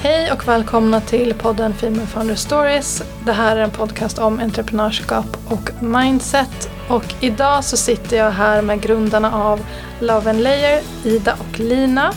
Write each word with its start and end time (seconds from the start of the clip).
Hej 0.00 0.32
och 0.32 0.48
välkomna 0.48 1.00
till 1.00 1.34
podden 1.34 1.74
Female 1.74 2.06
Founder 2.06 2.34
Stories. 2.34 3.02
Det 3.24 3.32
här 3.32 3.56
är 3.56 3.60
en 3.60 3.70
podcast 3.70 4.18
om 4.18 4.40
entreprenörskap 4.40 5.36
och 5.48 5.82
mindset. 5.82 6.70
Och 6.88 7.14
idag 7.20 7.64
så 7.64 7.76
sitter 7.76 8.16
jag 8.16 8.30
här 8.30 8.62
med 8.62 8.80
grundarna 8.80 9.32
av 9.32 9.60
Love 10.00 10.30
and 10.30 10.40
Layer, 10.40 10.82
Ida 11.04 11.36
och 11.40 11.60
Lina. 11.60 12.12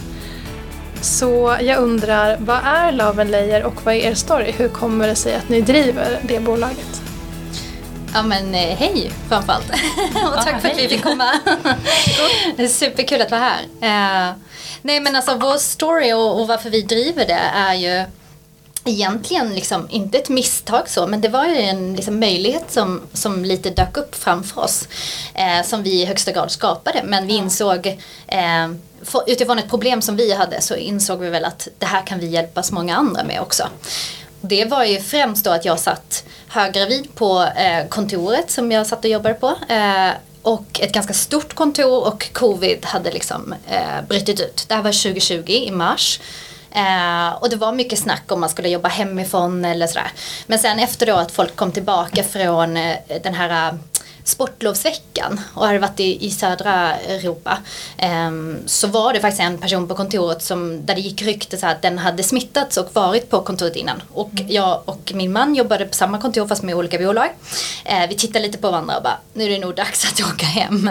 Så 1.02 1.58
jag 1.62 1.80
undrar, 1.80 2.38
vad 2.40 2.60
är 2.64 2.92
Love 2.92 3.22
and 3.22 3.32
Layer 3.32 3.64
och 3.64 3.86
vad 3.86 3.94
är 3.94 4.00
er 4.00 4.14
story? 4.14 4.52
Hur 4.52 4.68
kommer 4.68 5.08
det 5.08 5.16
sig 5.16 5.36
att 5.36 5.50
ni 5.50 5.62
driver 5.62 6.20
det 6.24 6.40
bolaget? 6.40 7.01
Ja 8.14 8.24
men 8.24 8.56
eh, 8.56 8.78
hej 8.78 9.12
framförallt. 9.30 9.70
och 10.14 10.44
tack 10.44 10.56
ah, 10.56 10.60
för 10.60 10.70
att 10.70 10.78
vi 10.78 10.88
fick 10.88 11.04
komma. 11.04 11.40
det 12.58 12.64
är 12.64 12.68
superkul 12.68 13.22
att 13.22 13.32
vara 13.32 13.42
här. 13.42 13.64
Uh, 13.64 14.38
nej 14.82 15.00
men 15.00 15.16
alltså 15.16 15.38
vår 15.38 15.58
story 15.58 16.14
och, 16.14 16.42
och, 16.42 16.48
varför 16.48 16.70
vi 16.70 16.82
driver 16.82 17.26
det 17.26 17.42
är 17.56 17.74
ju 17.74 18.06
egentligen 18.86 19.56
liksom 19.56 19.88
inte 19.90 20.18
ett 20.18 20.30
misstag 20.30 20.90
så 20.90 21.08
men 21.08 21.22
det 21.22 21.30
var 21.30 21.46
ju 21.46 21.58
en 21.58 21.96
liksom, 21.96 22.20
möjlighet 22.20 22.72
som, 22.72 23.02
som 23.14 23.46
lite 23.46 23.70
dök 23.70 23.98
upp 23.98 24.16
framför 24.16 24.62
oss. 24.62 24.88
Eh, 25.34 25.66
som 25.66 25.84
vi 25.84 26.02
i 26.02 26.06
högsta 26.06 26.32
grad 26.32 26.52
skapade 26.52 27.02
men 27.04 27.28
vi 27.28 27.34
insåg 27.34 27.88
eh, 28.28 28.72
för, 29.04 29.24
utifrån 29.28 29.60
ett 29.60 29.70
problem 29.70 30.02
som 30.02 30.16
vi 30.16 30.34
hade 30.34 30.62
så 30.62 30.76
insåg 30.76 31.20
vi 31.20 31.30
väl 31.30 31.46
att 31.46 31.68
det 31.80 31.86
här 31.86 32.08
kan 32.08 32.20
vi 32.20 32.28
hjälpa 32.28 32.64
så 32.64 32.74
många 32.74 32.96
andra 32.96 33.24
med 33.24 33.42
också. 33.42 33.64
Det 34.42 34.66
var 34.66 34.84
ju 34.84 35.00
främst 35.00 35.46
då 35.46 35.52
att 35.52 35.66
jag 35.66 35.80
satt 35.80 36.24
höggravid 36.48 37.16
på 37.16 37.42
eh, 37.42 37.88
kontoret 37.90 38.52
som 38.52 38.72
jag 38.72 38.88
satt 38.88 39.06
och 39.06 39.12
jobbade 39.12 39.36
på. 39.36 39.48
Eh, 39.70 40.12
och 40.42 40.80
ett 40.80 40.94
ganska 40.94 41.14
stort 41.14 41.54
kontor 41.54 42.08
och 42.08 42.34
covid 42.34 42.86
hade 42.86 43.12
liksom 43.12 43.56
eh, 43.68 44.06
brutit 44.08 44.40
ut. 44.40 44.66
Det 44.68 44.76
här 44.76 44.82
var 44.82 45.04
2020 45.04 45.52
i 45.52 45.72
mars. 45.72 46.20
Eh, 46.72 47.34
och 47.40 47.50
det 47.50 47.56
var 47.56 47.74
mycket 47.74 48.00
snack 48.00 48.32
om 48.32 48.40
man 48.40 48.50
skulle 48.50 48.70
jobba 48.70 48.90
hemifrån 48.90 49.66
eller 49.66 49.88
sådär. 49.88 50.12
Men 50.48 50.60
sen 50.60 50.80
efter 50.80 51.06
då 51.06 51.16
att 51.16 51.32
folk 51.32 51.56
kom 51.56 51.72
tillbaka 51.72 52.24
från 52.24 52.78
eh, 52.78 52.98
den 53.24 53.34
här 53.34 53.78
sportlovsveckan 54.24 55.42
och 55.54 55.68
hade 55.68 55.80
varit 55.80 56.00
i, 56.00 56.26
i 56.26 56.32
södra 56.32 56.96
Europa 56.96 57.58
um, 58.28 58.58
så 58.66 58.88
var 58.88 59.14
det 59.14 59.20
faktiskt 59.20 59.42
en 59.42 59.58
person 59.58 59.88
på 59.88 59.96
kontoret 59.96 60.44
som, 60.44 60.86
där 60.86 60.96
det 60.96 61.02
gick 61.02 61.22
rykte 61.22 61.58
så 61.58 61.68
att 61.68 61.82
den 61.82 61.98
hade 61.98 62.24
smittats 62.24 62.78
och 62.78 62.90
varit 62.94 63.30
på 63.30 63.42
kontoret 63.42 63.76
innan. 63.76 64.02
Och 64.14 64.32
mm. 64.32 64.52
jag 64.52 64.82
och 64.86 65.12
min 65.16 65.32
man 65.32 65.56
jobbade 65.56 65.86
på 65.86 65.94
samma 65.94 66.18
kontor 66.18 66.48
fast 66.48 66.64
med 66.64 66.76
olika 66.76 66.98
bolag. 66.98 67.30
Uh, 67.92 68.10
vi 68.10 68.16
tittade 68.16 68.46
lite 68.46 68.58
på 68.58 68.72
varandra 68.72 68.98
och 68.98 69.04
bara, 69.04 69.18
nu 69.34 69.44
är 69.44 69.50
det 69.50 69.60
nog 69.60 69.76
dags 69.76 70.12
att 70.12 70.22
åka 70.34 70.46
hem. 70.46 70.90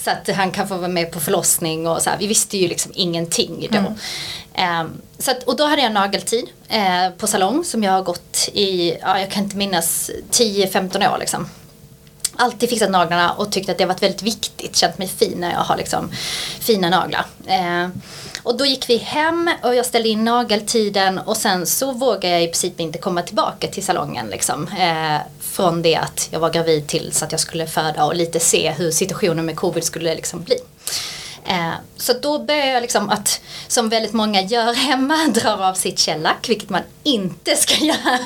så 0.00 0.10
att 0.10 0.36
han 0.36 0.50
kan 0.50 0.68
få 0.68 0.76
vara 0.76 0.88
med 0.88 1.12
på 1.12 1.20
förlossning 1.20 1.86
och 1.86 2.02
så 2.02 2.10
här. 2.10 2.18
Vi 2.18 2.26
visste 2.26 2.58
ju 2.58 2.68
liksom 2.68 2.92
ingenting 2.94 3.68
då. 3.70 3.78
Mm. 3.78 4.80
Um, 4.80 5.02
så 5.18 5.30
att, 5.30 5.42
och 5.42 5.56
då 5.56 5.64
hade 5.64 5.82
jag 5.82 5.92
nageltid 5.92 6.48
eh, 6.68 7.10
på 7.18 7.26
salong 7.26 7.64
som 7.64 7.82
jag 7.82 7.92
har 7.92 8.02
gått 8.02 8.48
i, 8.52 8.96
ja, 9.00 9.20
jag 9.20 9.30
kan 9.30 9.44
inte 9.44 9.56
minnas, 9.56 10.10
10-15 10.30 11.14
år 11.14 11.18
liksom 11.18 11.48
alltid 12.38 12.68
fixat 12.68 12.90
naglarna 12.90 13.32
och 13.32 13.52
tyckt 13.52 13.68
att 13.68 13.78
det 13.78 13.86
varit 13.86 14.02
väldigt 14.02 14.22
viktigt. 14.22 14.76
Känt 14.76 14.98
mig 14.98 15.08
fin 15.08 15.38
när 15.40 15.52
jag 15.52 15.58
har 15.58 15.76
liksom 15.76 16.10
fina 16.60 16.90
naglar. 16.90 17.26
Eh, 17.46 17.88
och 18.42 18.56
då 18.56 18.66
gick 18.66 18.90
vi 18.90 18.96
hem 18.96 19.50
och 19.62 19.74
jag 19.74 19.86
ställde 19.86 20.08
in 20.08 20.24
nageltiden 20.24 21.18
och 21.18 21.36
sen 21.36 21.66
så 21.66 21.92
vågade 21.92 22.28
jag 22.28 22.42
i 22.42 22.46
princip 22.46 22.80
inte 22.80 22.98
komma 22.98 23.22
tillbaka 23.22 23.66
till 23.66 23.84
salongen. 23.84 24.26
Liksom. 24.26 24.68
Eh, 24.68 25.20
från 25.40 25.82
det 25.82 25.96
att 25.96 26.28
jag 26.30 26.40
var 26.40 26.50
gravid 26.50 26.86
till 26.86 27.12
så 27.12 27.24
att 27.24 27.32
jag 27.32 27.40
skulle 27.40 27.66
föda 27.66 28.04
och 28.04 28.14
lite 28.14 28.40
se 28.40 28.70
hur 28.70 28.90
situationen 28.90 29.46
med 29.46 29.56
covid 29.56 29.84
skulle 29.84 30.14
liksom 30.14 30.42
bli. 30.42 30.56
Eh, 31.48 31.72
så 31.96 32.12
då 32.12 32.38
började 32.38 32.70
jag 32.70 32.80
liksom 32.80 33.10
att, 33.10 33.40
som 33.68 33.88
väldigt 33.88 34.12
många 34.12 34.42
gör 34.42 34.74
hemma, 34.74 35.16
dra 35.34 35.68
av 35.68 35.74
sitt 35.74 35.98
källack, 35.98 36.48
vilket 36.48 36.70
man 36.70 36.82
inte 37.02 37.56
ska 37.56 37.74
göra. 37.84 38.18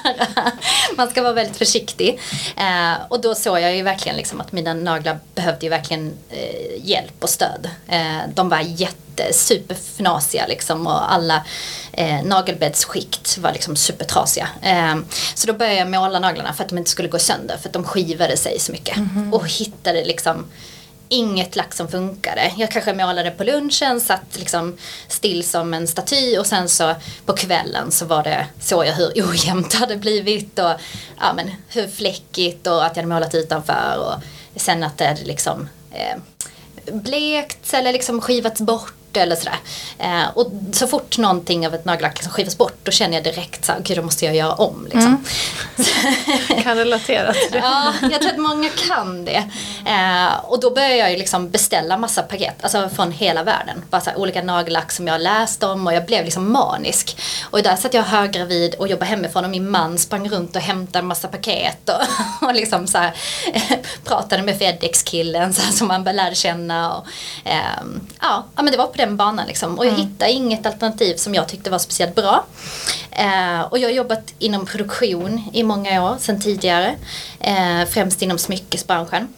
Man 0.97 1.11
ska 1.11 1.23
vara 1.23 1.33
väldigt 1.33 1.56
försiktig. 1.56 2.20
Eh, 2.56 2.92
och 3.09 3.20
då 3.20 3.34
såg 3.34 3.61
jag 3.61 3.77
ju 3.77 3.83
verkligen 3.83 4.17
liksom 4.17 4.41
att 4.41 4.52
mina 4.52 4.74
naglar 4.74 5.19
behövde 5.35 5.67
ju 5.67 5.70
verkligen 5.70 6.13
eh, 6.30 6.89
hjälp 6.89 7.14
och 7.20 7.30
stöd. 7.30 7.70
de 8.35 8.48
var 8.48 8.61
jättesuperfnasiga 8.61 10.46
liksom 10.46 10.86
och 10.86 11.13
alla 11.13 11.45
eh, 11.92 12.23
nagelbäddsskikt 12.25 13.39
var 13.39 13.52
liksom 13.52 13.77
supertrasiga. 13.77 14.48
Så 15.35 15.46
då 15.46 15.52
började 15.52 15.79
jag 15.79 15.91
måla 15.91 16.19
naglarna 16.19 16.52
för 16.52 16.64
att 16.64 16.69
de 16.69 16.79
inte 16.79 16.91
skulle 16.91 17.08
gå 17.08 17.19
sönder 17.19 17.57
för 17.57 17.69
att 17.69 17.73
de 17.73 17.85
skivade 17.85 18.36
sig 18.36 18.58
så 18.58 18.73
mycket. 18.73 18.96
Mm 18.96 19.08
-hmm. 19.08 19.33
Och 19.33 19.48
hittade 19.48 20.05
liksom 20.05 20.46
inget 21.12 21.56
lack 21.56 21.74
som 21.74 21.89
funkade. 21.89 22.52
Jag 22.56 22.70
kanske 22.70 22.95
målade 22.95 23.30
på 23.30 23.45
lunchen, 23.45 24.00
satt 24.00 24.39
liksom 24.39 24.77
still 25.08 25.45
som 25.45 25.74
en 25.74 25.89
staty 25.89 26.39
och 26.39 26.46
sen 26.46 26.68
så 26.68 26.95
på 27.27 27.33
kvällen 27.33 27.90
så 27.90 28.05
var 28.05 28.23
det, 28.23 28.46
såg 28.61 28.86
jag 28.86 28.92
hur 28.92 29.12
ojämnt 29.17 29.70
det 29.70 29.77
hade 29.78 29.96
blivit 29.96 30.58
och 30.58 30.72
ja, 31.20 31.33
men 31.36 31.51
hur 31.68 31.89
fläckigt 31.89 32.67
och 32.67 32.84
att 32.84 32.96
jag 32.96 33.02
hade 33.02 33.14
målat 33.14 33.34
utanför 33.34 33.96
och 33.98 34.61
sen 34.61 34.83
att 34.83 34.98
det 34.98 35.06
hade 35.06 35.24
liksom 35.24 35.68
eh, 35.92 36.18
blekts 36.92 37.74
eller 37.74 37.92
liksom 37.92 38.20
skivats 38.20 38.61
bort 38.61 38.95
eller 39.17 39.36
sådär. 39.36 39.58
Eh, 39.98 40.28
och 40.34 40.52
så 40.73 40.86
fort 40.86 41.18
någonting 41.18 41.67
av 41.67 41.74
ett 41.74 41.84
nagellack 41.84 42.14
liksom 42.14 42.33
skivas 42.33 42.58
bort 42.58 42.77
då 42.83 42.90
känner 42.90 43.14
jag 43.14 43.24
direkt 43.24 43.64
så 43.64 43.73
gud 43.83 43.96
då 43.96 44.02
måste 44.02 44.24
jag 44.24 44.34
göra 44.34 44.52
om. 44.52 44.84
Liksom. 44.84 45.24
Mm. 45.78 46.62
kan 46.62 46.77
relatera 46.77 47.33
till 47.33 47.52
det. 47.52 47.58
ja, 47.62 47.95
jag 48.02 48.20
tror 48.20 48.30
att 48.30 48.39
många 48.39 48.68
kan 48.68 49.24
det. 49.24 49.51
Eh, 49.86 50.45
och 50.45 50.61
då 50.61 50.70
börjar 50.70 50.96
jag 50.96 51.11
ju 51.11 51.17
liksom 51.17 51.51
beställa 51.51 51.96
massa 51.96 52.22
paket, 52.22 52.55
alltså 52.61 52.89
från 52.89 53.12
hela 53.12 53.42
världen. 53.42 53.84
Bara 53.90 54.01
så 54.01 54.11
här, 54.11 54.18
olika 54.18 54.42
nagellack 54.42 54.92
som 54.92 55.06
jag 55.06 55.14
har 55.14 55.18
läst 55.18 55.62
om 55.62 55.86
och 55.86 55.95
jag 55.95 56.06
blev 56.06 56.24
liksom 56.24 56.52
manisk. 56.52 57.17
Och 57.51 57.62
där 57.62 57.77
satt 57.77 57.95
jag 57.95 58.02
höggravid 58.02 58.74
och 58.74 58.89
jobbade 58.89 59.06
hemifrån 59.06 59.45
och 59.45 59.51
min 59.51 59.70
man 59.70 59.98
sprang 59.98 60.28
runt 60.28 60.56
och 60.56 60.62
hämtade 60.62 61.06
massa 61.06 61.28
paket 61.28 61.89
och, 61.89 62.02
och 62.48 62.55
liksom 62.55 62.86
så 62.86 62.98
här, 62.98 63.12
pratade 64.05 64.42
med 64.42 64.58
Fedex-killen 64.58 65.52
som 65.52 65.89
man 65.89 66.05
lärde 66.05 66.34
känna. 66.34 66.96
Och, 66.96 67.06
eh, 67.45 67.83
ja, 68.20 68.45
men 68.56 68.67
det 68.67 68.77
var 68.77 68.86
på 68.86 68.96
den 69.07 69.17
banan 69.17 69.46
liksom. 69.46 69.79
Och 69.79 69.86
jag 69.86 69.95
mm. 69.95 70.07
hittade 70.07 70.33
inget 70.33 70.67
alternativ 70.67 71.17
som 71.17 71.35
jag 71.35 71.48
tyckte 71.48 71.70
var 71.70 71.79
speciellt 71.79 72.14
bra. 72.14 72.45
Eh, 73.11 73.61
och 73.61 73.79
jag 73.79 73.89
har 73.89 73.95
jobbat 73.95 74.35
inom 74.39 74.67
produktion 74.67 75.51
i 75.52 75.63
många 75.63 76.05
år 76.05 76.17
sedan 76.18 76.40
tidigare. 76.40 76.95
Eh, 77.40 77.85
främst 77.90 78.23
inom 78.23 78.39
smyckesbranschen. 78.39 79.29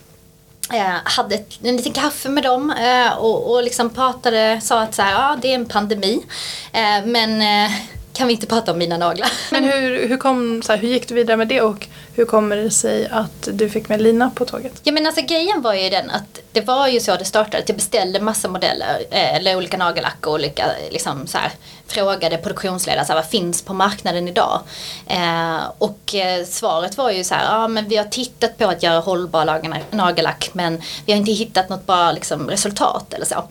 Eh, 0.72 0.96
hade 1.04 1.34
ett, 1.34 1.58
en 1.62 1.76
liten 1.76 1.92
kaffe 1.92 2.28
med 2.28 2.42
dem 2.42 2.70
eh, 2.70 3.18
och, 3.18 3.52
och 3.52 3.62
liksom 3.62 3.90
pratade, 3.90 4.60
sa 4.62 4.80
att 4.80 4.94
så 4.94 5.02
här, 5.02 5.12
ja 5.12 5.38
det 5.42 5.50
är 5.50 5.54
en 5.54 5.66
pandemi. 5.66 6.24
Eh, 6.72 7.06
men 7.06 7.42
eh, 7.42 7.72
kan 8.12 8.26
vi 8.26 8.34
inte 8.34 8.46
prata 8.46 8.72
om 8.72 8.78
mina 8.78 8.96
naglar. 8.96 9.32
Men 9.50 9.64
hur, 9.64 10.08
hur, 10.08 10.16
kom, 10.16 10.62
så 10.62 10.72
här, 10.72 10.78
hur 10.78 10.88
gick 10.88 11.08
du 11.08 11.14
vidare 11.14 11.36
med 11.36 11.48
det 11.48 11.60
och 11.60 11.88
hur 12.14 12.24
kommer 12.24 12.56
det 12.56 12.70
sig 12.70 13.08
att 13.08 13.48
du 13.52 13.68
fick 13.68 13.88
med 13.88 14.02
Lina 14.02 14.30
på 14.30 14.44
tåget? 14.44 14.80
Ja 14.82 14.92
men 14.92 15.06
alltså 15.06 15.22
grejen 15.22 15.62
var 15.62 15.74
ju 15.74 15.90
den 15.90 16.10
att 16.10 16.40
det 16.52 16.60
var 16.60 16.88
ju 16.88 17.00
så 17.00 17.16
det 17.16 17.24
startade. 17.24 17.58
Att 17.58 17.68
jag 17.68 17.76
beställde 17.76 18.20
massa 18.20 18.48
modeller, 18.48 19.04
eh, 19.10 19.34
eller 19.34 19.56
olika 19.56 19.76
nagellack 19.76 20.26
och 20.26 20.32
olika 20.32 20.66
liksom 20.90 21.26
så 21.26 21.38
här, 21.38 21.52
frågade 21.86 22.36
produktionsledare 22.36 23.04
så 23.04 23.12
här, 23.12 23.20
vad 23.20 23.30
finns 23.30 23.62
på 23.62 23.74
marknaden 23.74 24.28
idag? 24.28 24.60
Eh, 25.06 25.58
och 25.78 26.14
eh, 26.14 26.44
svaret 26.44 26.96
var 26.96 27.10
ju 27.10 27.24
så 27.24 27.34
här, 27.34 27.44
ja 27.44 27.68
men 27.68 27.88
vi 27.88 27.96
har 27.96 28.04
tittat 28.04 28.58
på 28.58 28.64
att 28.64 28.82
göra 28.82 29.00
hållbar 29.00 29.44
nagellack 29.90 30.50
men 30.52 30.82
vi 31.06 31.12
har 31.12 31.18
inte 31.18 31.32
hittat 31.32 31.68
något 31.68 31.86
bra 31.86 32.12
liksom, 32.12 32.50
resultat 32.50 33.14
eller 33.14 33.26
så. 33.26 33.48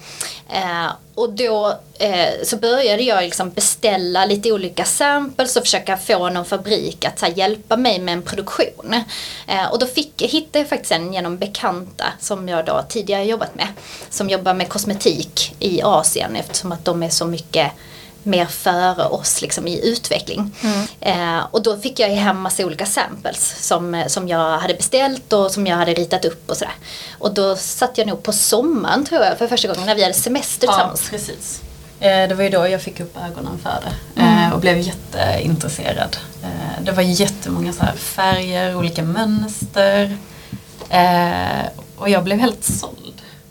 Eh, 0.49 0.91
och 1.15 1.33
då 1.33 1.77
eh, 1.99 2.29
så 2.43 2.57
började 2.57 3.03
jag 3.03 3.23
liksom 3.23 3.49
beställa 3.49 4.25
lite 4.25 4.51
olika 4.51 4.85
samples 4.85 5.55
och 5.55 5.63
försöka 5.63 5.97
få 5.97 6.29
någon 6.29 6.45
fabrik 6.45 7.05
att 7.05 7.21
här, 7.21 7.33
hjälpa 7.35 7.77
mig 7.77 7.99
med 7.99 8.13
en 8.13 8.21
produktion. 8.21 8.93
Eh, 9.47 9.71
och 9.71 9.79
då 9.79 9.85
fick, 9.85 10.21
hittade 10.21 10.59
jag 10.59 10.69
faktiskt 10.69 10.91
en 10.91 11.13
genom 11.13 11.37
bekanta 11.37 12.05
som 12.19 12.49
jag 12.49 12.65
då 12.65 12.85
tidigare 12.89 13.23
jobbat 13.23 13.55
med. 13.55 13.67
Som 14.09 14.29
jobbar 14.29 14.53
med 14.53 14.69
kosmetik 14.69 15.55
i 15.59 15.81
Asien 15.81 16.35
eftersom 16.35 16.71
att 16.71 16.85
de 16.85 17.03
är 17.03 17.09
så 17.09 17.25
mycket 17.25 17.71
mer 18.25 18.45
före 18.45 19.05
oss 19.05 19.41
liksom, 19.41 19.67
i 19.67 19.87
utveckling. 19.87 20.51
Mm. 20.61 20.87
Eh, 20.99 21.45
och 21.51 21.63
då 21.63 21.77
fick 21.77 21.99
jag 21.99 22.09
hem 22.09 22.41
massa 22.41 22.65
olika 22.65 22.85
samples 22.85 23.67
som, 23.67 24.03
som 24.07 24.27
jag 24.27 24.57
hade 24.57 24.73
beställt 24.73 25.33
och 25.33 25.51
som 25.51 25.67
jag 25.67 25.77
hade 25.77 25.93
ritat 25.93 26.25
upp 26.25 26.49
och 26.49 26.57
sådär. 26.57 26.73
Och 27.19 27.33
då 27.33 27.55
satt 27.55 27.97
jag 27.97 28.07
nog 28.07 28.23
på 28.23 28.31
sommaren 28.31 29.05
tror 29.05 29.23
jag 29.23 29.37
för 29.37 29.47
första 29.47 29.67
gången 29.67 29.85
när 29.85 29.95
vi 29.95 30.01
hade 30.01 30.13
semester 30.13 30.67
tillsammans. 30.67 31.01
Ja, 31.03 31.17
precis. 31.17 31.61
Eh, 31.99 32.27
det 32.27 32.35
var 32.35 32.43
ju 32.43 32.49
då 32.49 32.67
jag 32.67 32.81
fick 32.81 32.99
upp 32.99 33.17
ögonen 33.17 33.59
för 33.63 33.79
det 34.15 34.21
mm. 34.21 34.43
eh, 34.43 34.53
och 34.53 34.59
blev 34.59 34.77
jätteintresserad. 34.77 36.17
Eh, 36.43 36.83
det 36.83 36.91
var 36.91 37.03
jättemånga 37.03 37.73
så 37.73 37.85
färger, 37.97 38.75
olika 38.75 39.03
mönster. 39.03 40.17
Eh, 40.89 41.65
och 41.97 42.09
jag 42.09 42.23
blev 42.23 42.39
helt 42.39 42.63
såld. 42.63 43.02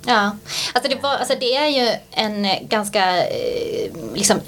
Ja, 0.06 0.36
alltså 0.72 0.90
det, 0.90 1.02
var, 1.02 1.10
alltså 1.10 1.34
det 1.40 1.56
är 1.56 1.66
ju 1.66 1.96
en 2.10 2.46
ganska 2.68 3.26
eh, 3.26 3.90
liksom, 4.14 4.40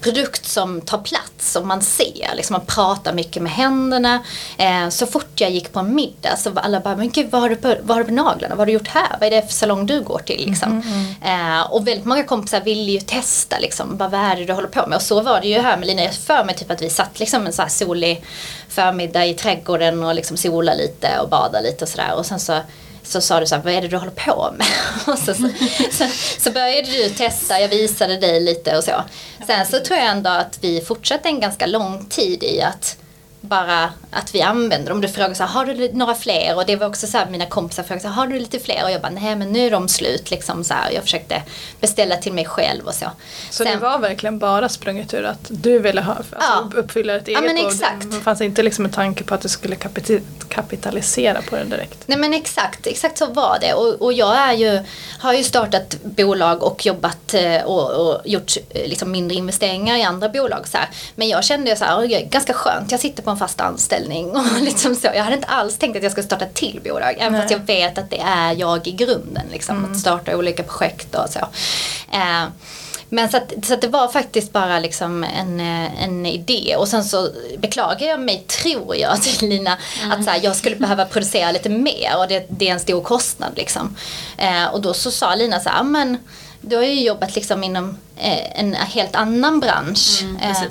produkt 0.00 0.46
som 0.46 0.80
tar 0.80 0.98
plats 0.98 1.56
och 1.56 1.66
man 1.66 1.82
ser, 1.82 2.30
liksom, 2.34 2.54
man 2.54 2.66
pratar 2.66 3.12
mycket 3.12 3.42
med 3.42 3.52
händerna. 3.52 4.22
Eh, 4.58 4.88
så 4.88 5.06
fort 5.06 5.40
jag 5.40 5.50
gick 5.50 5.72
på 5.72 5.80
en 5.80 5.94
middag 5.94 6.36
så 6.36 6.50
var 6.50 6.62
alla 6.62 6.80
bara, 6.80 6.96
men 6.96 7.10
gud 7.10 7.30
vad 7.30 7.40
har 7.40 7.48
du 7.48 7.56
på, 7.56 7.74
vad 7.82 7.96
har 7.96 8.04
du 8.04 8.08
på 8.08 8.14
naglarna, 8.14 8.54
vad 8.54 8.58
har 8.58 8.66
du 8.66 8.72
gjort 8.72 8.88
här, 8.88 9.16
vad 9.20 9.26
är 9.26 9.30
det 9.30 9.42
för 9.42 9.52
salong 9.52 9.86
du 9.86 10.00
går 10.00 10.18
till? 10.18 10.46
Liksom. 10.46 10.82
Eh, 11.24 11.72
och 11.72 11.86
väldigt 11.88 12.06
många 12.06 12.24
kompisar 12.24 12.60
ville 12.60 12.92
ju 12.92 13.00
testa, 13.00 13.58
liksom, 13.58 13.96
bara, 13.96 14.08
vad 14.08 14.20
är 14.20 14.36
det 14.36 14.44
du 14.44 14.52
håller 14.52 14.68
på 14.68 14.86
med? 14.86 14.96
Och 14.96 15.02
så 15.02 15.20
var 15.20 15.40
det 15.40 15.48
ju 15.48 15.58
här 15.58 15.76
med 15.76 15.86
Lina, 15.86 16.02
jag 16.02 16.14
för 16.14 16.44
mig 16.44 16.54
typ 16.54 16.70
att 16.70 16.82
vi 16.82 16.90
satt 16.90 17.18
liksom 17.20 17.46
en 17.46 17.52
så 17.52 17.62
här 17.62 17.68
solig 17.68 18.24
förmiddag 18.68 19.26
i 19.26 19.34
trädgården 19.34 20.04
och 20.04 20.14
liksom 20.14 20.36
sola 20.36 20.74
lite 20.74 21.18
och 21.18 21.28
bada 21.28 21.60
lite 21.60 21.84
och 21.84 21.88
sådär. 21.88 22.14
Och 22.14 22.26
sen 22.26 22.40
så 22.40 22.60
så 23.02 23.20
sa 23.20 23.40
du 23.40 23.46
så 23.46 23.54
här, 23.54 23.62
vad 23.62 23.72
är 23.72 23.82
det 23.82 23.88
du 23.88 23.96
håller 23.96 24.12
på 24.12 24.54
med? 24.58 24.66
Och 25.14 25.18
så, 25.18 25.34
så, 25.34 25.48
så, 25.90 26.04
så 26.38 26.50
började 26.50 26.90
du 26.90 27.08
testa, 27.08 27.60
jag 27.60 27.68
visade 27.68 28.16
dig 28.16 28.40
lite 28.40 28.76
och 28.76 28.84
så. 28.84 29.02
Sen 29.46 29.66
så 29.66 29.80
tror 29.80 29.98
jag 29.98 30.08
ändå 30.08 30.30
att 30.30 30.58
vi 30.60 30.80
fortsatte 30.80 31.28
en 31.28 31.40
ganska 31.40 31.66
lång 31.66 32.04
tid 32.04 32.42
i 32.42 32.62
att 32.62 32.96
bara 33.42 33.92
att 34.10 34.34
vi 34.34 34.42
använder 34.42 34.92
Om 34.92 35.00
du 35.00 35.08
frågar 35.08 35.34
så 35.34 35.42
här, 35.42 35.50
har 35.50 35.66
du 35.66 35.92
några 35.92 36.14
fler? 36.14 36.56
Och 36.56 36.66
det 36.66 36.76
var 36.76 36.86
också 36.86 37.06
så 37.06 37.18
här, 37.18 37.26
mina 37.30 37.46
kompisar 37.46 37.82
frågade 37.82 38.02
så 38.02 38.08
här, 38.08 38.14
har 38.14 38.26
du 38.26 38.38
lite 38.38 38.58
fler? 38.58 38.84
Och 38.84 38.90
jag 38.90 39.00
bara, 39.00 39.12
nej 39.12 39.36
men 39.36 39.52
nu 39.52 39.66
är 39.66 39.70
de 39.70 39.88
slut 39.88 40.30
liksom 40.30 40.64
så 40.64 40.74
här. 40.74 40.90
Jag 40.90 41.02
försökte 41.02 41.42
beställa 41.80 42.16
till 42.16 42.32
mig 42.32 42.44
själv 42.44 42.86
och 42.86 42.94
så. 42.94 43.06
Så 43.50 43.64
Sen, 43.64 43.72
det 43.72 43.76
var 43.76 43.98
verkligen 43.98 44.38
bara 44.38 44.68
sprunget 44.68 45.14
ur 45.14 45.24
att 45.24 45.46
du 45.48 45.78
ville 45.78 46.00
ha, 46.00 46.14
alltså, 46.14 46.36
ja. 46.40 46.70
uppfylla 46.74 47.16
ett 47.16 47.28
eget 47.28 47.42
ja, 47.42 47.52
men 47.52 47.66
exakt. 47.66 48.10
Det 48.10 48.20
fanns 48.20 48.40
inte 48.40 48.62
liksom 48.62 48.84
en 48.84 48.90
tanke 48.90 49.24
på 49.24 49.34
att 49.34 49.40
du 49.40 49.48
skulle 49.48 49.76
kapitalisera 50.48 51.42
på 51.42 51.56
det 51.56 51.64
direkt. 51.64 51.98
Nej 52.06 52.18
men 52.18 52.34
exakt, 52.34 52.86
exakt 52.86 53.18
så 53.18 53.26
var 53.26 53.58
det. 53.60 53.74
Och, 53.74 54.02
och 54.02 54.12
jag 54.12 54.36
är 54.36 54.52
ju, 54.52 54.80
har 55.18 55.32
ju 55.32 55.44
startat 55.44 55.96
bolag 56.02 56.62
och 56.62 56.86
jobbat 56.86 57.34
eh, 57.34 57.62
och, 57.62 57.90
och 57.90 58.20
gjort 58.24 58.52
eh, 58.70 58.88
liksom 58.88 59.10
mindre 59.10 59.36
investeringar 59.36 59.96
i 59.96 60.02
andra 60.02 60.28
bolag. 60.28 60.68
Så 60.68 60.76
här. 60.78 60.88
Men 61.14 61.28
jag 61.28 61.44
kände 61.44 61.76
så 61.76 61.84
här, 61.84 62.20
ganska 62.30 62.52
skönt, 62.52 62.90
jag 62.90 63.00
sitter 63.00 63.22
på 63.22 63.31
en 63.32 63.38
fast 63.38 63.60
anställning. 63.60 64.30
Och 64.30 64.44
liksom 64.60 64.94
så. 64.94 65.06
Jag 65.14 65.24
hade 65.24 65.36
inte 65.36 65.48
alls 65.48 65.78
tänkt 65.78 65.96
att 65.96 66.02
jag 66.02 66.12
skulle 66.12 66.26
starta 66.26 66.44
ett 66.44 66.54
till 66.54 66.80
bolag. 66.84 67.16
Även 67.18 67.32
Nej. 67.32 67.40
fast 67.40 67.52
jag 67.52 67.66
vet 67.66 67.98
att 67.98 68.10
det 68.10 68.20
är 68.20 68.52
jag 68.52 68.86
i 68.86 68.92
grunden. 68.92 69.46
Liksom, 69.52 69.76
mm. 69.76 69.92
Att 69.92 69.98
starta 69.98 70.36
olika 70.36 70.62
projekt 70.62 71.14
och 71.14 71.30
så. 71.30 71.38
Eh, 72.12 72.44
men 73.08 73.30
så, 73.30 73.36
att, 73.36 73.52
så 73.62 73.74
att 73.74 73.80
det 73.80 73.88
var 73.88 74.08
faktiskt 74.08 74.52
bara 74.52 74.78
liksom 74.78 75.24
en, 75.24 75.60
eh, 75.60 76.04
en 76.04 76.26
idé 76.26 76.76
och 76.78 76.88
sen 76.88 77.04
så 77.04 77.28
beklagar 77.58 78.06
jag 78.06 78.20
mig, 78.20 78.44
tror 78.62 78.96
jag, 78.96 79.22
till 79.22 79.48
Lina 79.48 79.78
mm. 80.02 80.12
att 80.12 80.24
så 80.24 80.30
här, 80.30 80.40
jag 80.42 80.56
skulle 80.56 80.76
behöva 80.76 81.04
producera 81.04 81.52
lite 81.52 81.68
mer 81.68 82.18
och 82.18 82.28
det, 82.28 82.46
det 82.48 82.68
är 82.68 82.72
en 82.72 82.80
stor 82.80 83.02
kostnad 83.02 83.52
liksom. 83.56 83.96
Eh, 84.36 84.66
och 84.66 84.80
då 84.80 84.94
så 84.94 85.10
sa 85.10 85.34
Lina 85.34 85.60
så 85.60 85.68
här, 85.68 85.82
men 85.82 86.18
du 86.60 86.76
har 86.76 86.82
ju 86.82 87.02
jobbat 87.02 87.34
liksom 87.34 87.64
inom 87.64 87.98
eh, 88.16 88.60
en 88.60 88.74
helt 88.74 89.16
annan 89.16 89.60
bransch. 89.60 90.22
Mm, 90.22 90.36
eh, 90.36 90.68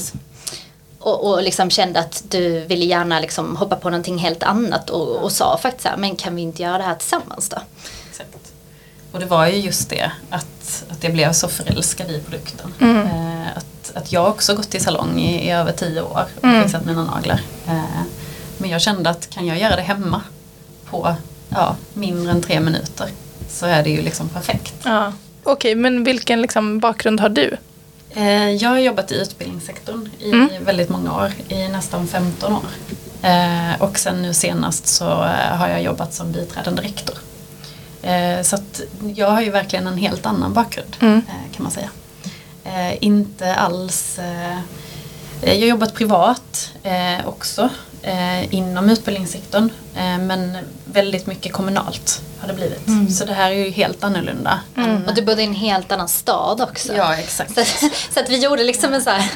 och, 1.01 1.29
och 1.29 1.43
liksom 1.43 1.69
kände 1.69 1.99
att 1.99 2.23
du 2.29 2.59
ville 2.59 2.85
gärna 2.85 3.19
liksom 3.19 3.55
hoppa 3.55 3.75
på 3.75 3.89
någonting 3.89 4.17
helt 4.17 4.43
annat 4.43 4.89
och, 4.89 5.15
och 5.15 5.31
sa 5.31 5.57
faktiskt 5.57 5.83
så 5.83 5.89
här, 5.89 5.97
men 5.97 6.15
kan 6.15 6.35
vi 6.35 6.41
inte 6.41 6.61
göra 6.61 6.77
det 6.77 6.83
här 6.83 6.95
tillsammans 6.95 7.49
då? 7.49 7.57
Exakt. 8.09 8.37
Och 9.11 9.19
det 9.19 9.25
var 9.25 9.47
ju 9.47 9.57
just 9.57 9.89
det, 9.89 10.11
att, 10.29 10.83
att 10.89 11.03
jag 11.03 11.13
blev 11.13 11.33
så 11.33 11.47
förälskad 11.47 12.11
i 12.11 12.19
produkten. 12.19 12.73
Mm. 12.79 13.07
Eh, 13.07 13.57
att, 13.57 13.91
att 13.95 14.11
jag 14.11 14.29
också 14.29 14.55
gått 14.55 14.75
i 14.75 14.79
salong 14.79 15.19
i, 15.19 15.47
i 15.47 15.51
över 15.51 15.71
tio 15.71 16.01
år 16.01 16.25
och 16.37 16.43
mm. 16.43 16.63
fixat 16.63 16.85
mina 16.85 17.03
naglar. 17.03 17.41
Eh, 17.67 18.01
men 18.57 18.69
jag 18.69 18.81
kände 18.81 19.09
att 19.09 19.29
kan 19.29 19.45
jag 19.45 19.59
göra 19.59 19.75
det 19.75 19.81
hemma 19.81 20.21
på 20.85 21.15
ja, 21.49 21.75
mindre 21.93 22.31
än 22.31 22.41
tre 22.41 22.59
minuter 22.59 23.09
så 23.49 23.65
är 23.65 23.83
det 23.83 23.89
ju 23.89 24.01
liksom 24.01 24.29
perfekt. 24.29 24.73
Ja. 24.83 25.13
Okej, 25.43 25.53
okay, 25.53 25.75
men 25.75 26.03
vilken 26.03 26.41
liksom 26.41 26.79
bakgrund 26.79 27.19
har 27.19 27.29
du? 27.29 27.57
Eh, 28.13 28.49
jag 28.49 28.69
har 28.69 28.79
jobbat 28.79 29.11
i 29.11 29.15
utbildningssektorn 29.15 30.00
i 30.21 30.31
mm. 30.31 30.49
väldigt 30.65 30.89
många 30.89 31.15
år, 31.15 31.31
i 31.47 31.67
nästan 31.67 32.07
15 32.07 32.53
år. 32.53 32.65
Eh, 33.21 33.81
och 33.81 33.99
sen 33.99 34.21
nu 34.21 34.33
senast 34.33 34.87
så 34.87 35.05
eh, 35.05 35.57
har 35.57 35.67
jag 35.67 35.83
jobbat 35.83 36.13
som 36.13 36.31
biträdande 36.31 36.81
rektor. 36.81 37.15
Så 38.43 38.55
att 38.55 38.81
jag 39.15 39.31
har 39.31 39.41
ju 39.41 39.49
verkligen 39.49 39.87
en 39.87 39.97
helt 39.97 40.25
annan 40.25 40.53
bakgrund 40.53 40.97
mm. 40.99 41.21
kan 41.55 41.63
man 41.63 41.71
säga. 41.71 41.89
Inte 42.99 43.55
alls 43.55 44.19
jag 45.41 45.49
har 45.49 45.55
jobbat 45.55 45.93
privat 45.93 46.71
också 47.25 47.69
inom 48.49 48.89
utbildningssektorn 48.89 49.69
men 49.93 50.57
väldigt 50.85 51.27
mycket 51.27 51.53
kommunalt 51.53 52.21
har 52.39 52.47
det 52.47 52.53
blivit. 52.53 52.87
Mm. 52.87 53.09
Så 53.09 53.25
det 53.25 53.33
här 53.33 53.51
är 53.51 53.55
ju 53.55 53.69
helt 53.69 54.03
annorlunda. 54.03 54.59
Mm. 54.77 55.05
Och 55.07 55.15
du 55.15 55.21
bodde 55.21 55.41
i 55.41 55.45
en 55.45 55.53
helt 55.53 55.91
annan 55.91 56.09
stad 56.09 56.61
också. 56.61 56.93
Ja, 56.93 57.15
exakt. 57.15 57.55
Så, 57.55 57.89
så 58.13 58.19
att 58.19 58.29
vi 58.29 58.43
gjorde 58.43 58.63
liksom 58.63 58.93
en 58.93 59.01
så 59.01 59.09
här 59.09 59.31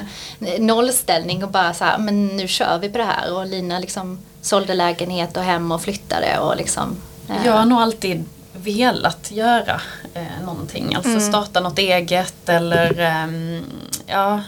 nollställning 0.60 1.44
och 1.44 1.50
bara 1.50 1.74
så 1.74 1.84
här, 1.84 1.98
men 1.98 2.28
nu 2.28 2.48
kör 2.48 2.78
vi 2.78 2.90
på 2.90 2.98
det 2.98 3.04
här. 3.04 3.34
Och 3.34 3.46
Lina 3.46 3.80
liksom 3.80 4.20
sålde 4.42 4.74
lägenhet 4.74 5.38
och 5.38 5.44
hem 5.44 5.72
och 5.72 5.82
flyttade 5.82 6.40
och 6.40 6.58
liksom. 6.58 6.98
Eh. 7.30 7.46
Jag 7.46 7.54
har 7.54 7.66
nog 7.66 7.82
alltid 7.82 8.26
velat 8.54 9.32
göra 9.32 9.82
eh, 10.14 10.46
någonting. 10.46 10.96
Alltså 10.96 11.10
mm. 11.10 11.22
starta 11.22 11.60
något 11.60 11.80
eget 11.80 12.50
eller 12.50 13.00
eh, 13.00 13.62
ja, 14.06 14.34
eh, 14.36 14.42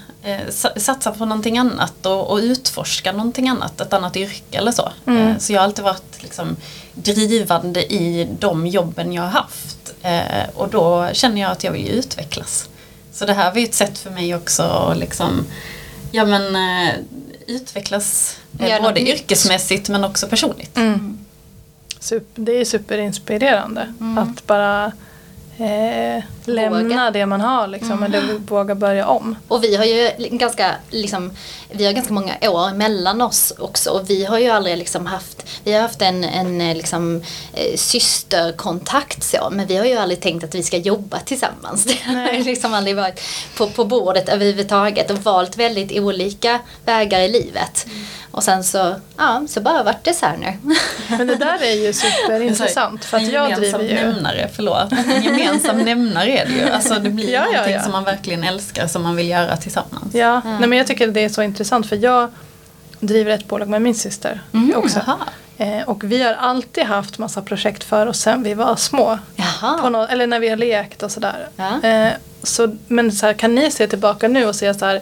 satsa 0.76 1.12
på 1.12 1.26
någonting 1.26 1.58
annat 1.58 2.06
och, 2.06 2.32
och, 2.32 2.38
utforska 2.38 3.12
någonting 3.12 3.50
annat, 3.50 3.82
ett 3.82 3.94
annat 3.94 4.18
yrke 4.18 4.58
eller 4.58 4.72
så. 4.72 4.92
Mm. 5.06 5.28
Eh, 5.28 5.38
så 5.38 5.54
jag 5.54 5.60
har 5.60 5.64
alltid 5.64 5.84
varit 5.84 6.24
liksom, 6.24 6.56
drivande 6.94 7.94
i 7.94 8.28
de 8.40 8.68
jobben 8.68 9.14
jag 9.14 9.22
har 9.22 9.30
haft. 9.30 9.94
Eh, 10.02 10.50
och 10.56 10.70
då 10.70 11.10
känner 11.14 11.42
jag 11.42 11.52
att 11.52 11.64
jag 11.64 11.72
vill 11.72 11.90
utvecklas. 11.90 12.70
Så 13.14 13.26
det 13.26 13.34
här 13.34 13.52
var 13.52 13.58
ju 13.58 13.64
ett 13.64 13.74
sätt 13.74 13.98
för 13.98 14.10
mig 14.10 14.36
också 14.36 14.64
att 14.64 14.98
liksom, 14.98 15.46
ja, 16.12 16.26
men, 16.26 16.56
eh, 16.56 16.96
utvecklas 17.48 18.38
eh, 18.60 18.82
både 18.82 19.02
yrkesmässigt 19.02 19.90
men 19.90 20.04
också 20.04 20.28
personligt. 20.28 20.78
Mm. 20.78 21.18
Super, 22.00 22.42
det 22.42 22.52
är 22.52 22.66
superinspirerande 22.66 23.94
mm. 24.00 24.18
att 24.18 24.48
bara 24.48 24.92
eh, 25.60 26.24
lämna 26.46 27.12
det 27.12 27.26
man 27.26 27.42
har 27.42 27.68
liksom, 27.68 27.92
mm. 27.92 28.04
eller 28.04 28.34
våga 28.34 28.76
börja 28.76 29.08
om. 29.08 29.36
Och 29.48 29.64
vi 29.64 29.76
har 29.76 29.86
ju 29.86 30.12
ganska, 30.18 30.76
liksom, 30.90 31.32
vi 31.72 31.86
har 31.86 31.94
ganska 31.94 32.14
många 32.14 32.34
år 32.42 32.74
mellan 32.74 33.22
oss 33.22 33.54
också 33.60 33.90
och 33.90 34.10
vi 34.10 34.26
har 34.26 34.40
ju 34.40 34.50
aldrig 34.50 34.78
liksom 34.78 35.06
haft, 35.06 35.46
vi 35.64 35.74
har 35.74 35.82
haft 35.82 36.02
en, 36.02 36.24
en 36.24 36.58
liksom, 36.78 37.22
eh, 37.54 37.76
systerkontakt 37.76 39.24
så 39.24 39.50
men 39.52 39.68
vi 39.68 39.78
har 39.78 39.86
ju 39.86 39.98
aldrig 39.98 40.22
tänkt 40.22 40.44
att 40.44 40.56
vi 40.56 40.64
ska 40.64 40.78
jobba 40.78 41.20
tillsammans. 41.20 41.86
Det 41.86 42.14
har 42.14 42.44
liksom 42.44 42.74
aldrig 42.74 42.96
varit 42.96 43.22
på, 43.58 43.68
på 43.68 43.86
bordet 43.86 44.30
överhuvudtaget 44.30 45.12
och 45.12 45.18
valt 45.18 45.58
väldigt 45.58 46.00
olika 46.00 46.60
vägar 46.86 47.20
i 47.20 47.28
livet. 47.28 47.86
Mm. 47.86 48.06
Och 48.38 48.44
sen 48.44 48.64
så, 48.64 48.96
ja, 49.18 49.44
så 49.48 49.62
bara 49.62 49.84
vart 49.84 50.04
det 50.04 50.14
så 50.14 50.26
här 50.26 50.38
nu. 50.38 50.54
Men 51.18 51.28
det 51.28 51.36
där 51.36 51.64
är 51.64 51.86
ju 51.86 51.94
superintressant 51.94 53.06
för 53.06 53.18
att 53.18 53.32
jag 53.32 53.56
driver 53.56 53.80
ju... 53.80 53.94
nämnare, 53.94 54.50
förlåt. 54.54 54.92
En 54.92 55.24
gemensam 55.24 55.78
nämnare 55.78 56.32
är 56.32 56.46
det 56.46 56.54
ju. 56.54 56.70
Alltså 56.70 56.94
det 57.00 57.10
blir 57.10 57.30
ja, 57.34 57.40
någonting 57.40 57.74
ja, 57.74 57.78
ja. 57.78 57.84
som 57.84 57.92
man 57.92 58.04
verkligen 58.04 58.44
älskar 58.44 58.88
som 58.88 59.04
man 59.04 59.16
vill 59.16 59.30
göra 59.30 59.58
tillsammans. 59.58 60.16
Ja, 60.16 60.42
mm. 60.46 60.58
Nej, 60.60 60.70
men 60.70 60.78
jag 60.78 60.88
tycker 60.88 61.08
det 61.08 61.22
är 61.22 61.30
så 61.30 61.42
intressant 61.42 61.90
för 61.90 61.96
jag 61.96 62.32
driver 63.00 63.32
ett 63.32 63.48
bolag 63.48 63.70
med 63.70 63.82
min 63.82 63.96
syster 63.96 64.42
mm, 64.54 64.78
också. 64.78 65.00
Eh, 65.58 65.82
och 65.90 66.04
vi 66.04 66.24
har 66.24 66.34
alltid 66.34 66.84
haft 66.84 67.18
massa 67.18 67.42
projekt 67.42 67.84
för 67.84 68.08
oss 68.08 68.20
sen 68.20 68.44
vi 68.44 68.54
var 68.54 68.76
små. 68.76 69.20
Något, 69.90 70.10
eller 70.10 70.28
när 70.28 70.40
vi 70.40 70.50
har 70.50 70.58
lekt 70.58 71.04
och 71.04 71.12
sådär. 71.12 71.48
Ja. 71.56 71.90
Eh, 71.90 72.14
så, 72.44 72.76
men 72.88 73.12
så 73.12 73.26
här, 73.26 73.34
kan 73.34 73.56
ni 73.56 73.72
se 73.72 73.88
tillbaka 73.88 74.28
nu 74.28 74.46
och 74.46 74.56
se 74.56 74.74
så 74.74 74.86
här 74.86 75.02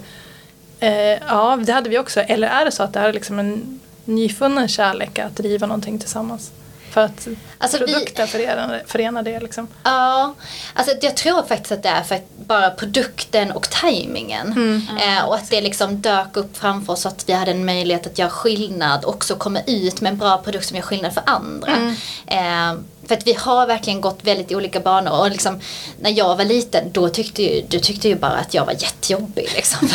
Eh, 0.80 1.20
ja, 1.28 1.60
det 1.66 1.74
hade 1.74 1.90
vi 1.90 2.00
också. 2.00 2.20
Eller 2.20 2.48
är 2.48 2.66
det 2.66 2.72
så 2.72 2.84
att 2.84 2.94
det 2.94 3.00
är 3.00 3.14
liksom 3.14 3.40
en 3.40 3.80
nyfunnen 4.06 4.68
kärlek 4.68 5.20
att 5.20 5.36
driva 5.36 5.68
någonting 5.68 6.00
tillsammans? 6.00 6.52
För 6.96 7.02
att 7.02 7.28
alltså 7.58 7.78
produkten 7.78 8.26
vi, 8.26 8.32
förenar, 8.32 8.84
förenar 8.88 9.24
det 9.24 9.40
liksom. 9.40 9.68
Ja, 9.84 10.34
alltså 10.74 10.96
jag 11.02 11.18
tror 11.18 11.44
faktiskt 11.44 11.72
att 11.72 11.84
det 11.84 11.90
är 11.90 12.04
för 12.04 12.16
att 12.16 12.30
bara 12.38 12.70
produkten 12.70 13.52
och 13.52 13.70
tajmingen. 13.70 14.52
Mm. 14.52 14.82
Eh, 14.98 15.26
och 15.26 15.36
att 15.36 15.50
det 15.50 15.62
liksom 15.62 16.02
dök 16.02 16.38
upp 16.38 16.58
framför 16.58 16.94
oss 16.94 17.02
så 17.02 17.08
att 17.08 17.30
vi 17.30 17.34
hade 17.34 17.52
en 17.52 17.66
möjlighet 17.66 18.08
att 18.08 18.20
göra 18.20 18.30
skillnad. 18.30 19.06
Också 19.06 19.36
komma 19.36 19.60
ut 19.68 20.02
med 20.02 20.12
en 20.12 20.18
bra 20.18 20.38
produkt 20.38 20.66
som 20.66 20.78
gör 20.78 20.84
skillnad 20.84 21.14
för 21.14 21.24
andra. 21.26 21.72
Mm. 21.76 21.96
Eh, 22.28 22.80
för 23.08 23.16
att 23.16 23.28
vi 23.28 23.34
har 23.34 23.68
verkligen 23.68 24.02
gått 24.02 24.20
väldigt 24.22 24.52
olika 24.52 24.80
banor 24.80 25.20
och 25.20 25.30
liksom, 25.32 25.60
när 26.00 26.12
jag 26.12 26.36
var 26.36 26.46
liten 26.46 26.92
då 26.92 27.10
tyckte 27.10 27.44
ju, 27.44 27.66
du 27.68 27.80
tyckte 27.80 28.08
ju 28.08 28.16
bara 28.16 28.32
att 28.32 28.54
jag 28.54 28.66
var 28.66 28.74
jättejobbig. 28.74 29.50
Liksom. 29.56 29.90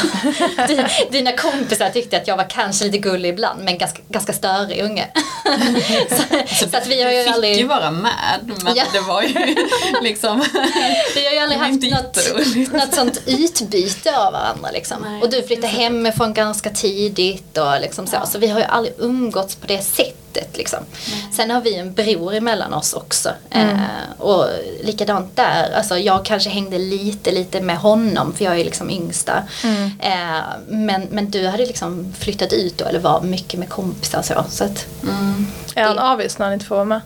Dina 1.10 1.36
kompisar 1.36 1.90
tyckte 1.90 2.16
att 2.16 2.28
jag 2.28 2.36
var 2.36 2.50
kanske 2.50 2.84
lite 2.84 2.98
gullig 2.98 3.28
ibland 3.28 3.64
men 3.64 3.78
ganska, 3.78 4.02
ganska 4.08 4.32
störig 4.32 4.84
unge. 4.84 5.08
så, 6.10 6.22
så, 6.70 6.76
att 6.76 6.86
vi 6.86 7.02
har 7.02 7.10
ju 7.10 7.24
du 7.24 7.48
fick 7.48 7.58
ju 7.58 7.66
vara 7.66 7.90
med 7.90 8.40
men 8.64 8.76
ja. 8.76 8.84
det 8.92 9.00
var 9.00 9.22
ju 9.22 9.56
liksom 10.02 10.44
Vi 11.14 11.24
har 11.26 11.32
ju 11.32 11.38
aldrig 11.38 11.60
haft 11.60 11.82
något, 11.82 12.72
något 12.72 12.94
sånt 12.94 13.22
utbyte 13.26 14.18
av 14.18 14.32
varandra. 14.32 14.70
Liksom. 14.70 15.20
och 15.22 15.30
du 15.30 15.42
flyttade 15.42 15.68
hemifrån 15.68 16.34
ganska 16.34 16.70
tidigt 16.70 17.58
och 17.58 17.80
liksom 17.80 18.06
så. 18.06 18.16
Ja. 18.16 18.26
Så 18.26 18.38
vi 18.38 18.46
har 18.46 18.60
ju 18.60 18.66
aldrig 18.66 18.94
umgåtts 18.98 19.54
på 19.54 19.66
det 19.66 19.82
sättet 19.82 20.16
sättet 20.32 20.56
liksom. 20.56 20.78
Sen 21.32 21.50
har 21.50 21.60
vi 21.60 21.74
en 21.74 21.94
bror 21.94 22.34
emellan 22.34 22.74
oss 22.74 22.92
också. 23.00 23.28
Eh, 23.50 23.70
och 24.18 24.46
likadant 24.82 25.36
där, 25.36 25.72
alltså 25.76 25.98
jag 25.98 26.24
kanske 26.24 26.50
hängde 26.50 26.78
lite, 26.78 27.30
lite 27.30 27.60
med 27.60 27.76
honom 27.78 28.32
för 28.32 28.44
jag 28.44 28.60
är 28.60 28.64
liksom 28.64 28.90
yngsta. 28.90 29.42
Eh, 30.00 30.40
men, 30.68 31.02
men 31.10 31.30
du 31.30 31.46
hade 31.46 31.66
liksom 31.66 32.14
flyttat 32.18 32.52
ut 32.52 32.78
då, 32.78 32.84
eller 32.84 32.98
var 33.00 33.20
mycket 33.20 33.58
med 33.60 33.68
kompisar 33.68 34.22
så. 34.22 34.44
så 34.48 34.64
att, 34.64 34.86
Är 35.74 35.82
han 35.84 35.98
avis 35.98 36.38
när 36.38 36.46
han 36.46 36.52
inte 36.52 36.66
får 36.66 36.74
vara 36.76 36.84
med? 36.84 37.00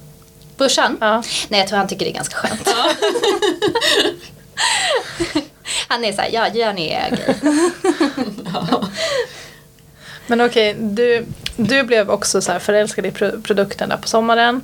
brorsan? 0.57 0.97
Ja. 1.01 1.23
Nej 1.49 1.61
jag 1.61 1.69
tror 1.69 1.79
han 1.79 1.89
tycker 1.89 2.05
det 2.05 2.11
är 2.11 2.15
ganska 2.15 2.37
skönt. 2.37 2.69
han 5.89 6.05
är 6.05 6.13
såhär, 6.13 6.31
ja 6.33 6.49
gör 6.49 6.73
ni 6.73 6.89
er 6.93 7.11
grej. 7.11 7.37
Men 10.27 10.41
okej, 10.41 10.75
du, 10.81 11.27
du 11.57 11.83
blev 11.83 12.11
också 12.11 12.41
så 12.43 12.53
här 12.53 12.59
förälskad 12.59 13.07
i 13.07 13.11
pro- 13.11 13.43
produkten 13.43 13.89
där 13.89 13.97
på 13.97 14.09
sommaren. 14.09 14.61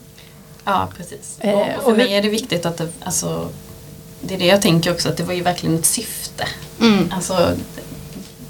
Ja, 0.64 0.88
precis. 0.97 1.37
Eh, 1.40 1.59
och 1.59 1.83
för 1.83 1.90
och 1.90 1.97
mig 1.97 2.14
är 2.14 2.23
det 2.23 2.29
viktigt 2.29 2.67
att 2.67 2.76
det, 2.76 2.88
alltså, 3.05 3.49
det 4.21 4.35
är 4.35 4.38
det 4.38 4.47
jag 4.47 4.62
tänker 4.62 4.93
också, 4.93 5.09
att 5.09 5.17
det 5.17 5.23
var 5.23 5.35
ju 5.35 5.43
verkligen 5.43 5.75
ett 5.79 5.87
syfte. 5.87 6.45
Mm. 6.81 7.12
Alltså, 7.12 7.35
det, 7.76 7.83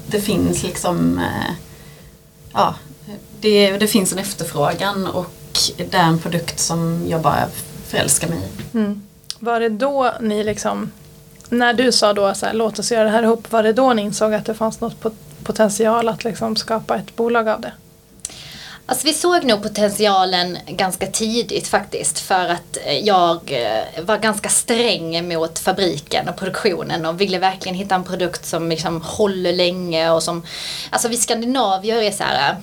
det 0.07 0.21
finns 0.21 0.63
liksom, 0.63 1.17
eh, 1.19 1.53
ja, 2.53 2.75
det, 3.39 3.77
det 3.77 3.87
finns 3.87 4.13
en 4.13 4.19
efterfrågan 4.19 5.07
och 5.07 5.31
det 5.77 5.93
är 5.93 6.03
en 6.03 6.19
produkt 6.19 6.59
som 6.59 7.05
jag 7.07 7.21
bara 7.21 7.47
förälskar 7.87 8.27
mig 8.27 8.39
i. 8.39 8.77
Mm. 8.77 9.01
Var 9.39 9.59
det 9.59 9.69
då 9.69 10.13
ni 10.21 10.43
liksom, 10.43 10.91
när 11.49 11.73
du 11.73 11.91
sa 11.91 12.13
då 12.13 12.33
så 12.33 12.45
här, 12.45 12.53
låt 12.53 12.79
oss 12.79 12.91
göra 12.91 13.03
det 13.03 13.09
här 13.09 13.23
ihop, 13.23 13.51
var 13.51 13.63
det 13.63 13.73
då 13.73 13.93
ni 13.93 14.01
insåg 14.01 14.33
att 14.33 14.45
det 14.45 14.53
fanns 14.53 14.81
något 14.81 15.01
pot- 15.01 15.43
potential 15.43 16.09
att 16.09 16.23
liksom 16.23 16.55
skapa 16.55 16.95
ett 16.95 17.15
bolag 17.15 17.47
av 17.47 17.61
det? 17.61 17.71
Alltså 18.91 19.07
vi 19.07 19.13
såg 19.13 19.43
nog 19.43 19.63
potentialen 19.63 20.57
ganska 20.67 21.07
tidigt 21.07 21.67
faktiskt 21.67 22.19
för 22.19 22.47
att 22.47 22.77
eh, 22.85 22.99
jag 22.99 23.39
eh, 23.51 24.03
var 24.05 24.17
ganska 24.17 24.49
sträng 24.49 25.27
mot 25.27 25.59
fabriken 25.59 26.29
och 26.29 26.35
produktionen 26.35 27.05
och 27.05 27.21
ville 27.21 27.39
verkligen 27.39 27.75
hitta 27.75 27.95
en 27.95 28.03
produkt 28.03 28.45
som 28.45 28.69
liksom 28.69 29.01
håller 29.01 29.53
länge 29.53 30.11
och 30.11 30.23
som, 30.23 30.43
alltså 30.89 31.07
vi 31.07 31.17
skandinavier 31.17 32.01
är 32.01 32.11
så 32.11 32.23
här 32.23 32.55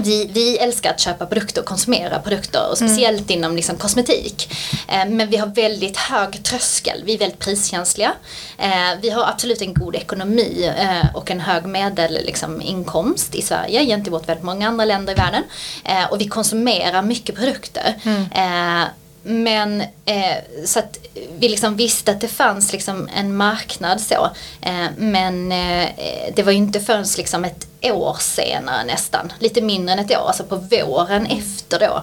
vi, 0.00 0.30
vi 0.32 0.58
älskar 0.58 0.90
att 0.90 1.00
köpa 1.00 1.26
produkter 1.26 1.60
och 1.60 1.66
konsumera 1.66 2.18
produkter 2.18 2.70
och 2.70 2.76
speciellt 2.76 3.30
inom 3.30 3.56
liksom 3.56 3.76
kosmetik. 3.76 4.52
Eh, 4.88 5.08
men 5.08 5.30
vi 5.30 5.36
har 5.36 5.46
väldigt 5.46 5.96
hög 5.96 6.42
tröskel, 6.42 7.02
vi 7.04 7.14
är 7.14 7.18
väldigt 7.18 7.38
priskänsliga. 7.38 8.12
Eh, 8.58 9.00
vi 9.02 9.10
har 9.10 9.24
absolut 9.24 9.62
en 9.62 9.74
god 9.74 9.96
ekonomi 9.96 10.72
eh, 10.78 11.16
och 11.16 11.30
en 11.30 11.40
hög 11.40 11.66
medelinkomst 11.66 12.26
liksom, 12.26 12.60
inkomst 12.60 13.34
i 13.34 13.42
Sverige 13.42 13.84
gentemot 13.84 14.28
väldigt 14.28 14.44
många 14.44 14.68
andra 14.68 14.84
länder 14.84 15.12
i 15.12 15.16
världen. 15.16 15.42
Eh, 15.84 16.10
och 16.10 16.20
vi 16.20 16.28
konsumerar 16.28 17.02
mycket 17.02 17.36
produkter. 17.36 17.94
Eh, 18.34 18.84
men 19.22 19.80
eh, 20.04 20.36
så 20.64 20.78
att 20.78 20.98
vi 21.38 21.48
liksom 21.48 21.76
visste 21.76 22.10
att 22.10 22.20
det 22.20 22.28
fanns 22.28 22.72
liksom 22.72 23.08
en 23.16 23.36
marknad 23.36 24.00
så. 24.00 24.30
Eh, 24.62 24.86
men 24.96 25.52
eh, 25.52 25.88
det 26.34 26.42
var 26.42 26.52
ju 26.52 26.58
inte 26.58 26.80
förrän 26.80 27.06
liksom 27.16 27.44
ett 27.44 27.66
år 27.82 28.16
senare 28.20 28.84
nästan, 28.84 29.32
lite 29.38 29.60
mindre 29.60 29.92
än 29.92 29.98
ett 29.98 30.10
år, 30.10 30.26
alltså 30.26 30.44
på 30.44 30.56
våren 30.56 31.26
efter 31.26 31.78
då. 31.78 32.02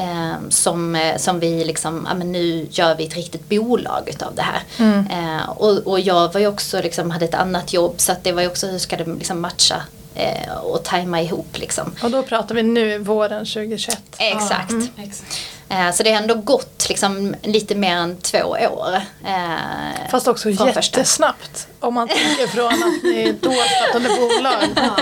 Eh, 0.00 0.34
som, 0.48 0.96
eh, 0.96 1.16
som 1.16 1.40
vi 1.40 1.64
liksom, 1.64 2.06
ja 2.08 2.14
men 2.14 2.32
nu 2.32 2.66
gör 2.70 2.94
vi 2.94 3.06
ett 3.06 3.14
riktigt 3.14 3.48
bolag 3.48 4.02
utav 4.06 4.34
det 4.34 4.42
här. 4.42 4.62
Eh, 5.10 5.48
och, 5.50 5.78
och 5.78 6.00
jag 6.00 6.32
var 6.32 6.40
ju 6.40 6.46
också 6.46 6.82
liksom, 6.82 7.10
hade 7.10 7.24
ett 7.24 7.34
annat 7.34 7.72
jobb 7.72 7.94
så 7.96 8.12
att 8.12 8.24
det 8.24 8.32
var 8.32 8.42
ju 8.42 8.48
också 8.48 8.66
hur 8.66 8.78
ska 8.78 8.96
det 8.96 9.04
liksom 9.04 9.40
matcha 9.40 9.82
eh, 10.14 10.54
och 10.62 10.84
tajma 10.84 11.20
ihop 11.22 11.58
liksom. 11.58 11.92
Och 12.02 12.10
då 12.10 12.22
pratar 12.22 12.54
vi 12.54 12.62
nu 12.62 12.98
våren 12.98 13.46
2021. 13.46 13.98
Exakt. 14.18 14.72
Exakt. 14.96 15.38
Eh, 15.74 15.92
Så 15.92 16.02
det 16.02 16.12
har 16.12 16.20
ändå 16.22 16.34
gått 16.34 16.86
liksom 16.88 17.34
lite 17.42 17.74
mer 17.74 17.96
än 17.96 18.16
två 18.16 18.38
år. 18.48 18.94
eh, 19.26 20.10
Fast 20.10 20.28
också 20.28 20.42
från 20.54 20.72
första. 20.72 20.98
jättesnabbt. 21.00 21.66
Om 21.80 21.94
man 21.94 22.08
tänker 22.28 22.46
från 22.46 22.66
att 22.72 23.02
ni 23.02 23.34
då 23.40 23.52
startade 23.52 24.08
bolag. 24.08 24.64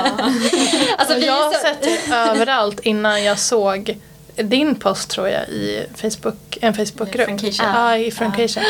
Alltså, 0.98 1.14
Och 1.16 1.22
vi 1.22 1.26
jag 1.26 1.38
är 1.38 1.44
har 1.44 1.52
så- 1.52 1.58
sett 1.60 1.86
er 2.08 2.14
överallt 2.14 2.80
innan 2.80 3.24
jag 3.24 3.38
såg 3.38 3.98
din 4.36 4.74
post 4.74 5.10
tror 5.10 5.28
jag 5.28 5.48
i 5.48 5.86
Facebook, 5.96 6.58
en 6.60 6.74
Facebookgrupp. 6.74 7.42
I. 7.44 7.52
Ja, 7.58 7.96
i 7.96 8.10
Frankicia. 8.10 8.62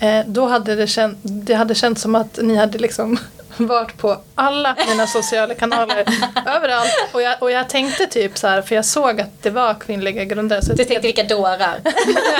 Eh, 0.00 0.20
då 0.26 0.46
hade 0.46 0.74
det, 0.74 0.86
känt, 0.86 1.18
det 1.22 1.54
hade 1.54 1.74
känts 1.74 2.02
som 2.02 2.14
att 2.14 2.38
ni 2.42 2.56
hade 2.56 2.78
liksom 2.78 3.18
varit 3.56 3.98
på 3.98 4.16
alla 4.34 4.76
mina 4.90 5.06
sociala 5.06 5.54
kanaler 5.54 6.04
överallt. 6.46 6.90
Och 7.12 7.22
jag, 7.22 7.42
och 7.42 7.50
jag 7.50 7.68
tänkte 7.68 8.06
typ 8.06 8.38
så 8.38 8.48
här, 8.48 8.62
för 8.62 8.74
jag 8.74 8.84
såg 8.84 9.20
att 9.20 9.42
det 9.42 9.50
var 9.50 9.74
kvinnliga 9.74 10.24
grundare. 10.24 10.62
Så 10.62 10.72
Du 10.72 10.82
jag 10.82 10.88
tänkte 10.88 11.06
vilka 11.06 11.22
dårar. 11.24 11.80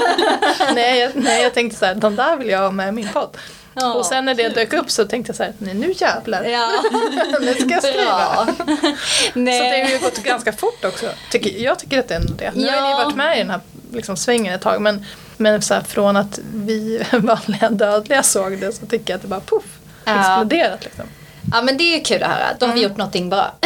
nej, 0.74 0.98
jag, 1.00 1.10
nej, 1.14 1.42
jag 1.42 1.54
tänkte 1.54 1.78
så 1.78 1.86
här, 1.86 1.94
de 1.94 2.16
där 2.16 2.36
vill 2.36 2.48
jag 2.48 2.58
ha 2.58 2.70
med 2.70 2.88
i 2.88 2.92
min 2.92 3.08
podd. 3.08 3.36
Ja. 3.80 3.94
Och 3.94 4.06
sen 4.06 4.24
när 4.24 4.34
det 4.34 4.48
dök 4.48 4.72
upp 4.72 4.90
så 4.90 5.04
tänkte 5.04 5.30
jag 5.30 5.36
så 5.36 5.42
här, 5.42 5.52
nej 5.58 5.74
nu 5.74 5.94
jävlar. 5.96 6.44
Ja, 6.44 6.70
nu 7.40 7.54
ska 7.54 7.68
jag 7.68 7.82
skriva. 7.82 8.46
Så 8.46 9.40
det 9.40 9.82
har 9.82 9.90
ju 9.90 9.98
gått 9.98 10.18
ganska 10.22 10.52
fort 10.52 10.84
också. 10.84 11.06
Tycker, 11.30 11.62
jag 11.64 11.78
tycker 11.78 11.98
att 11.98 12.08
det 12.08 12.14
är 12.14 12.20
ändå 12.20 12.32
det. 12.38 12.50
Nu 12.54 12.66
har 12.70 12.82
ni 12.82 12.90
Ja. 12.90 13.04
varit 13.04 13.16
med 13.16 13.36
i 13.36 13.38
den 13.38 13.50
här 13.50 13.60
liksom, 13.92 14.16
svängen 14.16 14.54
ett 14.54 14.60
tag 14.60 14.80
men, 14.82 15.04
men 15.36 15.62
så 15.62 15.74
här, 15.74 15.80
från 15.82 16.16
att 16.16 16.38
vi 16.54 17.02
vanliga 17.12 17.70
dödliga 17.70 18.22
såg 18.22 18.58
det 18.60 18.72
så 18.72 18.86
tycker 18.86 19.12
jag 19.12 19.16
att 19.16 19.22
det 19.22 19.28
bara 19.28 19.40
poff, 19.40 19.64
Ja. 20.06 20.20
exploderat 20.20 20.84
liksom. 20.84 21.04
Ja 21.52 21.62
men 21.62 21.76
det 21.76 21.84
är 21.84 21.98
ju 21.98 22.02
kul 22.02 22.22
att 22.22 22.30
höra, 22.30 22.46
då 22.58 22.66
har 22.66 22.74
vi 22.74 22.82
gjort 22.82 22.96
någonting 22.96 23.28
bra. 23.28 23.52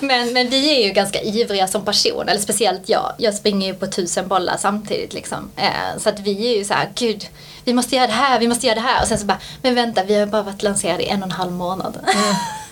men, 0.00 0.32
men 0.32 0.48
vi 0.48 0.80
är 0.80 0.86
ju 0.86 0.92
ganska 0.92 1.22
ivriga 1.22 1.66
som 1.66 1.84
person, 1.84 2.28
eller 2.28 2.40
speciellt 2.40 2.88
jag. 2.88 3.12
Jag 3.18 3.34
springer 3.34 3.66
ju 3.66 3.74
på 3.74 3.86
tusen 3.86 4.28
bollar 4.28 4.56
samtidigt 4.58 5.14
liksom. 5.14 5.50
Eh, 5.56 5.98
så 5.98 6.08
att 6.08 6.20
vi 6.20 6.52
är 6.52 6.58
ju 6.58 6.64
så 6.64 6.74
här, 6.74 6.88
gud, 6.94 7.26
vi 7.64 7.74
måste 7.74 7.96
göra 7.96 8.06
det 8.06 8.12
här, 8.12 8.40
vi 8.40 8.48
måste 8.48 8.66
göra 8.66 8.74
det 8.74 8.80
här. 8.80 9.02
Och 9.02 9.08
sen 9.08 9.18
så 9.18 9.26
bara, 9.26 9.38
men 9.62 9.74
vänta, 9.74 10.04
vi 10.04 10.14
har 10.14 10.26
bara 10.26 10.42
varit 10.42 10.62
lanserade 10.62 11.02
i 11.02 11.08
en 11.08 11.22
och 11.22 11.28
en 11.28 11.32
halv 11.32 11.52
månad. 11.52 11.98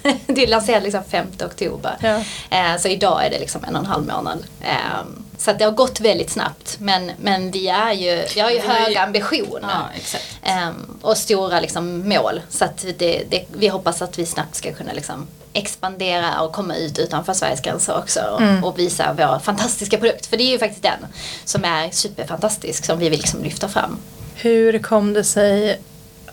det 0.26 0.42
är 0.42 0.46
lanserat 0.46 0.82
liksom 0.82 1.04
5 1.04 1.26
oktober. 1.44 1.96
Ja. 2.00 2.16
Eh, 2.50 2.78
så 2.78 2.88
idag 2.88 3.26
är 3.26 3.30
det 3.30 3.38
liksom 3.38 3.64
en 3.64 3.74
och 3.76 3.80
en 3.80 3.86
halv 3.86 4.06
månad. 4.06 4.38
Eh, 4.60 5.04
så 5.38 5.50
att 5.50 5.58
det 5.58 5.64
har 5.64 5.72
gått 5.72 6.00
väldigt 6.00 6.30
snabbt. 6.30 6.76
Men, 6.80 7.10
men 7.20 7.50
vi 7.50 7.68
är 7.68 7.92
ju, 7.92 8.22
vi 8.34 8.40
har 8.40 8.50
ju 8.50 8.60
Vi 8.60 8.66
har 8.68 8.78
ju- 8.78 8.84
höga 8.84 9.02
ambitioner. 9.02 9.68
Ja. 10.12 10.18
Ehm, 10.42 10.98
och 11.02 11.16
stora 11.16 11.60
liksom, 11.60 12.08
mål. 12.08 12.40
Så 12.48 12.64
att 12.64 12.84
det, 12.98 13.22
det, 13.30 13.44
vi 13.52 13.68
hoppas 13.68 14.02
att 14.02 14.18
vi 14.18 14.26
snabbt 14.26 14.54
ska 14.54 14.72
kunna 14.72 14.92
liksom, 14.92 15.26
expandera 15.52 16.40
och 16.40 16.52
komma 16.52 16.76
ut 16.76 16.98
utanför 16.98 17.32
Sveriges 17.32 17.60
gränser 17.60 17.98
också. 17.98 18.20
Och, 18.20 18.68
och 18.68 18.78
visa 18.78 19.12
vår 19.18 19.38
fantastiska 19.38 19.98
produkt. 19.98 20.26
För 20.26 20.36
det 20.36 20.42
är 20.42 20.50
ju 20.50 20.58
faktiskt 20.58 20.82
den 20.82 21.06
som 21.44 21.64
är 21.64 21.90
superfantastisk 21.90 22.84
som 22.84 22.98
vi 22.98 23.08
vill 23.08 23.18
liksom 23.20 23.42
lyfta 23.42 23.68
fram. 23.68 23.98
Hur 24.34 24.78
kom 24.78 25.12
det 25.12 25.24
sig 25.24 25.80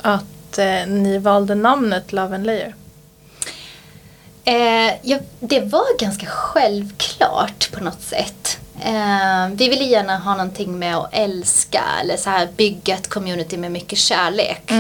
att 0.02 0.58
eh, 0.58 0.88
ni 0.88 1.18
valde 1.18 1.56
namnet 1.56 2.12
Love 2.14 2.36
and 2.36 2.46
Layer? 2.46 2.76
Eh, 4.44 4.94
ja, 5.02 5.18
det 5.40 5.60
var 5.60 6.00
ganska 6.00 6.26
självklart 6.26 7.72
på 7.72 7.84
något 7.84 8.02
sätt. 8.02 8.58
Eh, 8.82 9.48
vi 9.52 9.70
ville 9.70 9.84
gärna 9.84 10.18
ha 10.18 10.32
någonting 10.32 10.80
med 10.80 10.98
att 10.98 11.10
älska 11.12 11.84
eller 12.02 12.18
så 12.18 12.30
här 12.30 12.48
bygga 12.58 12.96
ett 12.96 13.08
community 13.08 13.58
med 13.58 13.72
mycket 13.72 14.00
kärlek. 14.00 14.72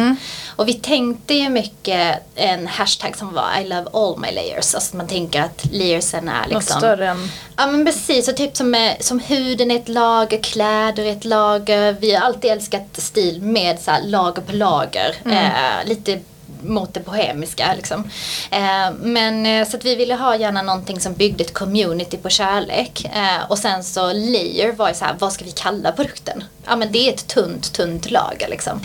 Och 0.56 0.68
vi 0.68 0.74
tänkte 0.74 1.34
ju 1.34 1.50
mycket 1.50 2.24
en 2.36 2.68
hashtag 2.68 3.18
som 3.18 3.34
var 3.34 3.60
I 3.62 3.68
love 3.68 3.86
all 3.94 4.18
my 4.20 4.32
layers. 4.32 4.76
Alltså 4.76 4.98
man 4.98 5.08
tänker 5.08 5.42
att 5.42 5.66
layersen 5.72 6.30
är 6.30 6.42
Något 6.42 6.50
liksom 6.50 6.78
större 6.78 7.10
än... 7.10 7.32
Ja 7.58 7.68
men 7.68 7.86
precis, 7.86 8.28
och 8.28 8.38
typ 8.38 8.58
som, 8.58 8.76
eh, 8.76 8.92
som 9.00 9.20
huden 9.20 9.72
är 9.72 9.76
ett 9.76 9.90
lager, 9.90 10.40
kläder 10.44 11.04
är 11.04 11.12
ett 11.12 11.26
lager. 11.26 11.96
Vi 12.00 12.16
har 12.16 12.26
alltid 12.26 12.52
älskat 12.52 12.88
stil 12.94 13.42
med 13.42 13.80
så 13.80 13.92
lager 14.04 14.42
på 14.42 14.56
lager. 14.56 15.16
Eh, 15.26 15.88
lite 15.88 16.20
mot 16.62 16.94
det 16.94 17.00
bohemiska 17.00 17.74
liksom. 17.76 18.04
Eh, 18.52 18.92
men 19.00 19.46
eh, 19.46 19.68
så 19.68 19.78
att 19.78 19.86
vi 19.86 19.96
ville 19.96 20.16
ha 20.16 20.36
gärna 20.36 20.62
någonting 20.62 21.00
som 21.00 21.14
byggde 21.14 21.44
ett 21.44 21.54
community 21.54 22.18
på 22.18 22.30
kärlek. 22.30 23.06
Eh, 23.06 23.52
och 23.52 23.58
sen 23.58 23.84
så 23.84 24.14
layer 24.14 24.72
var 24.72 24.90
ju 24.90 24.96
så 24.96 25.06
här, 25.06 25.16
vad 25.20 25.34
ska 25.34 25.46
vi 25.46 25.52
kalla 25.52 25.92
produkten? 25.92 26.44
Ja 26.66 26.76
men 26.76 26.92
det 26.92 27.10
är 27.10 27.14
ett 27.14 27.28
tunt, 27.28 27.74
tunt 27.74 28.12
lager 28.12 28.48
liksom. 28.50 28.82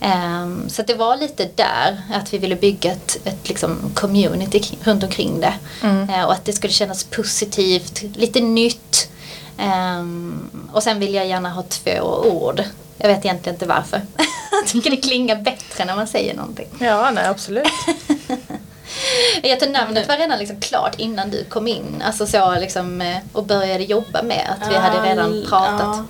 Eh, 0.00 0.68
så 0.68 0.82
det 0.82 0.94
var 0.94 1.16
lite 1.16 1.48
där, 1.54 2.02
att 2.14 2.34
vi 2.34 2.38
ville 2.38 2.56
bygga 2.56 2.92
ett, 2.92 3.16
ett 3.24 3.48
liksom 3.48 3.90
community 3.94 4.62
runt 4.82 5.04
omkring 5.04 5.40
det. 5.40 5.54
Eh, 6.12 6.24
och 6.24 6.32
att 6.32 6.44
det 6.44 6.52
skulle 6.52 6.72
kännas 6.72 7.04
positivt, 7.04 8.02
lite 8.16 8.40
nytt. 8.40 9.08
Ehm, 9.58 10.50
och 10.72 10.82
sen 10.82 10.98
vill 10.98 11.14
jag 11.14 11.26
gärna 11.26 11.50
ha 11.50 11.62
två 11.62 12.00
ord. 12.24 12.62
Jag 12.98 13.08
vet 13.08 13.24
egentligen 13.24 13.54
inte 13.54 13.66
varför. 13.66 14.00
jag 14.50 14.66
tycker 14.66 14.90
det 14.90 14.96
klingar 14.96 15.36
bättre 15.36 15.84
när 15.84 15.96
man 15.96 16.06
säger 16.06 16.34
någonting. 16.34 16.68
Ja, 16.80 17.10
nej 17.10 17.26
absolut. 17.26 17.68
Jag 19.42 19.60
tror 19.60 19.70
namnet 19.72 20.08
var 20.08 20.16
redan 20.16 20.38
liksom 20.38 20.60
klart 20.60 20.94
innan 20.98 21.30
du 21.30 21.44
kom 21.44 21.68
in. 21.68 22.02
Alltså 22.06 22.26
så 22.26 22.54
liksom, 22.54 23.00
eh, 23.00 23.16
och 23.32 23.44
började 23.46 23.84
jobba 23.84 24.22
med 24.22 24.56
att 24.60 24.70
vi 24.72 24.76
hade 24.76 25.10
redan 25.10 25.44
pratat. 25.48 25.80
Ja, 25.80 26.04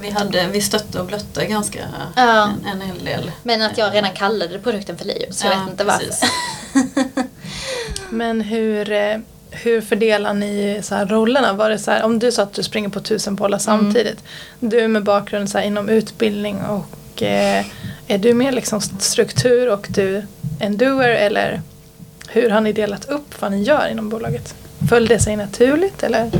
vi, 0.00 0.10
hade, 0.10 0.46
vi 0.46 0.60
stötte 0.60 1.00
och 1.00 1.06
blötte 1.06 1.46
ganska 1.46 1.78
Ja. 2.16 2.42
en, 2.44 2.66
en 2.72 2.80
hel 2.80 3.04
del. 3.04 3.30
Men 3.42 3.62
att 3.62 3.78
jag 3.78 3.94
redan 3.94 4.12
kallade 4.12 4.58
produkten 4.58 4.98
för 4.98 5.04
Leo, 5.04 5.32
så 5.32 5.46
jag 5.46 5.54
Ja, 5.54 5.58
vet 5.60 5.70
inte 5.70 5.84
varför. 5.84 6.14
Men 8.10 8.40
hur, 8.40 8.92
eh, 8.92 9.16
hur 9.50 9.80
fördelar 9.80 10.34
ni 10.34 10.80
så 10.82 10.94
här 10.94 11.06
rollerna? 11.06 11.52
Var 11.52 11.70
det 11.70 11.78
så 11.78 11.90
här, 11.90 12.02
om 12.02 12.18
du 12.18 12.32
sa 12.32 12.42
att 12.42 12.52
du 12.54 12.62
springer 12.62 12.88
på 12.88 13.00
tusen 13.00 13.34
bollar 13.34 13.58
samtidigt. 13.58 14.24
Du 14.60 14.88
med 14.88 15.04
bakgrund 15.04 15.50
så 15.50 15.58
här, 15.58 15.64
inom 15.64 15.88
utbildning 15.88 16.56
och 16.62 17.22
eh, 17.22 17.64
är 18.08 18.18
du 18.18 18.34
mer 18.34 18.52
liksom 18.52 18.80
struktur 18.80 19.72
och 19.72 19.86
du 19.88 20.22
en 20.60 20.76
doer 20.76 21.08
eller 21.08 21.60
hur 22.28 22.50
har 22.50 22.60
ni 22.60 22.72
delat 22.72 23.04
upp 23.08 23.40
vad 23.40 23.50
ni 23.50 23.62
gör 23.62 23.88
inom 23.88 24.08
bolaget? 24.08 24.54
Föll 24.88 25.06
det 25.06 25.18
sig 25.20 25.36
naturligt 25.36 26.02
eller? 26.02 26.30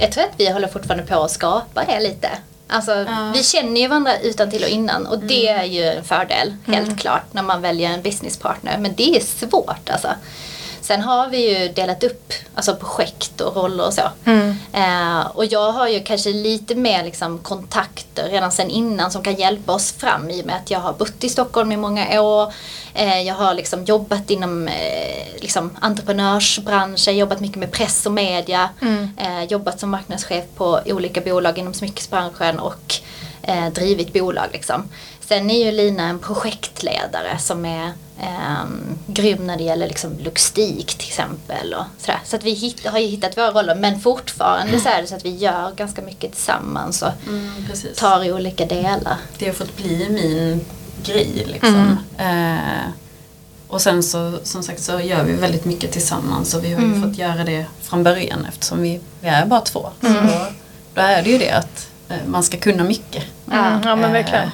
Jag 0.00 0.12
tror 0.12 0.24
att 0.24 0.30
vi 0.36 0.50
håller 0.50 0.68
fortfarande 0.68 1.04
på 1.06 1.22
att 1.22 1.30
skapa 1.30 1.84
det 1.84 2.00
lite. 2.00 2.28
Alltså, 2.68 2.92
Ja. 2.92 3.32
Vi 3.34 3.42
känner 3.42 3.80
ju 3.80 3.88
varandra 3.88 4.18
utan 4.22 4.50
till 4.50 4.62
och 4.62 4.68
innan 4.68 5.06
och 5.06 5.18
det 5.18 5.48
Mm. 5.48 5.60
är 5.60 5.64
ju 5.64 5.82
en 5.84 6.04
fördel, 6.04 6.54
helt 6.66 7.00
klart, 7.00 7.22
när 7.32 7.42
man 7.42 7.62
väljer 7.62 7.90
en 7.90 8.02
businesspartner. 8.02 8.78
Men 8.78 8.94
det 8.94 9.16
är 9.16 9.20
svårt 9.20 9.90
alltså. 9.90 10.08
Sen 10.84 11.02
har 11.02 11.28
vi 11.28 11.58
ju 11.58 11.68
delat 11.68 12.04
upp 12.04 12.32
alltså 12.54 12.76
projekt 12.76 13.40
och 13.40 13.56
roller 13.56 13.86
och 13.86 13.94
så. 13.94 14.02
Mm. 14.24 14.56
Eh, 14.72 15.26
och 15.26 15.44
jag 15.44 15.72
har 15.72 15.88
ju 15.88 16.00
kanske 16.00 16.32
lite 16.32 16.74
mer 16.74 17.04
liksom, 17.04 17.38
kontakter 17.38 18.28
redan 18.28 18.52
sen 18.52 18.70
innan 18.70 19.10
som 19.10 19.22
kan 19.22 19.34
hjälpa 19.34 19.72
oss 19.72 19.92
fram 19.92 20.30
i 20.30 20.42
och 20.42 20.46
med 20.46 20.56
att 20.56 20.70
jag 20.70 20.80
har 20.80 20.92
bott 20.92 21.24
i 21.24 21.28
Stockholm 21.28 21.72
i 21.72 21.76
många 21.76 22.20
år. 22.20 22.52
Eh, 22.94 23.20
jag 23.20 23.34
har 23.34 23.54
liksom 23.54 23.84
jobbat 23.84 24.30
inom 24.30 24.68
eh, 24.68 25.40
liksom, 25.40 25.70
entreprenörsbranschen, 25.80 27.16
jobbat 27.16 27.40
mycket 27.40 27.58
med 27.58 27.72
press 27.72 28.06
och 28.06 28.12
media. 28.12 28.68
Eh, 29.16 29.44
jobbat 29.44 29.80
som 29.80 29.90
marknadschef 29.90 30.44
på 30.56 30.80
olika 30.86 31.20
bolag 31.20 31.58
inom 31.58 31.74
smyckesbranschen 31.74 32.58
och 32.58 32.94
eh, 33.42 33.68
drivit 33.68 34.12
bolag. 34.12 34.46
Liksom. 34.52 34.88
Sen 35.28 35.50
är 35.50 35.64
ju 35.64 35.72
Lina 35.72 36.02
en 36.08 36.18
projektledare 36.18 37.38
som 37.38 37.64
är 37.64 37.86
um, 38.18 38.98
grym 39.06 39.46
när 39.46 39.56
det 39.56 39.62
gäller 39.64 39.88
liksom 39.88 40.18
logistik 40.18 40.94
till 40.94 41.08
exempel. 41.08 41.74
Och 41.74 41.84
sådär. 41.98 42.20
Så 42.24 42.36
att 42.36 42.44
vi 42.44 42.50
hitt, 42.54 42.86
har 42.86 42.98
ju 42.98 43.06
hittat 43.06 43.36
våra 43.38 43.50
roller 43.50 43.74
men 43.74 44.00
fortfarande 44.00 44.80
så 44.80 44.88
är 44.88 45.02
det 45.02 45.08
så 45.08 45.14
att 45.14 45.24
vi 45.24 45.36
gör 45.36 45.72
ganska 45.76 46.02
mycket 46.02 46.32
tillsammans 46.32 47.02
och 47.02 47.08
Mm, 47.26 47.52
tar 47.96 48.24
i 48.24 48.32
olika 48.32 48.66
delar. 48.66 49.16
Det 49.38 49.46
har 49.46 49.52
fått 49.54 49.76
bli 49.76 50.08
min 50.10 50.60
grej 51.04 51.44
liksom. 51.46 51.98
Mm. 52.18 52.58
Eh, 52.58 52.84
och 53.68 53.80
sen 53.82 54.02
så 54.02 54.38
som 54.42 54.62
sagt 54.62 54.82
så 54.82 55.00
gör 55.00 55.24
vi 55.24 55.32
väldigt 55.32 55.64
mycket 55.64 55.92
tillsammans 55.92 56.54
och 56.54 56.64
vi 56.64 56.72
har 56.72 56.80
ju 56.80 56.86
Mm. 56.86 57.02
fått 57.02 57.18
göra 57.18 57.44
det 57.44 57.66
från 57.82 58.02
början 58.04 58.46
eftersom 58.48 58.82
vi, 58.82 59.00
vi 59.20 59.28
är 59.28 59.46
bara 59.46 59.60
två. 59.60 59.90
Mm. 60.00 60.14
Så 60.28 60.34
då, 60.34 60.46
då 60.94 61.00
är 61.00 61.22
det 61.22 61.30
ju 61.30 61.38
det 61.38 61.50
att 61.50 61.88
eh, 62.08 62.16
man 62.26 62.42
ska 62.42 62.56
kunna 62.56 62.84
mycket. 62.84 63.24
Ja 63.50 63.80
men 63.84 64.04
Eh, 64.04 64.10
verkligen. 64.12 64.50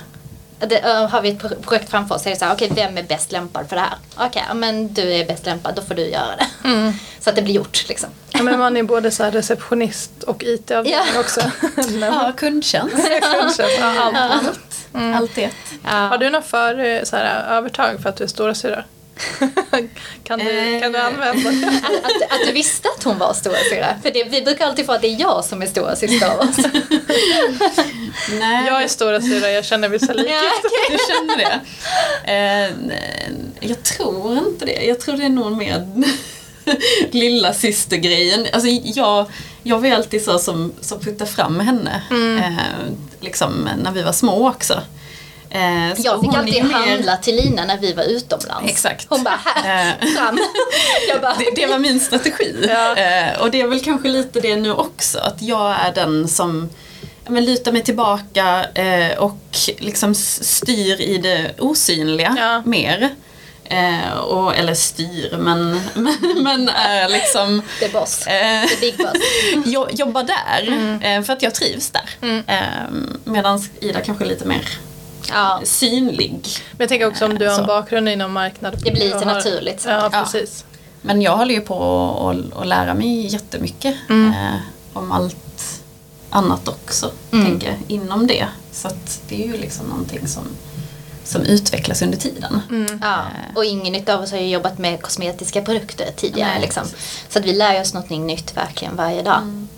Det, 0.67 0.81
ö, 0.81 1.07
har 1.07 1.21
vi 1.23 1.29
ett 1.29 1.39
pro- 1.39 1.63
projekt 1.63 1.91
framför 1.91 2.15
oss 2.15 2.23
så 2.23 2.29
är 2.29 2.33
det 2.35 2.39
så 2.39 2.45
här, 2.45 2.55
okej 2.55 2.73
vem 2.75 2.99
är 2.99 3.03
bäst 3.03 3.33
lämpad 3.33 3.69
för 3.69 3.77
det 3.77 3.83
här? 3.83 3.95
Okej, 4.17 4.45
ja, 4.49 4.55
men 4.55 4.95
du 4.95 5.13
är 5.13 5.27
bäst 5.27 5.47
lämpad, 5.47 5.75
då 5.75 5.83
får 5.83 5.95
du 5.95 6.03
göra 6.07 6.37
det. 6.37 6.69
Mm. 6.69 6.93
Så 7.21 7.31
att 7.31 7.37
det 7.37 7.43
blir 7.43 7.55
gjort 7.55 7.89
liksom. 7.89 8.09
Ja, 8.31 8.43
men 8.43 8.59
man 8.59 8.77
är 8.77 8.83
både 8.83 9.11
så 9.11 9.25
här 9.25 9.31
receptionist 9.31 10.23
och 10.23 10.43
IT-avdelning 10.45 11.09
Ja. 11.15 11.21
också. 11.21 11.41
Nej, 11.77 12.11
Ja, 12.13 12.33
kundtjänst. 12.37 12.97
Kanske, 13.41 13.63
ja, 13.81 14.03
allt. 14.03 14.17
Allt. 14.47 14.61
Mm. 14.95 15.15
Allt 15.17 15.35
det. 15.35 15.51
Har 15.83 16.19
du 16.19 16.31
något 16.31 16.47
för, 16.47 16.79
eh, 16.85 17.03
så 17.05 17.17
här, 17.17 17.57
övertag 17.57 18.01
för 18.03 18.09
att 18.09 18.17
du 18.17 18.25
är 18.25 18.29
stora 18.29 18.55
syra? 18.55 18.85
kan, 20.25 20.39
du, 20.39 20.81
kan 20.83 20.93
du 20.93 20.99
Eh. 20.99 21.07
använda 21.07 21.51
det? 21.51 21.81
Att, 21.85 22.33
att, 22.33 22.47
du 22.47 22.53
visste 22.53 22.89
att 22.97 23.05
hon 23.05 23.19
var 23.19 23.33
storasyrra. 23.35 23.95
För 24.03 24.11
det, 24.11 24.25
vi 24.25 24.43
brukar 24.43 24.67
alltid 24.67 24.87
få 24.87 24.93
att 24.93 25.03
det 25.03 25.09
är 25.09 25.21
jag 25.21 25.45
som 25.45 25.63
är 25.63 25.67
storasyster 25.67 26.29
av 26.31 26.41
oss. 26.41 26.57
Nej, 28.39 28.67
Jag 28.67 28.83
är 28.83 28.89
stora 28.89 29.21
syra, 29.21 29.51
jag 29.51 29.65
känner 29.65 29.89
vissa 29.89 30.13
likheter. 30.13 30.91
Du 30.91 30.99
känner 31.09 31.37
det? 31.37 31.61
Eh, 32.33 33.69
jag 33.69 33.83
tror 33.83 34.39
inte 34.39 34.65
det. 34.65 34.85
Jag 34.85 35.01
tror 35.01 35.17
det 35.17 35.25
är 35.25 35.29
nog 35.29 35.57
mer 35.57 35.87
lilla 37.11 37.55
systergrejen. 37.55 38.47
Alltså 38.53 38.69
jag, 38.69 39.27
jag 39.63 39.79
var 39.79 39.91
alltid 39.91 40.25
så 40.25 40.39
som, 40.39 40.73
som 40.81 41.01
puttade 41.01 41.31
fram 41.31 41.61
henne. 41.61 42.03
Eh, 42.11 42.65
liksom 43.21 43.69
när 43.83 43.93
vi 43.93 44.03
var 44.03 44.13
små 44.13 44.49
också. 44.49 44.83
Eh, 45.51 46.01
Jag 46.01 46.21
fick 46.21 46.35
alltid 46.35 46.65
mer- 46.65 46.73
handla 46.75 47.17
till 47.17 47.37
Lina 47.37 47.65
när 47.65 47.79
vi 47.79 47.93
var 47.93 48.03
utomlands. 48.05 48.71
Exakt. 48.71 49.07
Hon 49.09 49.23
bara, 49.25 49.39
här, 49.45 49.97
Eh, 50.01 50.09
fram. 50.09 50.39
Bara, 51.23 51.35
det, 51.39 51.51
det 51.57 51.67
var 51.67 51.79
min 51.79 52.01
strategi. 52.01 52.67
Ja. 52.69 52.97
Eh, 52.97 53.41
och 53.41 53.51
det 53.51 53.61
är 53.61 53.67
väl 53.67 53.81
kanske 53.85 54.09
lite 54.09 54.41
det 54.41 54.57
nu 54.57 54.73
också. 54.73 55.19
Att 55.19 55.43
jag 55.43 55.71
är 55.81 55.93
den 55.95 56.29
som 56.29 56.69
men, 57.27 57.45
lutar 57.45 57.73
mig 57.73 57.83
tillbaka 57.83 58.65
eh, 58.75 59.19
och 59.19 59.39
liksom 59.79 60.15
styr 60.15 61.01
i 61.01 61.19
det 61.19 61.51
osynliga 61.59 62.35
Ja. 62.39 62.63
mer. 62.65 63.11
Eh, 63.65 64.11
och, 64.19 64.57
eller 64.57 64.75
styr, 64.75 65.37
men, 65.39 65.81
men, 65.95 66.17
men 66.43 66.69
är 66.69 67.09
liksom 67.09 67.63
det 67.81 67.85
är 67.87 67.93
boss. 67.93 68.27
eh, 68.27 68.63
är 68.63 68.81
big 68.81 68.97
boss. 68.99 69.13
jo- 69.67 69.89
jobbar 69.91 70.23
där. 70.23 70.63
Mm. 70.69 71.03
Eh, 71.03 71.23
för 71.23 71.33
att 71.33 71.43
jag 71.43 71.55
trivs 71.55 71.91
där. 71.91 72.43
Eh, 72.47 72.59
Medan 73.25 73.63
Ida 73.81 74.01
kanske 74.01 74.25
är 74.25 74.29
lite 74.29 74.45
mer 74.47 74.69
Ja, 75.29 75.61
synlig. 75.65 76.31
Men 76.71 76.79
jag 76.79 76.89
tänker 76.89 77.07
också 77.09 77.25
om 77.25 77.39
du 77.39 77.45
har 77.47 77.53
en 77.53 77.59
Så. 77.61 77.65
bakgrund 77.67 78.09
inom 78.09 78.33
marknad. 78.33 78.73
Det 78.85 78.91
blir 78.91 79.05
lite 79.05 79.17
har- 79.17 79.25
naturligt. 79.25 79.85
Ja, 79.89 80.09
Ja. 80.13 80.23
precis. 80.25 80.65
Men 81.03 81.23
jag 81.23 81.37
håller 81.37 81.55
ju 81.55 81.61
på 81.61 82.43
att- 82.61 82.67
lära 82.67 82.95
mig 82.95 83.27
jättemycket 83.33 83.95
Mm. 84.09 84.31
eh, 84.31 84.55
om 84.93 85.13
allt 85.13 85.81
annat 86.31 86.69
också, 86.69 87.11
Mm. 87.33 87.45
tänker 87.47 87.67
jag, 87.69 87.77
inom 87.89 88.27
det. 88.27 88.47
Så 88.73 88.89
att 88.89 89.21
det 89.29 89.43
är 89.45 89.47
ju 89.47 89.57
liksom 89.57 89.87
någonting 89.87 90.27
som, 90.29 90.43
som 91.25 91.43
utvecklas 91.43 92.03
under 92.03 92.19
tiden. 92.19 92.61
Mm. 92.71 92.99
Ja, 93.03 93.19
och 93.55 93.65
ingen 93.65 94.09
av 94.09 94.21
oss 94.21 94.31
har 94.31 94.39
ju 94.39 94.49
jobbat 94.49 94.79
med 94.79 95.03
kosmetiska 95.03 95.63
produkter 95.63 96.07
tidigare. 96.17 96.51
Nej, 96.53 96.61
liksom. 96.61 96.83
Så 97.29 97.39
att 97.39 97.45
vi 97.45 97.53
lär 97.53 97.81
oss 97.81 97.95
någonting 97.95 98.27
nytt 98.27 98.57
verkligen 98.57 98.97
varje 98.97 99.23
dag. 99.23 99.39
Mm. 99.39 99.69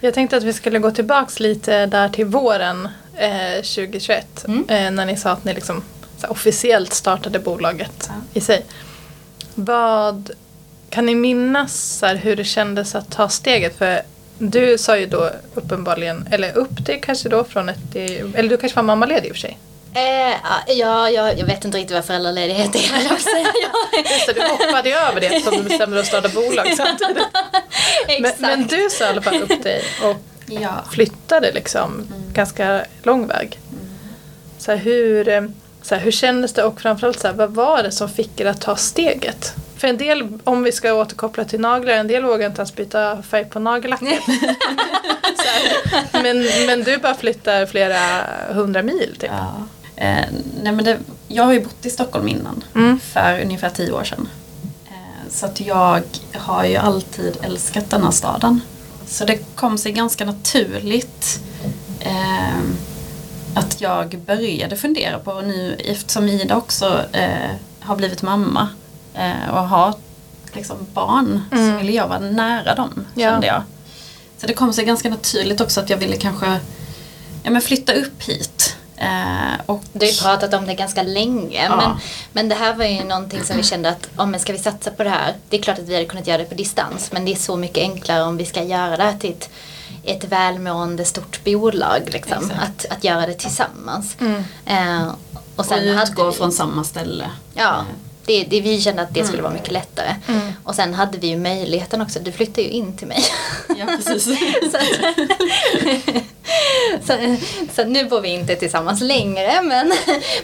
Jag 0.00 0.14
tänkte 0.14 0.36
att 0.36 0.42
vi 0.42 0.52
skulle 0.52 0.78
gå 0.78 0.90
tillbaks 0.90 1.40
lite 1.40 1.86
där 1.86 2.08
till 2.08 2.24
våren 2.26 2.88
eh, 3.16 3.54
2021. 3.62 4.44
Mm. 4.48 4.64
Eh, 4.68 4.90
när 4.90 5.06
ni 5.06 5.16
sa 5.16 5.30
att 5.30 5.44
ni 5.44 5.54
liksom, 5.54 5.84
här, 6.22 6.30
officiellt 6.32 6.92
startade 6.92 7.38
bolaget 7.38 8.08
Ja. 8.08 8.14
i 8.34 8.40
sig. 8.40 8.64
Vad 9.54 10.30
kan 10.90 11.06
ni 11.06 11.14
minnas 11.14 11.98
så 11.98 12.06
här, 12.06 12.16
hur 12.16 12.36
det 12.36 12.44
kändes 12.44 12.94
att 12.94 13.10
ta 13.10 13.28
steget? 13.28 13.78
För 13.78 14.02
du 14.38 14.78
sa 14.78 14.98
ju 14.98 15.06
då 15.06 15.30
uppenbarligen, 15.54 16.28
eller 16.30 16.56
upp 16.56 16.86
det 16.86 16.96
kanske 16.98 17.28
då 17.28 17.44
från 17.44 17.68
ett, 17.68 17.96
eller 18.34 18.48
du 18.48 18.56
kanske 18.56 18.76
var 18.76 18.82
mammaledig 18.82 19.28
i 19.28 19.32
och 19.32 19.36
för 19.36 19.40
sig. 19.40 19.58
Eh, 19.94 20.36
ja, 20.66 21.10
jag, 21.10 21.38
jag 21.38 21.46
vet 21.46 21.64
inte 21.64 21.78
riktigt 21.78 21.94
vad 21.94 22.04
föräldraledighet 22.04 22.74
är. 22.74 22.80
Just 23.10 24.26
det, 24.26 24.32
du 24.32 24.40
hoppade 24.42 24.88
ju 24.88 24.94
över 24.94 25.20
det 25.20 25.44
som 25.44 25.56
du 25.56 25.62
bestämde 25.62 25.96
dig 25.96 26.00
att 26.00 26.06
starta 26.06 26.28
bolag 26.28 26.74
samtidigt. 26.76 27.26
Men, 28.20 28.32
men 28.38 28.66
du 28.66 28.90
sa 28.90 29.04
i 29.04 29.08
alla 29.08 29.22
fall 29.22 29.42
upp 29.42 29.62
dig 29.62 29.84
och 30.02 30.16
Ja. 30.46 30.70
flyttade 30.90 31.52
liksom 31.52 32.06
ganska 32.32 32.84
lång 33.02 33.26
väg. 33.26 33.58
Så 34.58 34.70
här, 34.72 34.78
hur, 34.78 35.28
eh, 35.28 35.42
så 35.82 35.94
här, 35.94 36.02
hur 36.02 36.10
kändes 36.10 36.52
det 36.52 36.64
och 36.64 36.80
framförallt 36.80 37.20
så 37.20 37.26
här, 37.28 37.34
vad 37.34 37.50
var 37.50 37.82
det 37.82 37.92
som 37.92 38.08
fick 38.08 38.40
er 38.40 38.46
att 38.46 38.60
ta 38.60 38.76
steget? 38.76 39.54
För 39.76 39.88
en 39.88 39.96
del, 39.96 40.38
om 40.44 40.62
vi 40.62 40.72
ska 40.72 40.92
återkoppla 40.92 41.44
till 41.44 41.60
naglar, 41.60 41.92
en 41.94 42.06
del 42.08 42.24
vågar 42.24 42.46
inte 42.46 42.60
ens 42.60 42.76
byta 42.76 43.22
färg 43.22 43.44
på 43.44 43.58
här, 45.48 46.22
men, 46.22 46.46
men 46.66 46.82
du 46.84 46.98
bara 46.98 47.14
flyttar 47.14 47.66
flera 47.66 47.98
hundra 48.50 48.82
mil 48.82 49.16
typ. 49.18 49.30
Ja. 49.32 49.54
Eh, 49.96 50.24
nej 50.62 50.72
men 50.72 50.84
det, 50.84 50.98
jag 51.28 51.44
har 51.44 51.52
ju 51.52 51.60
bott 51.60 51.86
i 51.86 51.90
Stockholm 51.90 52.28
innan, 52.28 52.64
Mm. 52.74 53.00
för 53.00 53.40
ungefär 53.42 53.70
tio 53.70 53.92
år 53.92 54.04
sedan. 54.04 54.28
Eh, 54.90 55.30
så 55.30 55.46
att 55.46 55.60
jag 55.60 56.02
har 56.34 56.64
ju 56.64 56.76
alltid 56.76 57.36
älskat 57.42 57.90
denna 57.90 58.12
staden. 58.12 58.60
Så 59.12 59.24
det 59.24 59.38
kom 59.54 59.78
sig 59.78 59.92
ganska 59.92 60.24
naturligt 60.24 61.40
eh, 62.00 62.58
att 63.54 63.80
jag 63.80 64.18
började 64.26 64.76
fundera 64.76 65.18
på 65.18 65.40
nu 65.40 65.74
eftersom 65.84 66.28
Ida 66.28 66.56
också 66.56 67.00
eh, 67.12 67.50
har 67.80 67.96
blivit 67.96 68.22
mamma 68.22 68.68
eh, 69.14 69.50
och 69.54 69.68
har 69.68 69.94
liksom 70.52 70.76
barn 70.94 71.42
Mm. 71.52 71.70
så 71.70 71.78
ville 71.78 71.92
jag 71.92 72.08
vara 72.08 72.18
nära 72.18 72.74
dem 72.74 73.06
Ja. 73.14 73.30
kände 73.30 73.46
jag. 73.46 73.62
Så 74.38 74.46
det 74.46 74.54
kom 74.54 74.72
sig 74.72 74.84
ganska 74.84 75.10
naturligt 75.10 75.60
också 75.60 75.80
att 75.80 75.90
jag 75.90 75.96
ville 75.96 76.16
kanske 76.16 76.60
ja, 77.42 77.50
men 77.50 77.62
flytta 77.62 77.92
upp 77.92 78.22
hit. 78.22 78.61
Eh, 79.02 79.60
och 79.66 79.82
Du 79.92 80.06
har 80.06 80.12
ju 80.12 80.18
pratat 80.18 80.54
om 80.54 80.66
det 80.66 80.74
ganska 80.74 81.02
länge. 81.02 81.64
Ja. 81.64 81.76
Men, 81.76 81.96
men 82.32 82.48
det 82.48 82.54
här 82.54 82.74
var 82.74 82.84
ju 82.84 83.04
någonting 83.04 83.44
som 83.44 83.56
vi 83.56 83.62
kände 83.62 83.88
att 83.88 84.08
om 84.16 84.30
men 84.30 84.40
ska 84.40 84.52
vi 84.52 84.58
satsa 84.58 84.90
på 84.90 85.04
det 85.04 85.10
här. 85.10 85.34
Det 85.48 85.58
är 85.58 85.62
klart 85.62 85.78
att 85.78 85.88
vi 85.88 85.94
hade 85.94 86.06
kunnat 86.06 86.26
göra 86.26 86.38
det 86.38 86.44
på 86.44 86.54
distans. 86.54 87.12
Men 87.12 87.24
det 87.24 87.32
är 87.32 87.36
så 87.36 87.56
mycket 87.56 87.78
enklare 87.78 88.22
om 88.22 88.36
vi 88.36 88.44
ska 88.44 88.62
göra 88.62 88.96
det 88.96 89.02
här 89.02 89.18
till 89.18 89.30
ett, 89.30 89.50
ett 90.04 90.24
välmående 90.24 91.04
stort 91.04 91.44
bolag. 91.44 92.08
Liksom, 92.12 92.52
att, 92.60 92.86
att 92.90 93.04
göra 93.04 93.26
det 93.26 93.34
tillsammans. 93.34 94.16
Mm. 94.20 94.44
Eh, 94.66 95.08
och 95.08 95.18
och 95.56 95.64
sen 95.64 95.96
hade 95.96 96.10
utgå 96.10 96.30
vi, 96.30 96.36
från 96.36 96.52
samma 96.52 96.84
ställe. 96.84 97.30
Ja. 97.54 97.84
Det, 98.26 98.44
det, 98.44 98.60
vi 98.60 98.80
kände 98.80 99.02
att 99.02 99.14
det 99.14 99.24
skulle 99.24 99.42
vara 99.42 99.52
mycket 99.52 99.72
lättare. 99.72 100.14
Och 100.64 100.74
sen 100.74 100.94
hade 100.94 101.18
vi 101.18 101.26
ju 101.26 101.36
möjligheten 101.38 102.00
också, 102.02 102.18
du 102.20 102.32
flyttade 102.32 102.62
ju 102.62 102.68
in 102.68 102.96
till 102.96 103.06
mig. 103.08 103.22
Ja, 103.68 103.86
precis. 103.86 104.24
så, 104.72 104.78
så, 107.06 107.36
så 107.74 107.84
nu 107.84 108.04
bor 108.08 108.20
vi 108.20 108.28
inte 108.28 108.54
tillsammans 108.56 109.00
längre 109.00 109.62
men, 109.62 109.92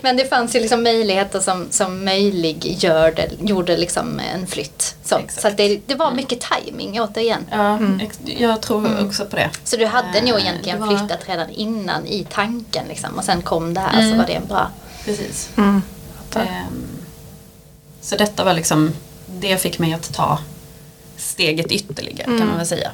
men 0.00 0.16
det 0.16 0.24
fanns 0.24 0.56
ju 0.56 0.60
liksom 0.60 0.82
möjligheter 0.82 1.40
som, 1.40 1.66
som 1.70 2.04
möjliggjorde 2.04 3.28
gjorde 3.42 3.76
liksom 3.76 4.20
en 4.34 4.46
flytt. 4.46 4.94
Så, 5.04 5.20
så 5.28 5.48
att 5.48 5.56
det, 5.56 5.80
det 5.86 5.94
var 5.94 6.10
mycket 6.12 6.40
timing 6.40 7.00
återigen. 7.00 7.46
Ja, 7.50 7.78
ex- 8.02 8.18
jag 8.24 8.62
tror 8.62 9.06
också 9.06 9.24
på 9.26 9.36
det. 9.36 9.50
Så 9.64 9.76
du 9.76 9.86
hade 9.86 10.20
nog 10.20 10.38
Eh, 10.38 10.44
egentligen 10.46 10.80
det 10.80 10.86
var- 10.86 10.98
flyttat 10.98 11.28
redan 11.28 11.50
innan 11.50 12.06
i 12.06 12.26
tanken 12.30 12.84
liksom, 12.88 13.18
och 13.18 13.24
sen 13.24 13.42
kom 13.42 13.74
det 13.74 13.80
här 13.80 14.10
så 14.10 14.16
var 14.16 14.26
det 14.26 14.32
en 14.34 14.46
bra. 14.46 14.70
Precis. 15.04 15.48
Mm. 15.56 15.82
Så 18.08 18.16
detta 18.16 18.44
var 18.44 18.54
liksom, 18.54 18.92
det 19.26 19.56
fick 19.62 19.78
mig 19.78 19.92
att 19.94 20.14
ta 20.14 20.38
steget 21.16 21.72
ytterligare 21.72 22.38
kan 22.38 22.46
man 22.48 22.56
väl 22.56 22.66
säga. 22.66 22.90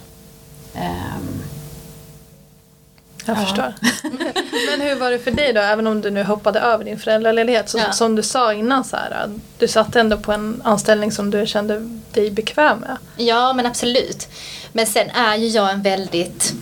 Ehm, 0.75 1.43
Jag 3.27 3.37
Ja. 3.37 3.41
förstår. 3.41 3.75
Men 4.71 4.81
hur 4.81 4.95
var 4.97 5.11
det 5.11 5.19
för 5.19 5.31
dig 5.31 5.53
då, 5.53 5.61
även 5.61 5.87
om 5.87 6.01
du 6.01 6.11
nu 6.11 6.23
hoppade 6.25 6.61
över 6.61 6.85
din 6.85 6.99
föräldraledighet? 6.99 7.69
Så, 7.69 7.79
Ja. 7.79 7.93
Som 7.93 8.17
du 8.17 8.23
sa 8.23 8.53
innan, 8.55 8.85
så 8.85 8.97
här, 8.97 9.31
du 9.59 9.69
satt 9.69 9.97
ändå 9.97 10.17
på 10.19 10.33
en 10.33 10.61
anställning 10.65 11.13
som 11.13 11.31
du 11.31 11.47
kände 11.47 11.99
dig 12.13 12.31
bekväm 12.31 12.79
med. 12.79 12.97
Ja 13.17 13.53
men 13.53 13.67
absolut. 13.67 14.29
Men 14.73 14.87
sen 14.87 15.11
är 15.11 15.37
ju 15.37 15.49
jag 15.49 15.71
en 15.71 15.83
väldigt, 15.83 16.53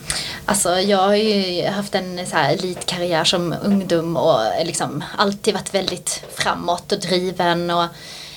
alltså 0.47 0.71
jag 0.81 0.99
har 0.99 1.15
ju 1.15 1.67
haft 1.67 1.95
en 1.95 2.27
så 2.27 2.37
här 2.37 2.53
elitkarriär 2.55 3.25
som 3.25 3.55
ungdom 3.65 4.17
och 4.17 4.41
liksom 4.65 5.05
alltid 5.19 5.55
varit 5.55 5.75
väldigt 5.75 6.25
framåt 6.37 6.93
och 6.93 7.01
driven 7.01 7.71
och 7.71 7.85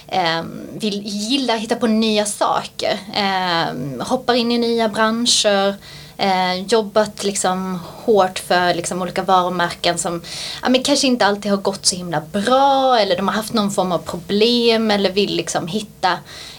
Ehm, 0.08 0.68
vill, 0.74 1.02
gillar 1.06 1.56
att 1.56 1.62
hitta 1.62 1.76
på 1.76 1.88
nya 1.88 2.26
saker. 2.26 3.00
Eh, 3.14 4.06
hoppar 4.06 4.34
in 4.34 4.52
i 4.52 4.58
nya 4.58 4.90
branscher. 4.90 5.76
Eh, 6.18 6.56
jobbat 6.68 7.24
liksom 7.24 7.80
hårt 7.86 8.40
för 8.40 8.74
liksom 8.74 9.02
olika 9.02 9.24
varumärken 9.24 9.98
som 9.98 10.22
ja, 10.64 10.70
men 10.70 10.84
kanske 10.84 11.08
inte 11.08 11.26
alltid 11.26 11.52
har 11.52 11.58
gått 11.58 11.86
så 11.86 11.96
himla 11.96 12.22
bra 12.22 13.00
eller 13.00 13.18
de 13.18 13.28
har 13.28 13.36
haft 13.36 13.54
någon 13.54 13.72
form 13.72 13.92
av 13.92 13.98
problem 13.98 14.92
eller 14.92 15.12
vill 15.12 15.36
liksom 15.36 15.68
hitta 15.68 16.12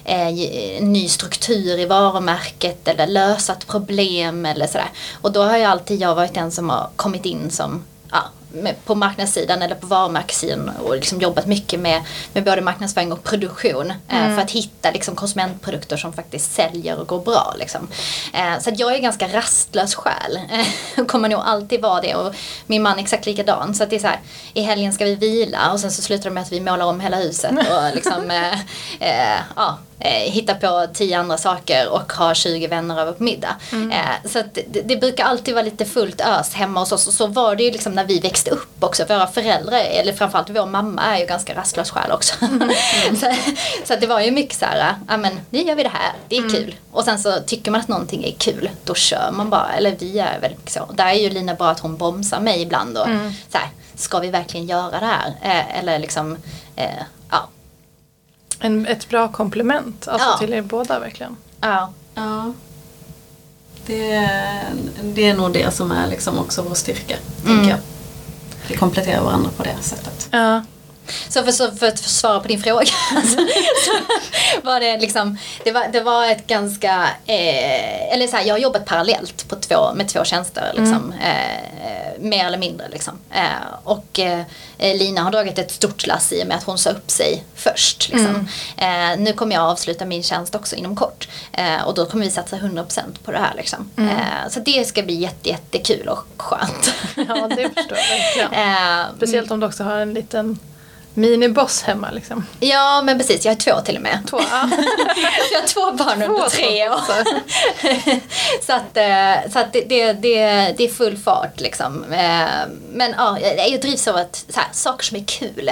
eh, 0.04 0.28
en 0.78 0.92
ny 0.92 1.09
struktur 1.09 1.78
i 1.78 1.85
varumärket 1.85 2.88
eller 2.88 3.06
lösa 3.06 3.52
ett 3.52 3.66
problem 3.66 4.46
eller 4.46 4.66
sådär. 4.66 4.90
Och 5.22 5.32
då 5.32 5.42
har 5.42 5.59
ju 5.59 5.64
alltid 5.64 6.00
jag 6.00 6.14
varit 6.14 6.35
den 6.35 6.50
som 6.50 6.70
har 6.70 6.90
kommit 6.96 7.26
in 7.26 7.50
som 7.50 7.85
på 8.85 8.94
marknadssidan 8.94 9.62
eller 9.62 9.74
på 9.74 9.87
varumärkessidan 9.87 10.68
och 10.68 10.96
liksom 10.96 11.20
jobbat 11.20 11.46
mycket 11.46 11.80
med, 11.80 12.02
med 12.32 12.44
både 12.44 12.61
marknadsföring 12.61 13.12
och 13.12 13.22
produktion 13.22 13.92
eh, 14.09 14.35
för 14.35 14.42
att 14.42 14.50
hitta 14.50 14.90
liksom, 14.90 15.16
konsumentprodukter 15.16 15.96
som 15.96 16.12
faktiskt 16.12 16.54
säljer 16.54 17.00
och 17.00 17.06
går 17.06 17.20
bra. 17.20 17.54
Liksom. 17.59 17.88
Eh, 18.35 18.59
så 18.61 18.70
att 18.70 18.78
jag 18.78 18.94
är 18.94 18.98
ganska 18.98 19.28
rastlös 19.28 19.94
själ. 19.94 20.38
Eh, 20.96 21.04
kommer 21.06 21.28
nog 21.28 21.40
alltid 21.44 21.82
vara 21.82 22.00
det 22.00 22.14
och 22.14 22.35
min 22.66 22.82
man 22.82 22.98
är 22.98 23.02
exakt 23.02 23.26
likadan. 23.26 23.74
Så 23.74 23.82
att 23.82 23.90
det 23.90 23.96
är 23.96 24.00
så 24.00 24.06
här, 24.06 24.20
i 24.54 24.62
helgen 24.62 24.92
ska 24.92 25.04
vi 25.04 25.14
vila 25.14 25.72
och 25.72 25.80
sen 25.80 25.92
så 25.92 26.02
slutar 26.02 26.24
det 26.24 26.35
med 26.35 26.42
att 26.42 26.52
vi 26.52 26.61
målar 26.61 26.87
om 26.87 27.00
hela 27.00 27.16
huset 27.16 27.52
och 27.52 27.94
liksom, 27.94 28.30
eh, 28.30 28.61
eh, 29.00 29.40
ja, 29.56 29.78
hitta 30.04 30.54
på 30.54 30.87
tio 30.94 31.18
andra 31.18 31.38
saker 31.38 31.88
och 31.88 32.12
ha 32.12 32.35
20 32.35 32.66
vänner 32.66 33.00
över 33.00 33.12
på 33.12 33.22
middag. 33.22 33.56
Eh, 33.92 34.28
så 34.30 34.42
det, 34.52 34.82
det 34.82 34.96
brukar 34.96 35.24
alltid 35.24 35.54
vara 35.54 35.64
lite 35.64 35.85
fullt 35.85 36.20
ös 36.20 36.54
hemma 36.54 36.80
hos 36.80 36.92
oss 36.92 37.06
och 37.06 37.12
så 37.12 37.26
var 37.26 37.56
det 37.56 37.62
ju 37.62 37.70
liksom 37.70 37.92
när 37.92 38.04
vi 38.04 38.20
växte 38.20 38.50
upp 38.50 38.85
också. 38.85 39.04
Våra 39.09 39.26
föräldrar, 39.26 39.78
eller 39.78 40.12
framförallt 40.12 40.50
vår 40.50 40.66
mamma 40.66 41.02
är 41.02 41.20
ju 41.20 41.26
ganska 41.26 41.54
rastlös 41.54 41.90
själ 41.90 42.12
också. 42.12 42.35
så, 43.20 43.35
så 43.85 43.94
att 43.94 44.00
det 44.00 44.06
var 44.06 44.20
ju 44.20 44.30
mycket 44.30 44.59
så 44.59 44.64
här, 44.64 44.94
ja 45.09 45.16
men 45.16 45.40
nu 45.50 45.62
gör 45.62 45.74
vi 45.74 45.82
det 45.82 45.88
här, 45.88 46.12
det 46.28 46.37
är 46.37 46.48
kul. 46.50 46.74
Och 46.92 47.04
sen 47.04 47.18
så 47.18 47.40
tycker 47.46 47.70
man 47.70 47.80
att 47.80 47.88
någonting 47.88 48.24
är 48.24 48.32
kul, 48.32 48.70
då 48.85 48.94
kör 48.94 49.30
man 49.32 49.50
bara. 49.50 49.72
Eller 49.72 49.96
vi 49.98 50.18
är 50.18 50.40
väldigt 50.40 50.59
mycket 50.59 50.72
så. 50.72 50.88
Där 50.92 51.06
är 51.06 51.14
ju 51.14 51.30
Lina 51.30 51.54
bra 51.54 51.70
att 51.70 51.80
hon 51.80 51.96
bromsar 51.96 52.40
mig 52.40 52.62
ibland 52.62 52.98
och 52.98 53.06
så 53.52 53.59
här, 53.59 53.68
ska 53.94 54.18
vi 54.18 54.30
verkligen 54.30 54.66
göra 54.66 55.00
det 55.00 55.06
här? 55.06 55.35
Eh, 55.42 55.78
eller 55.78 55.98
liksom, 55.98 56.37
eh. 56.76 56.88
En, 58.61 58.87
ett 58.87 59.09
bra 59.09 59.29
komplement 59.29 60.09
alltså 60.09 60.29
Ja. 60.29 60.38
till 60.38 60.53
er 60.53 60.62
båda 60.62 60.99
verkligen. 60.99 61.37
ja. 61.61 61.92
ja. 62.14 62.53
Det, 63.87 64.31
det 65.03 65.25
är 65.29 65.35
nog 65.37 65.53
det 65.53 65.75
som 65.75 65.90
är 65.92 66.07
liksom 66.09 66.38
också 66.38 66.62
vår 66.62 66.75
styrka, 66.75 67.16
Mm. 67.45 67.57
tänker 67.57 67.71
jag. 67.71 67.79
Vi 68.69 68.77
kompletterar 68.77 69.23
varandra 69.25 69.51
på 69.57 69.62
det 69.62 69.77
sättet. 69.81 70.29
Ja. 70.31 70.62
Så 71.29 71.42
för, 71.42 71.53
så 71.53 71.73
för 71.73 71.87
att 71.87 71.99
svara 71.99 72.40
på 72.40 72.49
din 72.49 72.62
fråga 72.62 72.87
så, 73.12 73.37
så 73.87 73.92
var 74.62 74.81
det 74.81 74.97
liksom, 74.97 75.38
det 75.64 75.73
var, 75.73 75.88
det 75.92 76.01
var 76.01 76.27
ett 76.27 76.47
ganska, 76.47 77.09
eh, 77.27 78.12
eller 78.12 78.27
så 78.27 78.37
här, 78.37 78.45
jag 78.45 78.55
har 78.55 78.59
jobbat 78.59 78.85
parallellt 78.85 79.49
på 79.49 79.57
två, 79.57 79.95
med 79.95 80.09
två 80.09 80.25
tjänster 80.25 80.73
liksom, 80.75 81.12
eh, 81.23 82.21
mer 82.21 82.47
eller 82.47 82.59
mindre 82.59 82.88
liksom. 82.88 83.19
Eh, 83.35 83.42
och 83.85 84.19
eh, 84.19 84.42
Lina 84.79 85.21
har 85.23 85.31
dragit 85.31 85.59
ett 85.59 85.71
stort 85.71 86.07
lass 86.07 86.33
i 86.33 86.42
och 86.42 86.47
med 86.47 86.57
att 86.57 86.64
hon 86.64 86.79
sa 86.79 86.90
upp 86.90 87.11
sig 87.11 87.45
först. 87.55 88.09
Liksom. 88.12 88.49
Eh, 88.77 89.19
nu 89.19 89.33
kommer 89.33 89.55
jag 89.55 89.64
avsluta 89.64 90.05
min 90.05 90.23
tjänst 90.23 90.55
också 90.55 90.77
inom 90.77 90.97
kort 90.97 91.29
eh, 91.53 91.83
och 91.87 91.95
då 91.95 92.07
kommer 92.07 92.25
vi 92.25 92.31
satsa 92.31 92.57
100% 92.57 93.01
på 93.25 93.33
det 93.33 93.38
här 93.38 93.53
liksom. 93.57 93.90
Eh, 93.99 94.49
så 94.51 94.61
det 94.61 94.88
ska 94.88 95.03
bli 95.03 95.14
jätte, 95.14 95.49
jättekul 95.49 96.09
och 96.09 96.25
skönt. 96.37 96.95
ja, 97.14 97.49
det 97.57 97.71
förstår 97.75 97.99
jag. 97.99 98.53
Eh, 98.53 99.05
Speciellt 99.16 99.51
om 99.51 99.61
du 99.61 99.66
också 99.66 99.85
har 99.85 99.97
en 99.97 100.14
liten 100.14 100.59
miniboss 101.16 101.83
hemma 101.83 102.11
liksom. 102.11 102.46
Ja 102.61 103.02
men 103.05 103.18
precis, 103.18 103.44
jag 103.44 103.52
har 103.52 103.57
två 103.57 103.81
till 103.85 103.96
och 103.96 104.02
med. 104.02 104.18
Två, 104.31 104.40
ja. 104.50 104.70
Jag 105.52 105.61
har 105.61 105.66
två 105.66 105.92
barn 106.05 106.22
under 106.22 106.26
Två 106.26 106.48
tre 106.48 106.88
år. 106.88 107.00
så 108.66 108.72
att, 108.72 108.96
eh, 108.96 109.52
så 109.52 109.59
att 109.59 109.72
det, 109.72 109.81
det, 109.88 110.12
det, 110.12 110.85
är 110.85 110.88
full 110.88 111.16
fart 111.16 111.61
liksom. 111.61 112.05
Eh, 112.12 112.46
Men 112.92 113.14
ja, 113.18 113.38
jag 113.40 113.81
drivs 113.81 114.09
av 114.09 114.16
att 114.16 114.44
så 114.48 114.61
här, 114.61 114.68
saker 114.72 115.05
som 115.05 115.16
är 115.16 115.24
kul. 115.24 115.70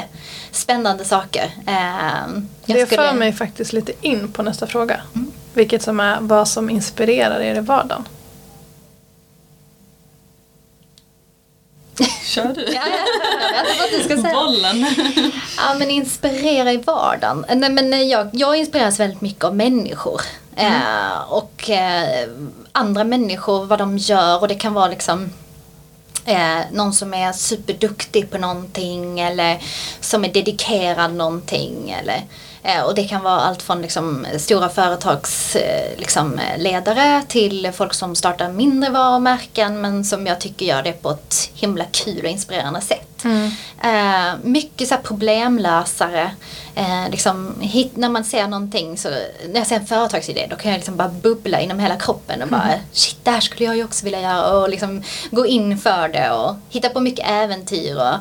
Spännande 0.50 1.04
saker. 1.04 1.50
Eh, 1.66 1.74
jag 2.64 2.78
Det 2.78 2.86
skulle- 2.86 3.08
för 3.08 3.12
mig 3.12 3.32
faktiskt 3.32 3.72
lite 3.72 3.92
in 4.00 4.32
på 4.32 4.42
nästa 4.42 4.66
fråga. 4.66 5.00
Vilket 5.52 5.82
som 5.82 6.00
är 6.00 6.18
vad 6.20 6.48
som 6.48 6.70
inspirerar 6.70 7.40
er 7.40 7.54
i 7.56 7.60
vardagen. 7.60 8.04
Kör 12.24 12.54
du? 12.54 12.64
Ja, 12.74 12.82
ja, 12.86 13.66
jag 13.66 13.78
på 13.78 13.84
att 13.84 13.90
du 13.90 14.04
ska 14.04 14.22
säga. 14.22 14.34
Bollen. 14.34 14.86
Ja 15.56 15.74
men 15.78 15.90
inspirera 15.90 16.72
i 16.72 16.76
vardagen. 16.76 17.44
Nej, 17.54 17.70
men 17.70 18.08
jag, 18.08 18.28
jag 18.32 18.56
inspireras 18.56 19.00
väldigt 19.00 19.20
mycket 19.20 19.44
av 19.44 19.56
människor. 19.56 20.20
Eh, 20.56 21.32
och 21.32 21.70
eh, 21.70 22.28
andra 22.72 23.04
människor, 23.04 23.64
vad 23.64 23.78
de 23.78 23.98
gör 23.98 24.40
och 24.40 24.48
det 24.48 24.54
kan 24.54 24.74
vara 24.74 24.88
liksom 24.88 25.30
eh, 26.24 26.58
någon 26.72 26.92
som 26.92 27.14
är 27.14 27.32
superduktig 27.32 28.30
på 28.30 28.38
någonting 28.38 29.20
eller 29.20 29.62
som 30.00 30.24
är 30.24 30.28
dedikerad 30.32 31.14
någonting. 31.14 31.90
Eller, 32.00 32.22
och 32.86 32.94
det 32.94 33.04
kan 33.04 33.22
vara 33.22 33.40
allt 33.40 33.62
från 33.62 33.82
liksom, 33.82 34.26
stora 34.38 34.68
företagsledare 34.68 35.92
eh, 35.92 35.98
liksom, 35.98 36.38
eh, 36.38 37.20
till 37.28 37.70
folk 37.74 37.94
som 37.94 38.16
startar 38.16 38.48
mindre 38.48 38.90
varumärken 38.90 39.80
men 39.80 40.04
som 40.04 40.26
jag 40.26 40.40
tycker 40.40 40.66
gör 40.66 40.82
det 40.82 40.92
på 40.92 41.10
ett 41.10 41.50
himla 41.54 41.84
kul 41.84 42.24
och 42.24 42.30
inspirerande 42.30 42.80
sätt. 42.80 43.24
Eh, 43.82 44.34
mycket 44.42 44.88
så 44.88 44.96
problemlösare. 45.02 46.30
Eh, 46.74 47.10
liksom, 47.10 47.54
hit, 47.60 47.96
när 47.96 48.08
man 48.08 48.24
ser 48.24 48.48
någonting, 48.48 48.98
så, 48.98 49.08
när 49.48 49.60
jag 49.60 49.66
ser 49.66 49.76
en 49.76 49.86
företagsidé 49.86 50.46
då 50.50 50.56
kan 50.56 50.70
jag 50.70 50.78
liksom 50.78 50.96
bara 50.96 51.08
bubbla 51.08 51.60
inom 51.60 51.78
hela 51.78 51.96
kroppen 51.96 52.42
och 52.42 52.48
bara 52.48 52.70
shit, 52.92 53.18
det 53.22 53.30
här 53.30 53.40
skulle 53.40 53.64
jag 53.64 53.76
ju 53.76 53.84
också 53.84 54.04
vilja 54.04 54.20
göra 54.20 54.58
och 54.58 54.68
liksom 54.68 55.02
gå 55.30 55.46
in 55.46 55.78
för 55.78 56.08
det 56.08 56.30
och 56.30 56.56
hitta 56.70 56.88
på 56.88 57.00
mycket 57.00 57.28
äventyr 57.28 57.96
och 57.96 58.14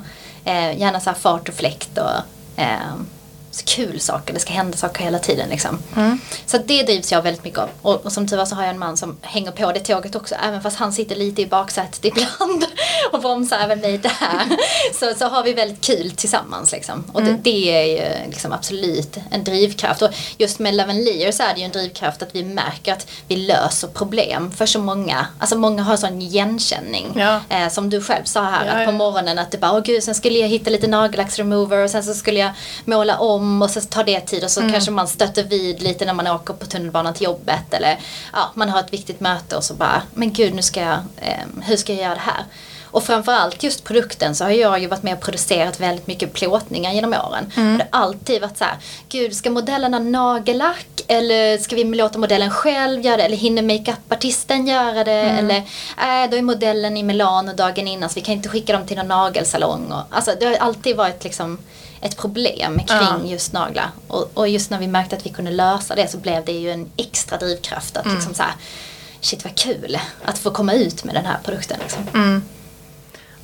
eh, 0.49 0.79
gärna 0.79 0.99
så 0.99 1.13
fart 1.13 1.49
och 1.49 1.55
fläkt 1.55 1.97
och 1.97 2.61
eh, 2.61 2.93
kul 3.61 3.99
saker, 3.99 4.33
det 4.33 4.39
ska 4.39 4.53
hända 4.53 4.77
saker 4.77 5.03
hela 5.03 5.19
tiden 5.19 5.49
liksom. 5.49 5.79
Så 6.45 6.57
att 6.57 6.67
det 6.67 6.83
drivs 6.83 7.11
jag 7.11 7.21
väldigt 7.21 7.43
mycket 7.43 7.59
av. 7.59 7.69
Och, 7.81 8.05
och 8.05 8.11
som 8.11 8.27
tur 8.27 8.37
var 8.37 8.45
så 8.45 8.55
har 8.55 8.63
jag 8.63 8.71
en 8.71 8.79
man 8.79 8.97
som 8.97 9.17
hänger 9.21 9.51
på 9.51 9.71
det 9.71 9.79
tåget 9.79 10.15
också, 10.15 10.35
även 10.35 10.61
fast 10.61 10.77
han 10.77 10.93
sitter 10.93 11.15
lite 11.15 11.41
i 11.41 11.47
baksätet 11.47 12.05
ibland 12.05 12.65
och 13.11 13.21
bromsar 13.21 13.57
även 13.59 13.79
mig 13.79 13.97
där. 13.97 14.11
Så, 14.93 15.13
så 15.19 15.25
har 15.25 15.43
vi 15.43 15.53
väldigt 15.53 15.85
kul 15.85 16.11
tillsammans 16.11 16.71
liksom. 16.71 17.03
Och 17.13 17.23
det, 17.23 17.37
det 17.43 17.71
är 17.71 17.83
ju 17.83 18.29
liksom 18.29 18.53
absolut 18.53 19.17
en 19.31 19.43
drivkraft. 19.43 20.01
Och 20.01 20.09
just 20.37 20.59
med 20.59 20.75
Love 20.75 20.89
and 20.89 21.03
Lear 21.03 21.31
så 21.31 21.43
är 21.43 21.53
det 21.53 21.59
ju 21.59 21.65
en 21.65 21.71
drivkraft 21.71 22.21
att 22.21 22.35
vi 22.35 22.43
märker 22.43 22.93
att 22.93 23.07
vi 23.27 23.35
löser 23.35 23.87
problem 23.87 24.51
för 24.51 24.65
så 24.65 24.79
många. 24.79 25.27
Alltså 25.39 25.57
många 25.57 25.83
har 25.83 25.97
sån 25.97 26.21
igenkänning. 26.21 27.13
Ja. 27.15 27.39
Eh, 27.49 27.69
som 27.69 27.89
du 27.89 28.01
själv 28.01 28.23
sa 28.23 28.43
här, 28.43 28.65
Ja, 28.65 28.71
att 28.71 28.85
på 28.85 28.91
ja. 28.91 28.97
morgonen 28.97 29.39
att 29.39 29.51
det 29.51 29.57
bara, 29.57 29.71
åh 29.71 29.79
gud, 29.83 30.03
sen 30.03 30.15
skulle 30.15 30.39
jag 30.39 30.47
hitta 30.47 30.69
lite 30.69 30.87
nagellacksremover 30.87 31.83
och 31.83 31.89
sen 31.89 32.03
så 32.03 32.13
skulle 32.13 32.39
jag 32.39 32.51
måla 32.85 33.17
om 33.17 33.42
och 33.61 33.69
så 33.69 33.81
tar 33.81 34.03
det 34.03 34.19
tid 34.19 34.43
och 34.43 34.51
så 34.51 34.61
kanske 34.61 34.91
man 34.91 35.07
stöter 35.07 35.43
vid 35.43 35.81
lite 35.81 36.05
när 36.05 36.13
man 36.13 36.27
åker 36.27 36.53
på 36.53 36.65
tunnelbanan 36.65 37.13
till 37.13 37.23
jobbet 37.25 37.73
eller 37.73 37.99
ja, 38.33 38.51
man 38.53 38.69
har 38.69 38.79
ett 38.79 38.93
viktigt 38.93 39.19
möte 39.19 39.55
och 39.55 39.63
så 39.63 39.73
bara, 39.73 40.01
men 40.13 40.33
gud 40.33 40.53
nu 40.53 40.61
ska 40.61 40.81
jag, 40.81 40.99
eh, 41.17 41.63
hur 41.63 41.77
ska 41.77 41.93
jag 41.93 42.01
göra 42.01 42.15
det 42.15 42.21
här? 42.21 42.45
Och 42.93 43.03
framförallt 43.03 43.63
just 43.63 43.83
produkten 43.83 44.35
så 44.35 44.43
har 44.43 44.51
jag 44.51 44.79
ju 44.79 44.87
varit 44.87 45.03
med 45.03 45.13
och 45.13 45.21
producerat 45.21 45.79
väldigt 45.79 46.07
mycket 46.07 46.33
plåtningar 46.33 46.91
genom 46.93 47.13
åren. 47.13 47.51
Mm. 47.55 47.71
Och 47.73 47.77
det 47.77 47.87
har 47.91 48.03
alltid 48.03 48.41
varit 48.41 48.57
så 48.57 48.63
här, 48.63 48.77
gud 49.09 49.35
ska 49.35 49.49
modellen 49.49 49.93
ha 49.93 49.99
nagellack 49.99 50.87
eller 51.07 51.57
ska 51.57 51.75
vi 51.75 51.83
låta 51.83 52.19
modellen 52.19 52.49
själv 52.49 53.01
göra 53.01 53.17
det 53.17 53.23
eller 53.23 53.37
hinner 53.37 53.61
makeupartisten 53.61 54.67
göra 54.67 55.03
det 55.03 55.11
Mm. 55.23 55.37
eller 55.37 55.57
äh, 55.97 56.29
då 56.31 56.37
är 56.37 56.41
modellen 56.41 56.97
i 56.97 57.03
Milano 57.03 57.53
dagen 57.53 57.87
innan 57.87 58.09
så 58.09 58.15
vi 58.15 58.21
kan 58.21 58.33
inte 58.33 58.49
skicka 58.49 58.73
dem 58.73 58.87
till 58.87 58.97
någon 58.97 59.07
nagelsalong. 59.07 59.91
Och, 59.91 60.01
alltså 60.09 60.31
det 60.39 60.45
har 60.45 60.53
alltid 60.53 60.95
varit 60.95 61.23
liksom 61.23 61.57
ett 62.03 62.17
problem 62.17 62.79
kring 62.79 62.97
Ja. 63.01 63.19
just 63.25 63.53
naglar. 63.53 63.89
Och, 64.07 64.31
och 64.33 64.47
just 64.47 64.69
när 64.69 64.79
vi 64.79 64.87
märkte 64.87 65.15
att 65.15 65.25
vi 65.25 65.29
kunde 65.29 65.51
lösa 65.51 65.95
det 65.95 66.07
så 66.11 66.17
blev 66.17 66.45
det 66.45 66.51
ju 66.51 66.71
en 66.71 66.89
extra 66.97 67.37
drivkraft 67.37 67.95
Mm. 67.97 68.07
att 68.07 68.13
liksom 68.15 68.33
så 68.33 68.43
här, 68.43 68.53
shit 69.21 69.43
vad 69.43 69.55
kul 69.55 69.97
att 70.25 70.37
få 70.37 70.51
komma 70.51 70.73
ut 70.73 71.03
med 71.03 71.15
den 71.15 71.25
här 71.25 71.37
produkten. 71.45 71.77
Liksom. 71.81 72.03
Mm. 72.13 72.43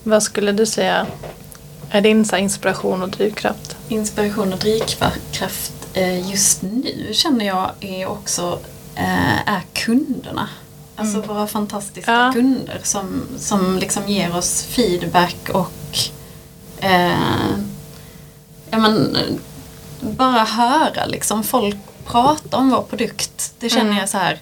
Vad 0.03 0.23
skulle 0.23 0.51
du 0.51 0.65
säga 0.65 1.07
är 1.91 2.01
din 2.01 2.25
inspiration 2.37 3.01
och 3.01 3.09
drivkraft? 3.09 3.75
Inspiration 3.87 4.53
och 4.53 4.59
drivkraft 4.59 5.73
eh, 5.93 6.29
just 6.31 6.61
nu 6.61 7.09
känner 7.13 7.45
jag 7.45 7.71
är 7.79 8.05
också 8.09 8.59
eh, 8.95 9.49
är 9.49 9.61
kunderna. 9.73 10.49
Alltså 10.95 11.21
våra 11.21 11.47
fantastiska 11.47 12.11
Ja. 12.11 12.31
kunder 12.33 12.79
som, 12.83 13.21
som 13.39 13.77
liksom 13.77 14.07
ger 14.07 14.35
oss 14.37 14.63
feedback 14.63 15.49
och 15.53 15.97
eh, 16.77 17.11
ja, 18.71 18.77
men, 18.77 19.15
eh, 19.15 19.21
bara 20.01 20.43
höra 20.43 21.05
liksom 21.05 21.43
folk 21.43 21.75
prata 22.05 22.57
om 22.57 22.69
vår 22.69 22.81
produkt. 22.81 23.53
Det 23.59 23.69
känner 23.69 23.85
Mm. 23.85 23.97
jag 23.97 24.09
så 24.09 24.17
här 24.17 24.39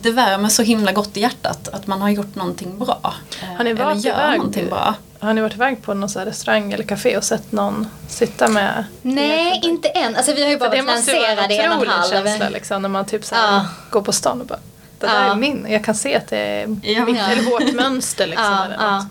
det 0.00 0.10
värmer 0.10 0.48
så 0.48 0.62
himla 0.62 0.92
gott 0.92 1.16
i 1.16 1.20
hjärtat 1.20 1.68
att 1.68 1.86
man 1.86 2.00
har 2.02 2.08
gjort 2.08 2.34
någonting 2.34 2.78
bra. 2.78 3.14
Eh, 3.42 3.48
Har 3.56 3.64
ni 3.64 3.70
eller 3.70 3.84
varit 3.84 4.04
gör 4.04 4.14
iväg? 4.14 4.38
någonting 4.38 4.68
bra. 4.68 4.94
Har 5.20 5.34
ni 5.34 5.40
varit 5.40 5.54
iväg 5.54 5.82
på 5.82 5.94
någon 5.94 6.08
så 6.08 6.18
här 6.18 6.26
restaurang 6.26 6.72
eller 6.72 6.84
café 6.84 7.16
och 7.16 7.24
sett 7.24 7.52
någon 7.52 7.88
sitta 8.08 8.48
med 8.48 8.84
Nej, 9.02 9.60
inte 9.64 9.88
än. 9.88 10.16
Alltså 10.16 10.32
vi 10.32 10.42
har 10.42 10.50
ju 10.50 10.58
bara 10.58 10.70
det 10.70 10.82
varit 10.82 10.96
måste 10.96 11.10
ju 11.12 11.18
vara 11.20 11.30
en 11.30 11.36
lanserade 11.36 11.54
i 11.54 11.58
en 11.58 11.72
och 11.72 11.74
en 11.76 11.80
otrolig 11.82 12.16
halv. 12.16 12.26
känsla 12.26 12.48
liksom, 12.48 12.82
när 12.82 12.88
man 12.88 13.04
typ 13.04 13.24
så 13.24 13.34
här, 13.34 13.52
Ja. 13.54 13.66
går 13.90 14.02
på 14.02 14.12
stan 14.12 14.40
och 14.40 14.46
bara 14.46 14.58
det 15.00 15.06
där 15.06 15.24
Ja. 15.26 15.30
är 15.30 15.34
min. 15.34 15.66
Jag 15.68 15.84
kan 15.84 15.94
se 15.94 16.16
att 16.16 16.28
det 16.28 16.38
är 16.38 16.60
Ja. 16.82 17.04
mitt, 17.04 17.16
Ja. 17.16 17.26
eller 17.26 17.42
vårt 17.42 17.72
mönster 17.74 18.26
liksom. 18.26 18.44
Ja, 18.44 18.64
eller 18.64 18.74
ja. 18.76 19.06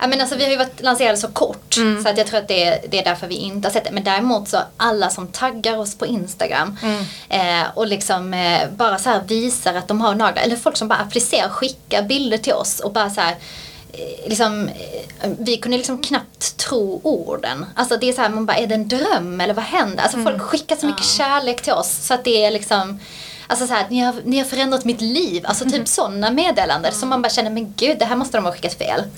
ja 0.00 0.06
men 0.06 0.20
alltså 0.20 0.36
vi 0.36 0.44
har 0.44 0.50
ju 0.50 0.56
varit 0.56 0.82
lanserade 0.82 1.16
så 1.16 1.28
kort 1.28 1.76
Mm. 1.76 2.02
så 2.02 2.08
att 2.08 2.18
jag 2.18 2.26
tror 2.26 2.38
att 2.38 2.48
det 2.48 2.64
är, 2.64 2.78
det 2.88 2.98
är 2.98 3.04
därför 3.04 3.26
vi 3.26 3.34
inte 3.34 3.68
har 3.68 3.72
sett 3.72 3.84
det. 3.84 3.90
Men 3.90 4.04
däremot 4.04 4.48
så 4.48 4.58
alla 4.76 5.10
som 5.10 5.26
taggar 5.28 5.76
oss 5.78 5.94
på 5.98 6.06
Instagram 6.06 6.76
Mm. 6.82 7.04
eh, 7.62 7.66
och 7.74 7.86
liksom 7.86 8.34
eh, 8.34 8.60
bara 8.76 8.98
så 8.98 9.10
här 9.10 9.20
visar 9.26 9.74
att 9.74 9.88
de 9.88 10.00
har 10.00 10.14
naglar. 10.14 10.42
Eller 10.42 10.56
folk 10.56 10.76
som 10.76 10.88
bara 10.88 10.98
applicerar, 10.98 11.48
skickar 11.48 12.02
bilder 12.02 12.38
till 12.38 12.52
oss 12.52 12.80
och 12.80 12.92
bara 12.92 13.10
så 13.10 13.20
här 13.20 13.30
eh, 13.92 14.28
Liksom, 14.28 14.68
eh, 14.68 15.30
vi 15.38 15.56
kunde 15.56 15.76
liksom 15.76 16.02
knappt 16.02 16.56
tro 16.56 17.00
orden. 17.04 17.66
Alltså 17.74 17.96
det 17.96 18.08
är 18.08 18.12
så 18.12 18.22
här, 18.22 18.28
man 18.28 18.46
bara, 18.46 18.56
är 18.56 18.66
det 18.66 18.74
en 18.74 18.88
dröm 18.88 19.40
eller 19.40 19.54
vad 19.54 19.64
händer? 19.64 20.02
Alltså 20.02 20.22
folk 20.22 20.42
skickar 20.42 20.76
så 20.76 20.86
mycket 20.86 21.04
kärlek 21.04 21.62
till 21.62 21.72
oss 21.72 22.06
så 22.06 22.14
att 22.14 22.24
det 22.24 22.44
är 22.44 22.50
liksom 22.50 23.00
Alltså 23.50 23.66
så 23.66 23.74
här, 23.74 23.86
ni 23.90 24.00
har, 24.00 24.14
ni 24.24 24.38
har 24.38 24.44
förändrat 24.44 24.84
mitt 24.84 25.00
liv. 25.00 25.42
Alltså 25.46 25.64
typ 25.64 25.88
sådana 25.88 26.30
meddelanden 26.30 26.92
som 26.92 27.08
man 27.08 27.22
bara 27.22 27.28
känner, 27.28 27.50
men 27.50 27.74
gud 27.76 27.98
det 27.98 28.04
här 28.04 28.16
måste 28.16 28.36
de 28.38 28.44
ha 28.44 28.52
skickat 28.52 28.74
fel. 28.78 29.02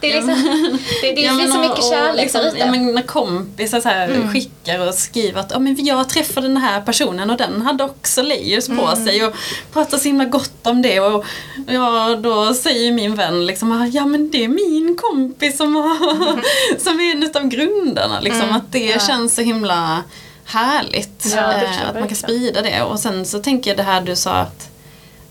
det 0.00 0.12
är 0.12 0.14
liksom, 0.14 0.78
det, 1.02 1.12
det 1.12 1.20
Ja, 1.20 1.38
finns 1.38 1.54
så 1.54 1.60
mycket 1.60 1.78
och 1.78 1.84
kärlek 1.84 2.22
liksom, 2.22 2.40
där 2.40 2.48
ute. 2.48 2.58
ja, 2.58 2.66
men 2.70 2.94
När 2.94 3.02
kompisar 3.02 3.80
så 3.80 3.88
här 3.88 4.08
Mm. 4.08 4.32
skickar 4.32 4.88
och 4.88 4.94
skriver 4.94 5.40
att 5.40 5.50
ja, 5.50 5.58
men 5.58 5.84
jag 5.84 6.08
träffade 6.08 6.48
den 6.48 6.56
här 6.56 6.80
personen 6.80 7.30
och 7.30 7.36
den 7.36 7.62
hade 7.62 7.84
också 7.84 8.22
layers 8.22 8.66
på 8.66 8.72
Mm. 8.72 9.04
sig 9.06 9.24
och 9.26 9.34
pratar 9.72 9.98
så 9.98 10.04
himla 10.04 10.24
gott 10.24 10.66
om 10.66 10.82
det. 10.82 11.00
Och 11.00 11.24
ja, 11.68 12.16
då 12.22 12.54
säger 12.54 12.92
min 12.92 13.14
vän 13.14 13.46
liksom 13.46 13.90
ja 13.92 14.06
men 14.06 14.30
det 14.30 14.44
är 14.44 14.48
min 14.48 14.96
kompis 15.00 15.56
som, 15.56 15.74
har, 15.76 16.40
som 16.80 17.00
är 17.00 17.12
en 17.12 17.30
av 17.44 17.48
grundarna. 17.48 18.20
Liksom, 18.20 18.52
Att 18.52 18.72
det 18.72 18.78
Mm. 18.78 18.90
Ja. 19.00 19.06
känns 19.06 19.34
så 19.34 19.42
himla 19.42 20.02
härligt 20.50 21.26
Ja, 21.36 21.52
eh, 21.52 21.88
att 21.88 21.94
man 21.94 22.08
kan 22.08 22.16
sprida 22.16 22.62
det. 22.62 22.82
Och 22.82 23.00
sen 23.00 23.26
så 23.26 23.38
tänker 23.38 23.70
jag 23.70 23.76
det 23.76 23.82
här 23.82 24.00
du 24.00 24.16
sa 24.16 24.30
att 24.32 24.68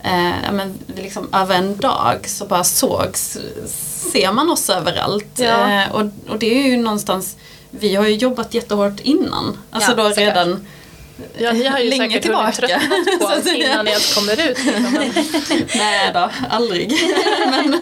eh, 0.03 0.29
ja, 0.45 0.51
men 0.51 0.79
liksom, 0.95 1.33
över 1.33 1.55
en 1.55 1.77
dag 1.77 2.17
så 2.29 2.45
bara 2.45 2.63
sågs, 2.63 3.37
ser 4.11 4.31
man 4.31 4.49
oss 4.51 4.69
överallt. 4.69 5.27
Ja. 5.35 5.69
Eh, 5.83 5.91
och, 5.91 6.01
och 6.29 6.39
det 6.39 6.59
är 6.63 6.67
ju 6.67 6.77
någonstans, 6.77 7.35
vi 7.71 7.95
har 7.95 8.07
ju 8.07 8.15
jobbat 8.15 8.53
jättehårt 8.53 8.99
innan. 8.99 9.57
Alltså 9.71 9.91
Ja, 9.91 9.95
då 9.95 10.09
såklart. 10.09 10.17
redan 10.17 10.67
Ja, 11.37 11.51
ni 11.51 11.65
har 11.67 11.79
ju 11.79 11.89
Länge 11.89 12.03
säkert 12.07 12.21
tillbaka. 12.21 12.45
hunnit 12.45 12.89
tröttnat 12.89 13.19
på 13.19 13.25
oss 13.49 13.53
innan 13.55 13.85
ni 13.85 13.91
ens 13.91 14.15
kommer 14.15 14.49
ut. 14.49 14.65
Liksom. 14.65 14.83
Men, 14.93 15.11
Nej 15.75 16.11
då, 16.13 16.29
aldrig. 16.49 16.93
Men, 17.49 17.81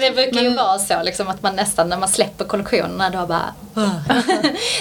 Det 0.00 0.10
brukar 0.10 0.40
ju 0.40 0.54
vara 0.54 0.78
så 0.78 1.02
liksom, 1.02 1.28
att 1.28 1.42
man 1.42 1.56
nästan 1.56 1.88
när 1.88 1.98
man 1.98 2.08
släpper 2.08 2.44
kollektionerna 2.44 3.10
då 3.10 3.26
bara 3.26 3.54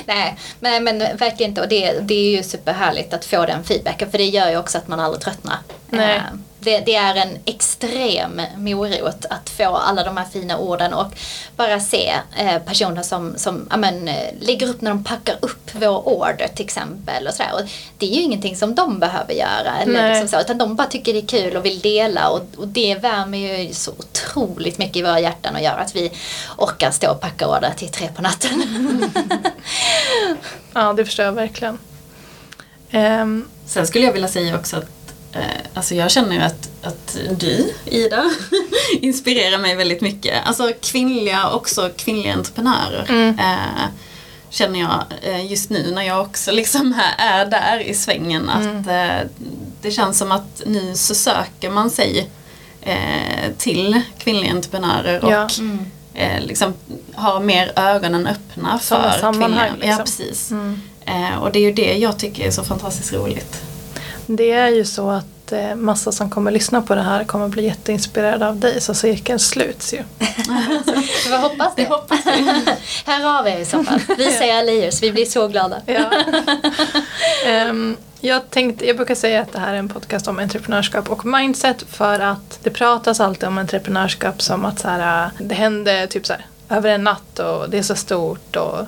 Nej, 0.05 0.37
men, 0.59 0.83
men 0.83 0.99
verkligen 0.99 1.51
inte. 1.51 1.61
Och 1.61 1.67
det, 1.67 1.99
det 1.99 2.13
är 2.13 2.37
ju 2.37 2.43
superhärligt 2.43 3.13
att 3.13 3.25
få 3.25 3.45
den 3.45 3.63
feedbacken 3.63 4.11
för 4.11 4.17
det 4.17 4.25
gör 4.25 4.49
ju 4.49 4.57
också 4.57 4.77
att 4.77 4.87
man 4.87 4.99
aldrig 4.99 5.23
tröttnar. 5.23 5.57
Nej. 5.89 6.21
Det, 6.65 6.79
det 6.79 6.95
är 6.95 7.15
en 7.15 7.37
extrem 7.45 8.41
morot 8.57 9.25
att 9.29 9.49
få 9.49 9.75
alla 9.75 10.03
de 10.03 10.17
här 10.17 10.25
fina 10.25 10.57
orden 10.57 10.93
och 10.93 11.11
bara 11.55 11.79
se 11.79 12.13
eh, 12.37 12.59
personer 12.59 13.01
som, 13.01 13.33
som 13.37 13.67
ja, 13.69 13.77
men, 13.77 14.07
eh, 14.07 14.33
lägger 14.39 14.67
upp 14.67 14.81
när 14.81 14.91
de 14.91 15.03
packar 15.03 15.35
upp 15.41 15.69
vår 15.73 16.07
order 16.07 16.47
till 16.47 16.65
exempel. 16.65 17.27
Och 17.27 17.33
sådär. 17.33 17.51
Och 17.53 17.61
det 17.97 18.05
är 18.05 18.15
ju 18.15 18.21
ingenting 18.21 18.55
som 18.55 18.75
de 18.75 18.99
behöver 18.99 19.33
göra. 19.33 19.77
Eller 19.81 20.09
liksom 20.09 20.27
så, 20.27 20.41
utan 20.41 20.57
de 20.57 20.75
bara 20.75 20.87
tycker 20.87 21.13
det 21.13 21.19
är 21.19 21.27
kul 21.27 21.57
och 21.57 21.65
vill 21.65 21.79
dela 21.79 22.29
och, 22.29 22.41
och 22.57 22.67
det 22.67 22.95
värmer 22.95 23.37
ju 23.37 23.73
så 23.73 23.91
otroligt 23.91 24.77
mycket 24.77 24.97
i 24.97 25.01
våra 25.01 25.19
hjärtan 25.19 25.55
och 25.55 25.61
gör 25.61 25.77
att 25.77 25.95
vi 25.95 26.11
orkar 26.57 26.91
stå 26.91 27.11
och 27.11 27.21
packa 27.21 27.47
order 27.47 27.73
till 27.77 27.89
tre 27.89 28.09
på 28.15 28.21
natten. 28.21 28.63
ja, 30.73 30.93
det 30.93 31.05
förstår 31.05 31.25
jag 31.25 31.33
verkligen. 31.33 31.77
Ehm, 32.91 33.45
sen 33.65 33.87
skulle 33.87 34.05
jag 34.05 34.13
vilja 34.13 34.27
säga 34.27 34.55
också 34.55 34.77
att 34.77 35.04
alltså 35.73 35.95
jag 35.95 36.11
känner 36.11 36.35
ju 36.35 36.41
att, 36.41 36.69
att 36.83 37.17
du, 37.39 37.73
Ida, 37.85 38.31
inspirerar 39.01 39.57
mig 39.57 39.75
väldigt 39.75 40.01
mycket. 40.01 40.47
Alltså 40.47 40.71
kvinnliga, 40.81 41.49
också 41.49 41.89
kvinnliga 41.97 42.33
entreprenörer. 42.33 43.05
Mm. 43.09 43.39
Eh, 43.39 43.85
känner 44.49 44.79
jag 44.79 45.03
eh, 45.21 45.51
just 45.51 45.69
nu 45.69 45.91
när 45.91 46.01
jag 46.03 46.21
också 46.21 46.51
liksom 46.51 46.99
är, 47.17 47.41
är 47.41 47.45
där 47.45 47.79
i 47.79 47.93
svängen. 47.93 48.49
Att 48.49 48.87
eh, 48.87 49.29
det 49.81 49.91
känns 49.91 50.17
som 50.17 50.31
att 50.31 50.61
nu 50.65 50.95
så 50.95 51.15
söker 51.15 51.69
man 51.69 51.89
sig 51.89 52.29
eh, 52.81 53.51
till 53.57 54.01
kvinnliga 54.17 54.51
entreprenörer 54.51 55.25
och 55.25 55.31
Ja. 55.31 55.47
Mm. 55.59 55.85
eh, 56.13 56.41
liksom 56.41 56.73
har 57.13 57.39
mer 57.39 57.71
ögonen 57.75 58.27
öppna 58.27 58.79
för 58.79 59.11
sammanhang, 59.19 59.69
kvinnliga. 59.69 59.91
Ja, 59.91 59.97
liksom. 59.97 60.05
precis. 60.25 60.51
mm. 60.51 60.81
Eh, 61.05 61.35
och 61.35 61.51
det 61.51 61.59
är 61.59 61.63
ju 61.63 61.71
det 61.71 61.97
jag 61.97 62.19
tycker 62.19 62.47
är 62.47 62.51
så 62.51 62.63
fantastiskt 62.63 63.13
roligt. 63.13 63.61
Det 64.27 64.51
är 64.51 64.69
ju 64.69 64.85
så 64.85 65.09
att 65.09 65.51
eh, 65.51 65.75
massa 65.75 66.11
som 66.11 66.29
kommer 66.29 66.51
lyssna 66.51 66.81
på 66.81 66.95
det 66.95 67.01
här 67.01 67.23
kommer 67.23 67.47
bli 67.47 67.63
jätteinspirerade 67.63 68.47
av 68.47 68.59
dig 68.59 68.81
så 68.81 68.93
cirkeln 68.93 69.39
sluts 69.39 69.93
ju. 69.93 70.03
Vi 71.29 71.35
hoppas 71.35 71.75
det. 71.75 71.81
Det 71.81 71.89
hoppas 71.89 72.25
vi. 72.25 72.65
Hör 73.11 73.39
av 73.39 73.47
er 73.47 73.59
i 73.59 73.65
så 73.65 73.83
fall. 73.83 73.99
Vi 74.17 74.31
säger 74.31 74.63
layers, 74.63 75.03
vi 75.03 75.11
blir 75.11 75.25
så 75.25 75.47
glada. 75.47 75.81
Ja. 75.85 76.11
Ehm, 77.45 77.97
jag, 78.19 78.49
tänkte, 78.49 78.87
jag 78.87 78.95
brukar 78.95 79.15
säga 79.15 79.41
att 79.41 79.51
det 79.51 79.59
här 79.59 79.73
är 79.73 79.77
en 79.77 79.89
podcast 79.89 80.27
om 80.27 80.39
entreprenörskap 80.39 81.09
och 81.09 81.25
mindset 81.25 81.83
för 81.89 82.19
att 82.19 82.59
det 82.63 82.69
pratas 82.69 83.19
alltid 83.19 83.47
om 83.47 83.57
entreprenörskap 83.57 84.41
som 84.41 84.65
att 84.65 84.79
så 84.79 84.87
här, 84.87 85.25
äh, 85.25 85.31
det 85.39 85.55
hände 85.55 86.07
typ 86.07 86.25
så 86.25 86.33
här, 86.33 86.45
över 86.77 86.89
en 86.89 87.03
natt 87.03 87.39
och 87.39 87.69
det 87.69 87.77
är 87.77 87.83
så 87.83 87.95
stort 87.95 88.55
och 88.55 88.79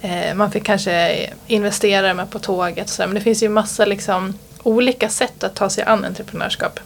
eh, 0.00 0.34
man 0.34 0.50
fick 0.50 0.64
kanske 0.64 1.26
investera 1.46 2.14
med 2.14 2.30
på 2.30 2.38
tåget 2.38 2.84
och 2.84 2.90
så 2.90 3.02
där. 3.02 3.06
men 3.06 3.14
det 3.14 3.20
finns 3.20 3.42
ju 3.42 3.48
massa 3.48 3.84
liksom, 3.84 4.34
olika 4.62 5.08
sätt 5.08 5.44
att 5.44 5.54
ta 5.54 5.70
sig 5.70 5.84
an 5.84 6.04
entreprenörskap. 6.04 6.80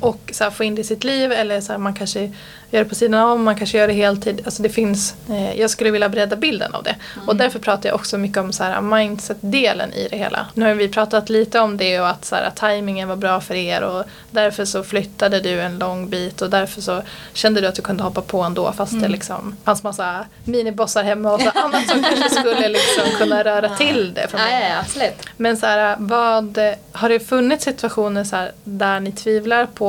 Och 0.00 0.30
så 0.32 0.44
här, 0.44 0.50
få 0.50 0.64
in 0.64 0.74
det 0.74 0.80
i 0.80 0.84
sitt 0.84 1.04
liv 1.04 1.32
eller 1.32 1.60
så 1.60 1.72
här, 1.72 1.78
man 1.78 1.94
kanske 1.94 2.32
gör 2.70 2.82
det 2.82 2.88
på 2.88 2.94
sidan 2.94 3.20
av, 3.20 3.40
man 3.40 3.56
kanske 3.56 3.78
gör 3.78 3.86
det 3.86 3.92
heltid. 3.92 4.42
Alltså 4.44 4.62
det 4.62 4.68
finns, 4.68 5.14
eh, 5.28 5.60
jag 5.60 5.70
skulle 5.70 5.90
vilja 5.90 6.08
bredda 6.08 6.36
bilden 6.36 6.74
av 6.74 6.82
det. 6.82 6.96
Och 7.26 7.36
därför 7.36 7.58
pratar 7.58 7.88
jag 7.88 7.96
också 7.96 8.18
mycket 8.18 8.38
om 8.38 8.52
så 8.52 8.64
här, 8.64 8.80
mindset-delen 8.80 9.92
i 9.92 10.08
det 10.10 10.16
hela. 10.16 10.46
Nu 10.54 10.66
har 10.66 10.74
vi 10.74 10.88
pratat 10.88 11.28
lite 11.28 11.60
om 11.60 11.76
det 11.76 12.00
och 12.00 12.08
att, 12.08 12.24
så 12.24 12.34
här, 12.34 12.50
tajmingen 12.50 13.08
var 13.08 13.16
bra 13.16 13.40
för 13.40 13.54
er 13.54 13.82
och 13.82 14.04
därför 14.30 14.64
så 14.64 14.82
flyttade 14.82 15.40
du 15.40 15.60
en 15.60 15.78
lång 15.78 16.08
bit 16.08 16.42
och 16.42 16.50
därför 16.50 16.80
så 16.80 17.02
kände 17.32 17.60
du 17.60 17.66
att 17.66 17.74
du 17.74 17.82
kunde 17.82 18.02
hoppa 18.02 18.20
på 18.20 18.42
ändå 18.42 18.72
fast 18.72 19.00
det 19.00 19.08
liksom 19.08 19.56
fanns 19.64 19.82
massa 19.82 20.24
minibossar 20.44 21.02
hemma 21.02 21.32
och 21.32 21.40
så 21.40 21.50
annat 21.50 21.88
som 21.88 22.02
kanske 22.02 22.30
skulle 22.40 22.68
liksom 22.68 23.04
kunna 23.18 23.44
röra 23.44 23.76
till 23.76 24.14
det. 24.14 24.28
För 24.28 24.38
många. 24.38 24.50
ja, 24.50 24.68
ja, 24.68 24.80
absolut. 24.80 25.26
Men 25.36 25.56
så 25.56 25.66
här, 25.66 25.96
vad, 25.98 26.58
har 26.92 27.08
det 27.08 27.20
funnits 27.20 27.64
situationer 27.64 28.24
så 28.24 28.48
där 28.64 29.00
ni 29.00 29.12
tvivlar 29.12 29.66
på 29.66 29.87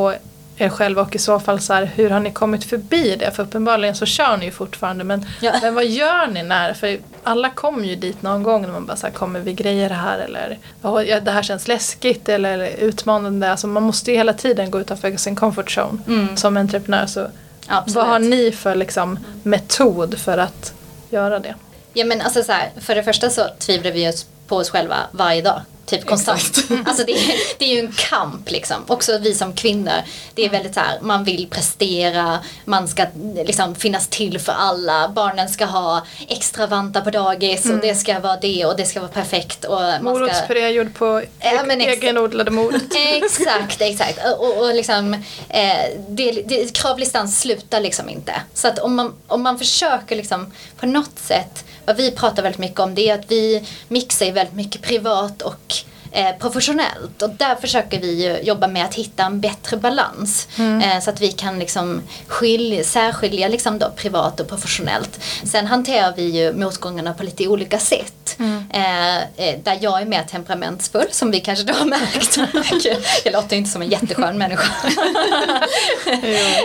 er 0.58 0.70
själva 0.70 1.02
och 1.02 1.16
i 1.16 1.20
så 1.20 1.40
fall 1.40 1.60
så 1.60 1.74
här, 1.74 1.86
hur 1.86 2.10
har 2.10 2.20
ni 2.20 2.32
kommit 2.32 2.64
förbi 2.64 3.16
det? 3.20 3.32
För 3.32 3.44
uppenbarligen 3.44 3.96
så 3.96 4.06
kör 4.06 4.38
ni 4.38 4.46
ju 4.46 4.52
fortfarande 4.52 5.04
men, 5.04 5.26
Ja. 5.42 5.54
men 5.62 5.76
vad 5.76 5.86
gör 5.86 6.28
ni 6.28 6.44
när? 6.44 6.74
För 6.74 6.98
alla 7.24 7.50
kommer 7.50 7.88
ju 7.88 7.96
dit 7.96 8.22
någon 8.22 8.44
gång 8.44 8.62
när 8.62 8.70
man 8.70 8.86
bara 8.86 8.98
så 8.98 9.08
här, 9.08 9.14
kommer 9.14 9.40
vi 9.40 9.54
grejer 9.54 9.90
här 9.90 10.20
eller 10.20 10.58
"Ja, 10.82 11.04
ja, 11.04 11.20
det 11.20 11.32
här 11.32 11.44
känns 11.44 11.68
läskigt 11.68 12.30
eller 12.30 12.68
utmanande. 12.68 13.52
Alltså 13.52 13.68
man 13.68 13.84
måste 13.84 14.12
ju 14.12 14.18
hela 14.18 14.34
tiden 14.34 14.72
gå 14.72 14.80
utanför 14.82 15.18
sin 15.18 15.36
comfort 15.36 15.78
zone 15.78 16.00
Mm. 16.08 16.38
som 16.38 16.58
entreprenör 16.58 17.06
så 17.06 17.28
Absolut. 17.68 17.96
Vad 17.96 18.08
har 18.08 18.20
ni 18.20 18.52
för 18.52 18.76
liksom, 18.76 19.20
metod 19.44 20.18
för 20.18 20.38
att 20.38 20.74
göra 21.10 21.40
det? 21.40 21.56
Ja 21.94 22.06
men 22.06 22.22
alltså 22.22 22.44
så 22.44 22.52
här, 22.52 22.70
för 22.80 22.96
det 22.96 23.04
första 23.04 23.30
så 23.30 23.42
tvivlar 23.60 23.92
vi 23.92 24.10
oss 24.10 24.26
på 24.50 24.58
oss 24.58 24.70
själva 24.70 24.98
varje 25.12 25.42
dag. 25.42 25.62
Typ 25.86 26.06
konstant. 26.06 26.58
Alltså 26.86 27.04
det 27.04 27.12
är, 27.12 27.34
det 27.58 27.66
är 27.66 27.70
ju 27.74 27.80
en 27.80 27.92
kamp 27.98 28.52
liksom. 28.52 28.84
Också 28.88 29.18
vi 29.18 29.34
som 29.34 29.54
kvinnor. 29.54 29.94
Det 30.36 30.46
är 30.46 30.50
väldigt 30.50 30.74
så 30.74 30.80
här, 30.80 30.98
man 31.02 31.24
vill 31.24 31.48
prestera, 31.50 32.40
man 32.66 32.88
ska 32.88 33.06
liksom 33.46 33.76
finnas 33.76 34.08
till 34.08 34.40
för 34.40 34.52
alla. 34.52 35.08
Barnen 35.08 35.50
ska 35.50 35.66
ha 35.66 36.06
extra 36.28 36.68
vantar 36.68 37.02
på 37.02 37.10
dagis 37.10 37.66
och 37.66 37.78
det 37.78 37.96
ska 37.96 38.20
vara 38.20 38.38
det 38.38 38.66
och 38.66 38.78
det 38.78 38.86
ska 38.86 39.00
vara 39.00 39.12
perfekt. 39.12 39.66
Och 39.66 39.82
man. 39.82 40.04
Morotspuré 40.04 40.70
gjord 40.70 40.94
på 40.94 41.24
Ja, 41.40 41.64
men 41.66 41.82
ex- 41.82 42.04
egenodlade 42.04 42.52
morot. 42.52 42.84
Exakt, 42.96 43.82
exakt. 43.82 44.20
Och, 44.40 44.58
och 44.58 44.76
liksom, 44.76 45.14
eh, 45.50 45.86
det, 46.10 46.32
det, 46.32 46.78
kravlistan 46.78 47.30
slutar 47.30 47.82
liksom 47.82 48.10
inte. 48.10 48.34
Så 48.54 48.68
att 48.68 48.80
om 48.80 48.96
man, 48.96 49.14
om 49.28 49.42
man 49.44 49.60
försöker 49.60 50.16
liksom 50.16 50.54
på 50.80 50.86
något 50.86 51.20
sätt, 51.20 51.66
vad 51.90 51.98
vi 51.98 52.12
pratar 52.12 52.44
väldigt 52.44 52.60
mycket 52.60 52.80
om 52.80 52.96
det 52.96 53.10
är 53.10 53.20
att 53.20 53.32
vi 53.32 53.64
mixar 53.88 54.26
ju 54.26 54.32
väldigt 54.32 54.56
mycket 54.56 54.82
privat 54.82 55.42
och 55.42 55.74
eh, 56.12 56.36
professionellt. 56.40 57.22
Och 57.22 57.30
där 57.30 57.56
försöker 57.56 58.00
vi 58.00 58.40
jobba 58.44 58.68
med 58.68 58.86
att 58.86 58.96
hitta 58.96 59.24
en 59.24 59.40
bättre 59.42 59.78
balans. 59.78 60.48
Eh, 60.84 61.02
så 61.02 61.10
att 61.10 61.22
vi 61.22 61.32
kan 61.32 61.60
liksom 61.60 62.02
skilja, 62.28 62.84
särskilja 62.84 63.48
liksom 63.48 63.80
då 63.80 63.92
privat 63.96 64.40
och 64.40 64.48
professionellt. 64.48 65.20
Sen 65.44 65.68
hanterar 65.68 66.14
vi 66.16 66.24
ju 66.24 66.54
motgångarna 66.54 67.14
på 67.14 67.24
lite 67.24 67.48
olika 67.48 67.80
sätt. 67.80 68.29
Eh, 68.74 69.18
eh, 69.18 69.60
där 69.64 69.78
jag 69.82 70.02
är 70.02 70.06
mer 70.06 70.24
temperamentsfull 70.24 71.08
som 71.12 71.32
vi 71.32 71.40
kanske 71.40 71.66
då 71.66 71.74
har 71.74 71.86
märkt. 71.86 72.38
jag 73.26 73.34
låter 73.34 73.56
inte 73.56 73.70
som 73.70 73.82
en 73.82 73.90
jätteskön 73.90 74.38
människa. 74.38 74.74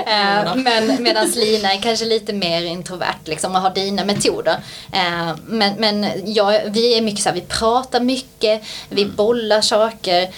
eh, 0.07 0.57
men 0.57 1.03
medan 1.03 1.31
Lina 1.31 1.73
är 1.73 1.81
kanske 1.81 2.05
lite 2.05 2.33
mer 2.33 2.63
introvert 2.63 3.19
liksom, 3.25 3.55
och 3.55 3.61
har 3.61 3.71
dina 3.75 4.05
metoder. 4.05 4.57
Eh, 4.93 5.37
men 5.47 5.75
men 5.79 6.07
jag, 6.25 6.61
vi 6.71 6.99
är 6.99 7.03
mycket 7.03 7.23
så 7.23 7.29
här, 7.29 7.35
vi 7.37 7.41
pratar 7.41 8.01
mycket, 8.01 8.63
vi 8.89 9.07
bollar 9.07 9.61
saker. 9.61 10.29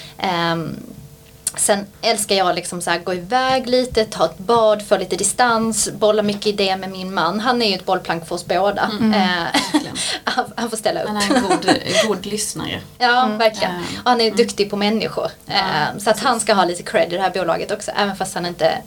Sen 1.57 1.87
älskar 2.03 2.37
jag 2.37 2.55
liksom 2.55 2.81
så 2.81 2.90
här, 2.90 2.99
gå 2.99 3.14
iväg 3.14 3.66
lite, 3.69 4.05
ta 4.05 4.25
ett 4.25 4.38
bad, 4.38 4.83
få 4.88 4.97
lite 4.97 5.16
distans, 5.16 5.88
bolla 5.92 6.23
mycket 6.23 6.47
idéer 6.47 6.77
med 6.77 6.90
min 6.90 7.14
man. 7.14 7.40
Han 7.40 7.62
är 7.62 7.69
ju 7.69 7.75
ett 7.75 7.87
bollplank 7.87 8.29
för 8.29 8.35
oss 8.35 8.47
båda. 8.47 8.90
Eh, 9.14 9.61
han, 10.25 10.45
han 10.57 10.71
får 10.71 10.77
ställa 10.77 11.03
upp. 11.03 11.09
Han 11.09 11.16
är 11.16 11.37
en 11.37 11.42
god, 11.42 11.71
god 12.07 12.27
lyssnare. 12.27 12.81
Ja, 12.99 13.27
verkligen. 13.38 13.71
Mm. 13.71 13.85
Och 14.05 14.11
han 14.11 14.21
är 14.21 14.31
duktig 14.31 14.71
på 14.71 14.77
människor. 14.77 15.31
Eh, 15.49 15.99
så 15.99 16.11
att 16.11 16.21
han 16.21 16.40
ska 16.40 16.55
ha 16.55 16.64
lite 16.64 16.83
cred 16.83 17.12
i 17.12 17.16
det 17.16 17.23
här 17.23 17.31
bolaget 17.31 17.71
också, 17.71 17.90
även 17.97 18.16
fast 18.16 18.35
han 18.35 18.47
inte 18.47 18.79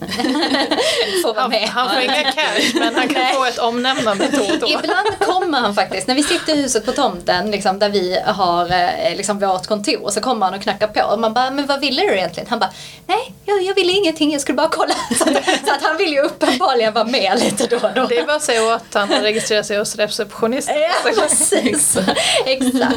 får 1.22 1.34
vara 1.34 1.40
Han, 1.40 1.50
med. 1.50 1.68
han 1.68 1.90
får 1.90 2.00
inga 2.02 2.32
cash 2.32 2.74
men 2.74 2.94
han 2.94 3.08
kan 3.08 3.22
få 3.34 3.44
ett 3.44 3.58
omnämnande 3.58 4.28
då 4.32 4.42
och 4.54 4.58
då. 4.58 4.68
Ibland 4.68 5.18
kommer 5.18 5.60
han 5.60 5.74
faktiskt, 5.74 6.06
när 6.06 6.14
vi 6.14 6.22
sitter 6.22 6.54
i 6.54 6.62
huset 6.62 6.86
på 6.86 6.92
tomten 6.92 7.50
liksom, 7.50 7.78
där 7.78 7.88
vi 7.88 8.20
har 8.26 8.72
eh, 8.72 9.16
liksom, 9.16 9.38
vårt 9.38 9.66
kontor, 9.66 10.10
så 10.10 10.20
kommer 10.20 10.46
han 10.46 10.54
och 10.54 10.62
knackar 10.62 10.86
på 10.86 11.02
och 11.02 11.20
man 11.20 11.32
bara, 11.34 11.50
men 11.50 11.66
vad 11.66 11.80
ville 11.80 12.02
du 12.02 12.14
egentligen? 12.16 12.46
Han 12.50 12.59
bara, 12.60 12.70
nej 13.06 13.32
jag, 13.44 13.62
jag 13.62 13.74
ville 13.74 13.92
ingenting, 13.92 14.32
jag 14.32 14.40
skulle 14.40 14.56
bara 14.56 14.68
kolla. 14.68 14.94
Så, 15.18 15.24
att- 15.24 15.44
så 15.66 15.74
att 15.74 15.82
han 15.82 15.96
vill 15.96 16.12
ju 16.12 16.20
uppenbarligen 16.20 16.92
vara 16.92 17.04
med 17.04 17.40
lite 17.40 17.66
då 17.66 17.76
och 17.76 17.94
då. 17.94 18.06
Det 18.06 18.18
är 18.18 18.26
bara 18.26 18.36
att 18.36 18.42
säga 18.42 18.74
åt 18.76 18.94
han 18.94 19.12
att 19.12 19.22
registrera 19.22 19.62
sig 19.64 19.78
hos 19.78 19.96
receptionisten. 19.96 20.74
Ja, 20.80 21.10
precis. 21.10 21.96
Exakt. 22.46 22.96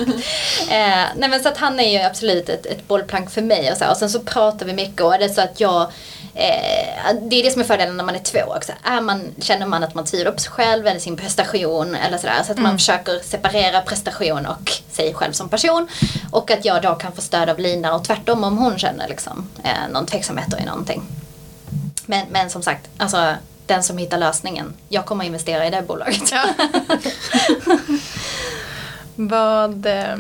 Eh, 0.70 1.06
nej 1.16 1.30
men 1.30 1.44
så 1.44 1.50
att 1.50 1.58
han 1.58 1.80
är 1.80 1.92
ju 2.00 2.06
absolut 2.06 2.50
ett, 2.50 2.66
ett 2.66 2.88
bollplank 2.88 3.32
för 3.32 3.42
mig 3.42 3.72
och 3.72 3.78
så. 3.78 3.84
här. 3.84 3.92
Och 3.92 3.98
sen 3.98 4.10
så 4.10 4.20
pratar 4.20 4.66
vi 4.66 4.74
mycket 4.74 5.02
och 5.02 5.14
är 5.16 5.20
det 5.20 5.30
så 5.30 5.42
att 5.42 5.60
jag 5.60 5.92
eh, 6.34 7.14
det 7.22 7.36
är 7.36 7.44
det 7.44 7.52
som 7.52 7.62
är 7.62 7.66
fördelen 7.66 7.98
när 7.98 8.04
man 8.04 8.16
är 8.16 8.20
två 8.20 8.40
också. 8.40 8.72
Är 8.84 9.02
man, 9.02 9.36
känner 9.40 9.66
man 9.66 9.84
att 9.84 9.96
man 9.96 10.06
tvivlar 10.06 10.32
på 10.32 10.40
sig 10.40 10.52
själv 10.52 10.88
eller 10.88 11.00
sin 11.00 11.18
prestation 11.18 11.96
eller 11.96 12.18
sådär. 12.18 12.44
Så 12.46 12.52
att 12.52 12.58
man 12.58 12.78
försöker 12.78 13.20
separera 13.20 13.82
prestation 13.82 14.46
och 14.46 14.72
sig 14.92 15.14
själv 15.14 15.32
som 15.32 15.50
person. 15.50 15.88
Och 16.32 16.52
att 16.52 16.66
jag 16.66 16.82
då 16.82 16.96
kan 16.96 17.12
få 17.12 17.22
stöd 17.22 17.50
av 17.50 17.60
Lina 17.60 17.96
och 17.96 18.04
tvärtom 18.04 18.44
om 18.44 18.58
hon 18.58 18.78
känner 18.78 19.08
liksom, 19.08 19.50
eh, 19.64 19.92
någon 19.94 20.06
tveksamhet 20.06 20.54
i 20.62 20.66
någonting. 20.66 21.04
Men, 22.06 22.26
men 22.30 22.50
som 22.50 22.62
sagt, 22.62 22.90
alltså 22.98 23.36
den 23.66 23.84
som 23.84 23.98
hittar 23.98 24.18
lösningen. 24.18 24.74
Jag 24.90 25.06
kommer 25.06 25.26
investera 25.26 25.68
i 25.68 25.70
det 25.70 25.82
bolaget. 25.82 26.32
Ja. 26.32 26.46
Vad, 29.16 29.86
eh, 29.86 30.16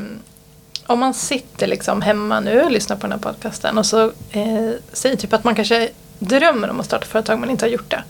om 0.87 0.99
man 0.99 1.13
sitter 1.13 1.67
liksom 1.67 2.01
hemma 2.01 2.39
nu 2.39 2.61
och 2.63 2.71
lyssnar 2.71 2.95
på 2.95 3.01
den 3.01 3.11
här 3.11 3.19
podcasten 3.19 3.77
och 3.77 3.85
så 3.85 4.03
eh, 4.31 4.71
säger 4.93 5.15
typ 5.15 5.33
att 5.33 5.43
man 5.43 5.55
kanske 5.55 5.89
drömmer 6.19 6.69
om 6.69 6.79
att 6.79 6.85
starta 6.85 7.05
företag 7.05 7.39
men 7.39 7.49
inte 7.49 7.65
har 7.65 7.69
gjort 7.69 7.91
det. 7.91 8.03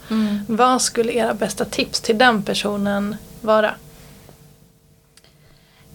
Vad 0.48 0.82
skulle 0.82 1.12
era 1.14 1.34
bästa 1.34 1.66
tips 1.66 2.02
till 2.02 2.18
den 2.18 2.44
personen 2.44 3.16
vara? 3.42 3.76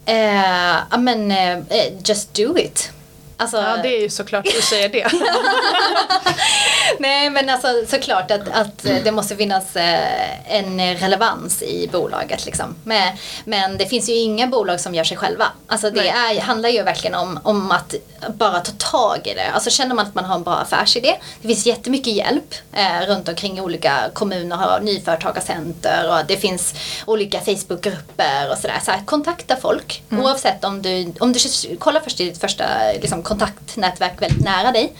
Eh, 0.05 0.77
ja 0.91 0.97
men 0.97 1.31
eh, 1.31 1.57
eh, 1.57 1.93
just 2.05 2.33
do 2.33 2.57
it. 2.57 2.91
Alltså, 3.39 3.57
Ja, 3.57 3.77
det 3.83 3.97
är 3.97 4.01
ju 4.01 4.09
såklart 4.09 4.45
du 4.45 4.61
säger 4.61 4.89
det. 4.89 5.07
Nej 6.99 7.29
men 7.29 7.49
alltså 7.49 7.67
såklart 7.87 8.31
att, 8.31 8.49
att 8.53 8.83
det 9.03 9.11
måste 9.11 9.35
finnas 9.35 9.75
eh, 9.75 10.55
en 10.55 10.95
relevans 10.95 11.61
i 11.61 11.89
bolaget 11.91 12.45
liksom. 12.45 12.75
Men, 12.83 13.17
men 13.45 13.77
det 13.77 13.85
finns 13.85 14.09
ju 14.09 14.13
inga 14.15 14.47
bolag 14.47 14.79
som 14.79 14.95
gör 14.95 15.03
sig 15.03 15.17
själva. 15.17 15.45
Alltså 15.67 15.89
det 15.89 16.09
är, 16.09 16.41
handlar 16.41 16.69
ju 16.69 16.83
verkligen 16.83 17.15
om, 17.15 17.39
om 17.43 17.71
att 17.71 17.95
bara 18.27 18.59
ta 18.59 18.71
tag 18.71 19.19
i 19.27 19.33
det. 19.33 19.51
Alltså 19.53 19.69
känner 19.69 19.95
man 19.95 20.05
att 20.05 20.15
man 20.15 20.25
har 20.25 20.35
en 20.35 20.43
bra 20.43 20.55
affärsidé. 20.55 21.15
Det 21.41 21.47
finns 21.47 21.65
jättemycket 21.65 22.13
hjälp 22.13 22.55
eh, 22.73 23.07
runt 23.07 23.29
omkring 23.29 23.61
olika 23.61 24.09
kommuner 24.13 24.55
har 24.55 24.79
nyföretagarcenter 24.79 26.09
och 26.09 26.25
det 26.27 26.37
finns 26.37 26.73
olika 27.05 27.39
Facebookgrupper 27.39 28.51
och 28.51 28.57
sådär. 28.57 28.79
Så 28.85 28.91
här, 28.91 29.01
kontakta 29.05 29.55
folk 29.55 30.03
oavsett 30.11 30.63
om 30.63 30.81
du, 30.81 31.13
om 31.19 31.33
du 31.33 31.39
kollar 31.79 32.01
först 32.01 32.19
i 32.19 32.25
ditt 32.25 32.41
första 32.41 32.65
liksom, 33.01 33.23
kontaktnätverk 33.29 34.21
väldigt 34.21 34.43
nära 34.43 34.71
dig. 34.71 34.93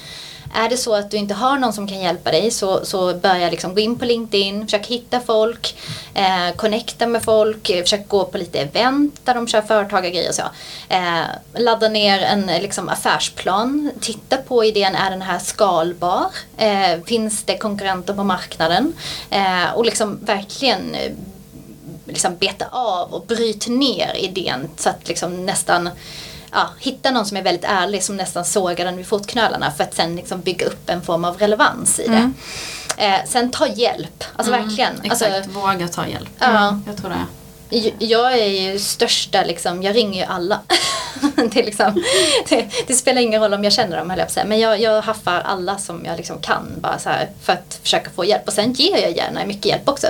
Är 0.53 0.69
det 0.69 0.77
så 0.77 0.95
att 0.95 1.11
du 1.11 1.17
inte 1.17 1.33
har 1.33 1.57
någon 1.57 1.73
som 1.73 1.87
kan 1.87 1.99
hjälpa 1.99 2.31
dig 2.31 2.51
så, 2.51 2.85
så 2.85 3.13
börja 3.13 3.49
liksom 3.49 3.73
gå 3.73 3.79
in 3.79 3.99
på 3.99 4.05
LinkedIn, 4.05 4.65
försök 4.65 4.87
hitta 4.87 5.19
folk, 5.19 5.77
eh, 6.13 6.55
connecta 6.55 7.07
med 7.07 7.23
folk, 7.23 7.69
eh, 7.69 7.81
försök 7.81 8.07
gå 8.07 8.25
på 8.25 8.37
lite 8.37 8.59
event 8.59 9.19
där 9.23 9.33
de 9.33 9.47
kör 9.47 9.61
företagargrejer 9.61 10.29
och 10.29 10.35
så. 10.35 10.43
Eh, 10.89 11.23
ladda 11.53 11.89
ner 11.89 12.19
en 12.21 12.49
eh, 12.49 12.61
liksom, 12.61 12.89
affärsplan, 12.89 13.91
titta 14.01 14.37
på 14.37 14.65
idén, 14.65 14.95
är 14.95 15.09
den 15.09 15.21
här 15.21 15.39
skalbar? 15.39 16.25
Eh, 16.57 17.03
finns 17.05 17.43
det 17.43 17.57
konkurrenter 17.57 18.13
på 18.13 18.23
marknaden? 18.23 18.93
Eh, 19.29 19.73
och 19.75 19.85
liksom 19.85 20.19
verkligen 20.25 20.95
eh, 20.95 21.11
liksom 22.05 22.35
beta 22.35 22.65
av 22.71 23.13
och 23.13 23.25
bryt 23.25 23.67
ner 23.67 24.15
idén 24.15 24.69
så 24.77 24.89
att 24.89 25.07
liksom 25.07 25.45
nästan 25.45 25.89
ja, 26.51 26.69
hitta 26.79 27.11
någon 27.11 27.25
som 27.25 27.37
är 27.37 27.41
väldigt 27.41 27.65
ärlig 27.67 28.03
som 28.03 28.17
nästan 28.17 28.45
sågar 28.45 28.85
den 28.85 28.97
vid 28.97 29.07
fotknölarna 29.07 29.71
för 29.71 29.83
att 29.83 29.93
sen 29.93 30.15
liksom 30.15 30.41
bygga 30.41 30.65
upp 30.65 30.89
en 30.89 31.01
form 31.01 31.25
av 31.25 31.37
relevans 31.37 31.99
i 31.99 32.07
det. 32.07 32.31
Eh, 32.97 33.25
sen 33.27 33.51
ta 33.51 33.67
hjälp, 33.67 34.23
alltså 34.35 34.51
verkligen. 34.51 34.93
Alltså, 35.09 35.25
Exakt, 35.25 35.47
våga 35.55 35.87
ta 35.87 36.07
hjälp. 36.07 36.29
Ja. 36.39 36.79
Jag 36.87 36.97
tror 36.97 37.09
det. 37.09 37.25
Jag 37.99 38.39
är 38.39 38.45
ju 38.45 38.79
största 38.79 39.43
liksom, 39.43 39.83
jag 39.83 39.95
ringer 39.95 40.19
ju 40.19 40.31
alla. 40.31 40.59
det, 41.35 41.65
liksom, 41.65 42.03
det, 42.49 42.69
det 42.87 42.93
spelar 42.93 43.21
ingen 43.21 43.41
roll 43.41 43.53
om 43.53 43.63
jag 43.63 43.73
känner 43.73 43.97
dem 43.97 44.09
höll 44.09 44.19
jag 44.19 44.27
på 44.27 44.29
att 44.29 44.33
säga. 44.33 44.45
Men 44.45 44.59
jag, 44.59 44.81
jag 44.81 45.01
haffar 45.01 45.41
alla 45.41 45.77
som 45.77 46.05
jag 46.05 46.17
liksom 46.17 46.39
kan 46.41 46.67
bara 46.75 46.99
så 46.99 47.09
här, 47.09 47.29
för 47.43 47.53
att 47.53 47.79
försöka 47.83 48.09
få 48.09 48.25
hjälp. 48.25 48.47
Och 48.47 48.53
sen 48.53 48.73
ger 48.73 48.97
jag 48.97 49.17
gärna 49.17 49.45
mycket 49.45 49.65
hjälp 49.65 49.89
också. 49.89 50.07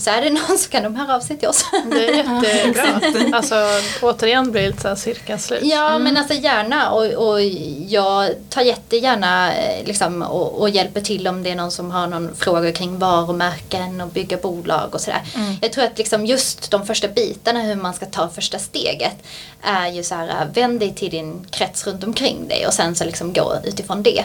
Så 0.00 0.10
är 0.10 0.22
det 0.22 0.30
någon 0.30 0.58
så 0.58 0.70
kan 0.70 0.82
de 0.82 0.96
höra 0.96 1.14
av 1.14 1.20
sig 1.20 1.38
till 1.38 1.48
oss. 1.48 1.64
Det 1.90 2.08
är 2.08 2.14
jättebra. 2.44 3.36
Alltså 3.36 3.54
återigen 4.02 4.50
blir 4.50 4.62
det 4.62 4.68
lite 4.68 4.82
så 4.82 4.88
här 4.88 4.94
cirkeln 4.94 5.38
slut. 5.38 5.60
Ja 5.62 5.98
men 5.98 6.16
alltså 6.16 6.34
gärna 6.34 6.90
och, 6.90 7.04
och 7.04 7.42
jag 7.88 8.30
tar 8.50 8.62
jättegärna 8.62 9.54
eh, 9.54 9.86
liksom, 9.86 10.22
och, 10.22 10.60
och 10.60 10.70
hjälper 10.70 11.00
till 11.00 11.28
om 11.28 11.42
det 11.42 11.50
är 11.50 11.56
någon 11.56 11.70
som 11.70 11.90
har 11.90 12.06
någon 12.06 12.34
fråga 12.36 12.72
kring 12.72 12.98
varumärken 12.98 14.00
och 14.00 14.08
bygga 14.08 14.36
bolag 14.36 14.94
och 14.94 15.00
sådär. 15.00 15.20
Jag 15.60 15.72
tror 15.72 15.84
att 15.84 15.98
liksom 15.98 16.26
just 16.26 16.70
de 16.70 16.86
första 16.86 16.97
bitarna 17.06 17.62
hur 17.62 17.76
man 17.76 17.94
ska 17.94 18.06
ta 18.06 18.28
första 18.28 18.58
steget 18.58 19.16
är 19.62 19.88
ju 19.88 20.02
så 20.02 20.14
här, 20.14 20.28
äh, 20.28 20.52
vänd 20.54 20.80
dig 20.80 20.94
till 20.94 21.10
din 21.10 21.46
krets 21.50 21.86
runt 21.86 22.04
omkring 22.04 22.48
dig 22.48 22.66
och 22.66 22.74
sen 22.74 22.94
så 22.94 23.04
liksom 23.04 23.32
gå 23.32 23.54
utifrån 23.64 24.02
det. 24.02 24.24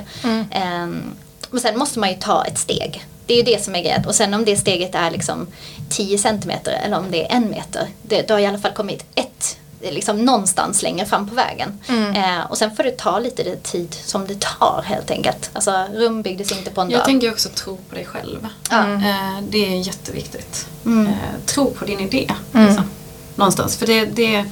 Ehm, 0.52 1.16
och 1.52 1.60
sen 1.60 1.78
måste 1.78 2.00
man 2.00 2.10
ju 2.10 2.16
ta 2.16 2.46
ett 2.46 2.58
steg. 2.58 3.06
Det 3.26 3.34
är 3.34 3.38
ju 3.38 3.44
det 3.44 3.64
som 3.64 3.76
är 3.76 3.82
grejen. 3.82 4.06
Och 4.06 4.16
sen 4.16 4.34
om 4.34 4.46
det 4.46 4.58
steget 4.58 4.96
är 4.96 5.12
liksom 5.12 5.48
10 5.90 6.18
centimeter 6.18 6.80
eller 6.86 6.98
om 6.98 7.12
det 7.12 7.32
är 7.32 7.36
en 7.36 7.50
meter. 7.50 7.88
Det, 8.02 8.28
då 8.28 8.34
har 8.34 8.40
i 8.40 8.46
alla 8.46 8.58
fall 8.58 8.72
kommit 8.72 9.06
ett, 9.16 9.58
liksom 9.92 10.26
någonstans 10.26 10.82
längre 10.84 11.06
fram 11.06 11.30
på 11.30 11.36
vägen. 11.36 11.80
Eh, 12.16 12.46
och 12.50 12.58
sen 12.58 12.76
får 12.76 12.84
det 12.84 12.98
ta 12.98 13.20
lite 13.20 13.44
det 13.44 13.64
tid 13.64 13.96
som 14.04 14.28
det 14.28 14.40
tar 14.40 14.84
helt 14.86 15.12
enkelt. 15.12 15.50
Alltså 15.54 15.86
rum 15.94 16.22
byggdes 16.22 16.52
inte 16.52 16.72
på 16.72 16.82
en 16.82 16.90
dag. 16.90 16.98
Jag 16.98 17.06
tänker 17.06 17.32
också 17.32 17.50
tro 17.50 17.78
på 17.90 17.96
dig 17.96 18.06
själv. 18.06 18.48
Ja. 18.70 18.84
Eh, 18.94 19.40
Det 19.50 19.66
är 19.74 19.88
jätteviktigt. 19.88 20.68
Mm. 20.86 21.08
Eh, 21.08 21.14
Tro 21.46 21.72
på 21.72 21.86
din 21.86 22.00
idé. 22.00 22.32
Liksom. 22.52 22.90
Någonstans. 23.36 23.78
För 23.78 23.88
det, 23.88 24.06
det, 24.06 24.46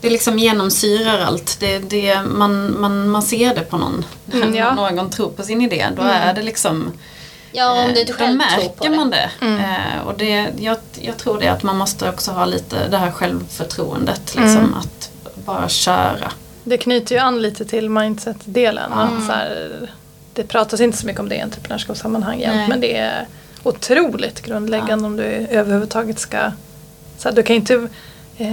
det 0.00 0.10
liksom 0.10 0.38
genomsyrar 0.38 1.20
allt. 1.20 1.56
Det, 1.60 1.78
det, 1.78 2.22
man, 2.22 2.80
man, 2.80 3.08
man 3.08 3.22
ser 3.22 3.54
det 3.54 3.60
på 3.60 3.76
någon. 3.76 4.04
Mm, 4.32 4.54
ja. 4.54 4.74
När 4.74 4.90
någon 4.90 5.10
tror 5.10 5.30
på 5.30 5.42
sin 5.42 5.60
idé. 5.62 5.86
Då 5.96 6.02
är 6.02 6.34
det 6.34 6.42
liksom 6.42 6.92
Ja, 7.56 7.84
om 7.84 7.92
du 7.92 8.00
inte 8.00 8.12
då 8.12 8.18
själv 8.18 8.28
tror 8.28 8.36
märker 8.38 8.68
på 8.68 8.84
det. 8.84 8.90
man 8.90 9.10
det. 9.10 9.30
Eh, 9.40 10.06
och 10.06 10.18
det 10.18 10.52
jag, 10.58 10.76
jag 11.00 11.16
tror 11.16 11.40
det 11.40 11.48
att 11.48 11.62
man 11.62 11.76
måste 11.76 12.08
också 12.08 12.30
ha 12.30 12.44
lite 12.44 12.88
det 12.88 12.96
här 12.96 13.10
självförtroendet. 13.10 14.34
Liksom, 14.36 14.74
Att 14.74 15.10
bara 15.34 15.68
köra. 15.68 16.32
Det 16.64 16.78
knyter 16.78 17.14
ju 17.14 17.20
an 17.20 17.42
lite 17.42 17.64
till 17.64 17.90
mindset-delen. 17.90 18.92
att 18.92 19.26
Så 19.26 19.32
här, 19.32 19.68
det 20.32 20.44
pratas 20.44 20.80
inte 20.80 20.98
så 20.98 21.06
mycket 21.06 21.20
om 21.20 21.28
det 21.28 21.34
i 21.34 21.40
entreprenörskapssammanhang 21.40 22.40
jämt, 22.40 22.56
Nej. 22.56 22.68
men 22.68 22.80
det 22.80 22.96
är 22.96 23.26
otroligt 23.62 24.40
grundläggande 24.42 25.06
om 25.06 25.16
du 25.16 25.24
överhuvudtaget 25.50 26.18
ska... 26.18 26.50
Så 27.18 27.28
här, 27.28 27.36
du 27.36 27.42
kan 27.42 27.56
inte 27.56 27.88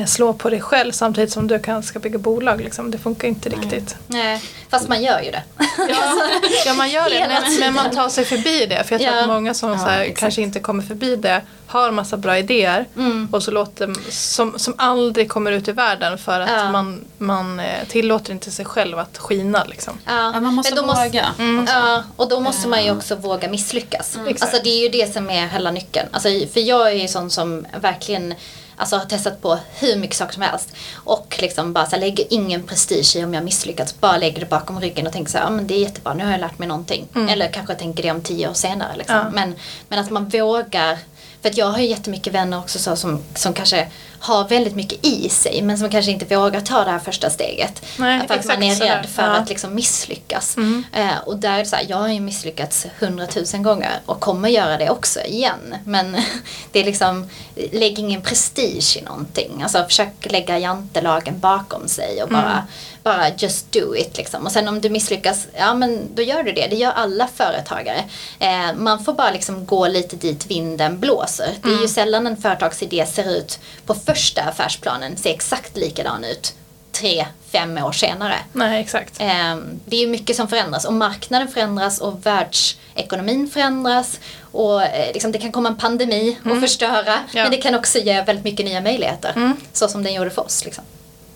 slå 0.07 0.33
på 0.33 0.49
dig 0.49 0.61
själv 0.61 0.91
samtidigt 0.91 1.31
som 1.33 1.47
du 1.47 1.59
kan, 1.59 1.83
ska 1.83 1.99
bygga 1.99 2.17
bolag. 2.19 2.61
Liksom. 2.61 2.91
Det 2.91 2.97
funkar 2.97 3.27
inte 3.27 3.49
riktigt. 3.49 3.95
Nej, 4.07 4.41
fast 4.69 4.87
man 4.89 5.03
gör 5.03 5.21
ju 5.21 5.31
det. 5.31 5.43
Ja, 5.77 5.95
ja 6.65 6.73
man 6.73 6.89
gör 6.89 7.09
det 7.09 7.27
men, 7.43 7.59
men 7.59 7.73
man 7.73 7.91
tar 7.95 8.09
sig 8.09 8.25
förbi 8.25 8.65
det. 8.65 8.83
För 8.83 8.95
jag 8.95 9.01
tror 9.01 9.15
Ja. 9.15 9.21
att 9.21 9.27
många 9.27 9.53
som 9.53 9.71
Ja, 9.71 9.77
så 9.77 9.85
här, 9.85 10.13
kanske 10.15 10.41
inte 10.41 10.59
kommer 10.59 10.83
förbi 10.83 11.15
det 11.15 11.41
har 11.67 11.91
massa 11.91 12.17
bra 12.17 12.37
idéer 12.37 12.85
Mm. 12.97 13.27
och 13.31 13.43
så 13.43 13.51
låter, 13.51 14.11
som, 14.11 14.59
som 14.59 14.73
aldrig 14.77 15.29
kommer 15.29 15.51
ut 15.51 15.67
i 15.67 15.71
världen 15.71 16.17
för 16.17 16.39
att 16.39 16.49
Ja. 16.49 16.71
man, 16.71 17.01
man 17.17 17.59
eh, 17.59 17.87
tillåter 17.87 18.31
inte 18.33 18.51
sig 18.51 18.65
själv 18.65 18.99
att 18.99 19.17
skina. 19.17 19.63
Liksom. 19.63 19.93
Ja, 20.05 20.31
Ja, 20.33 20.39
man 20.41 20.53
måste 20.53 20.75
men 20.75 20.87
då 20.87 20.93
våga. 20.93 21.25
Ja, 21.67 22.03
och 22.15 22.29
då 22.29 22.39
måste 22.39 22.67
man 22.67 22.83
ju 22.85 22.91
också 22.91 23.15
våga 23.15 23.49
misslyckas. 23.49 24.17
Exakt. 24.27 24.41
Alltså 24.41 24.63
det 24.63 24.69
är 24.69 24.81
ju 24.83 24.89
det 24.89 25.13
som 25.13 25.29
är 25.29 25.47
hela 25.47 25.71
nyckeln. 25.71 26.07
Alltså, 26.11 26.29
för 26.53 26.59
jag 26.59 26.87
är 26.87 26.95
ju 26.95 27.07
sån 27.07 27.29
som 27.29 27.65
verkligen 27.81 28.33
alltså, 28.81 28.95
har 28.95 29.05
testat 29.05 29.41
på 29.41 29.59
hur 29.79 29.95
mycket 29.95 30.17
saker 30.17 30.33
som 30.33 30.43
helst. 30.43 30.73
Och 30.93 31.37
liksom 31.41 31.73
bara 31.73 31.85
så 31.85 31.91
här, 31.91 31.99
lägger 31.99 32.25
ingen 32.29 32.63
prestige 32.63 33.15
i 33.15 33.23
om 33.23 33.33
jag 33.33 33.43
misslyckats. 33.43 33.99
Bara 33.99 34.17
lägger 34.17 34.39
det 34.39 34.49
bakom 34.49 34.81
ryggen 34.81 35.07
och 35.07 35.13
tänker 35.13 35.31
så 35.31 35.37
här, 35.37 35.45
ja 35.45 35.49
men 35.49 35.67
det 35.67 35.73
är 35.73 35.79
jättebra, 35.79 36.13
nu 36.13 36.23
har 36.23 36.31
jag 36.31 36.41
lärt 36.41 36.59
mig 36.59 36.67
någonting. 36.67 37.07
Eller 37.29 37.51
kanske 37.51 37.75
tänker 37.75 38.03
det 38.03 38.11
om 38.11 38.21
tio 38.21 38.49
år 38.49 38.53
senare. 38.53 38.97
Liksom. 38.97 39.15
Ja. 39.15 39.29
Men, 39.29 39.55
men 39.89 39.99
att 39.99 40.09
man 40.09 40.29
vågar 40.29 40.97
för 41.41 41.49
att 41.49 41.57
jag 41.57 41.65
har 41.65 41.79
ju 41.79 41.85
jättemycket 41.85 42.33
vänner 42.33 42.59
också 42.59 42.79
så, 42.79 42.95
som, 42.95 43.23
som 43.35 43.53
kanske 43.53 43.87
har 44.21 44.47
väldigt 44.47 44.75
mycket 44.75 45.05
i 45.05 45.29
sig 45.29 45.61
men 45.61 45.77
som 45.77 45.89
kanske 45.89 46.11
inte 46.11 46.35
vågar 46.35 46.61
ta 46.61 46.83
det 46.83 46.91
här 46.91 46.99
första 46.99 47.29
steget. 47.29 47.81
Nej, 47.99 48.17
för 48.19 48.25
att 48.25 48.39
exakt 48.39 48.59
man 48.59 48.63
är 48.69 48.75
rädd 48.75 49.05
för 49.15 49.23
Ja. 49.23 49.29
att 49.29 49.49
liksom 49.49 49.75
misslyckas. 49.75 50.57
Eh, 50.93 51.17
och 51.25 51.37
där 51.37 51.59
är 51.59 51.63
så 51.63 51.75
här, 51.75 51.85
jag 51.89 51.97
har 51.97 52.07
ju 52.07 52.19
misslyckats 52.19 52.85
hundratusen 52.99 53.63
gånger 53.63 53.99
och 54.05 54.19
kommer 54.19 54.49
göra 54.49 54.77
det 54.77 54.89
också 54.89 55.21
igen. 55.21 55.75
Men 55.85 56.17
det 56.71 56.79
är 56.79 56.83
liksom, 56.83 57.29
lägg 57.71 57.99
ingen 57.99 58.21
prestige 58.21 58.97
i 58.97 59.01
någonting. 59.01 59.59
Alltså 59.63 59.83
försök 59.83 60.31
lägga 60.31 60.57
jantelagen 60.59 61.39
bakom 61.39 61.87
sig 61.87 62.23
och 62.23 62.29
bara, 62.29 62.67
bara 63.03 63.29
just 63.37 63.71
do 63.71 63.95
it 63.95 64.17
liksom. 64.17 64.45
Och 64.45 64.51
sen 64.51 64.67
om 64.67 64.81
du 64.81 64.89
misslyckas, 64.89 65.47
ja 65.57 65.73
men 65.73 66.15
då 66.15 66.21
gör 66.21 66.43
du 66.43 66.51
det. 66.51 66.67
Det 66.67 66.75
gör 66.75 66.91
alla 66.91 67.27
företagare. 67.35 68.03
Eh, 68.39 68.73
man 68.77 69.03
får 69.03 69.13
bara 69.13 69.31
liksom 69.31 69.65
gå 69.65 69.87
lite 69.87 70.15
dit 70.15 70.45
vinden 70.45 70.99
blåser. 70.99 71.49
Det 71.63 71.69
är 71.69 71.81
ju 71.81 71.87
sällan 71.87 72.27
en 72.27 72.37
företagsidé 72.37 73.05
ser 73.05 73.29
ut 73.37 73.59
på 73.85 73.93
första 74.15 74.41
affärsplanen, 74.41 75.17
ser 75.17 75.29
exakt 75.29 75.77
likadan 75.77 76.23
ut 76.23 76.53
tre, 76.91 77.25
fem 77.51 77.77
år 77.77 77.91
senare. 77.91 78.35
Nej, 78.53 78.81
exakt. 78.81 79.13
Ehm, 79.19 79.79
Det 79.85 80.03
är 80.03 80.07
mycket 80.07 80.35
som 80.35 80.47
förändras 80.47 80.85
och 80.85 80.93
marknaden 80.93 81.47
förändras 81.47 81.99
och 82.01 82.25
världsekonomin 82.25 83.47
förändras 83.49 84.19
och 84.51 84.83
eh, 84.83 85.13
liksom 85.13 85.31
det 85.31 85.37
kan 85.39 85.51
komma 85.51 85.69
en 85.69 85.77
pandemi 85.77 86.37
och 86.51 86.59
förstöra 86.59 87.13
Ja. 87.31 87.43
men 87.43 87.51
det 87.51 87.57
kan 87.57 87.75
också 87.75 87.99
ge 87.99 88.21
väldigt 88.21 88.45
mycket 88.45 88.65
nya 88.65 88.81
möjligheter. 88.81 89.53
Så 89.73 89.87
som 89.87 90.03
den 90.03 90.13
gjorde 90.13 90.29
för 90.29 90.41
oss. 90.45 90.65
Liksom. 90.65 90.83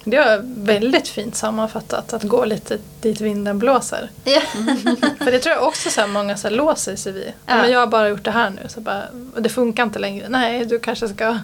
Det 0.04 0.18
var 0.18 0.42
väldigt 0.44 1.08
fint 1.08 1.36
sammanfattat, 1.36 2.14
att 2.14 2.24
gå 2.24 2.46
lite 2.46 2.78
dit 3.02 3.22
vinden 3.22 3.60
blåser. 3.60 4.10
Ja. 4.24 4.42
För 5.24 5.32
det 5.32 5.40
tror 5.40 5.56
jag 5.56 5.68
också 5.68 5.90
så 5.90 6.02
här, 6.02 6.08
många 6.08 6.38
så 6.38 6.48
här, 6.48 6.56
låser 6.56 6.96
sig 6.96 7.12
vid. 7.12 7.34
Ja. 7.46 7.56
Men 7.56 7.72
jag 7.72 7.80
har 7.80 7.88
bara 7.88 8.10
gjort 8.10 8.24
det 8.24 8.32
här 8.32 8.50
nu, 8.50 8.62
så 8.68 8.82
bara, 8.82 9.04
det 9.40 9.50
funkar 9.50 9.84
inte 9.84 10.00
längre. 10.00 10.30
Nej, 10.30 10.66
du 10.66 10.80
kanske 10.80 11.08
ska 11.10 11.38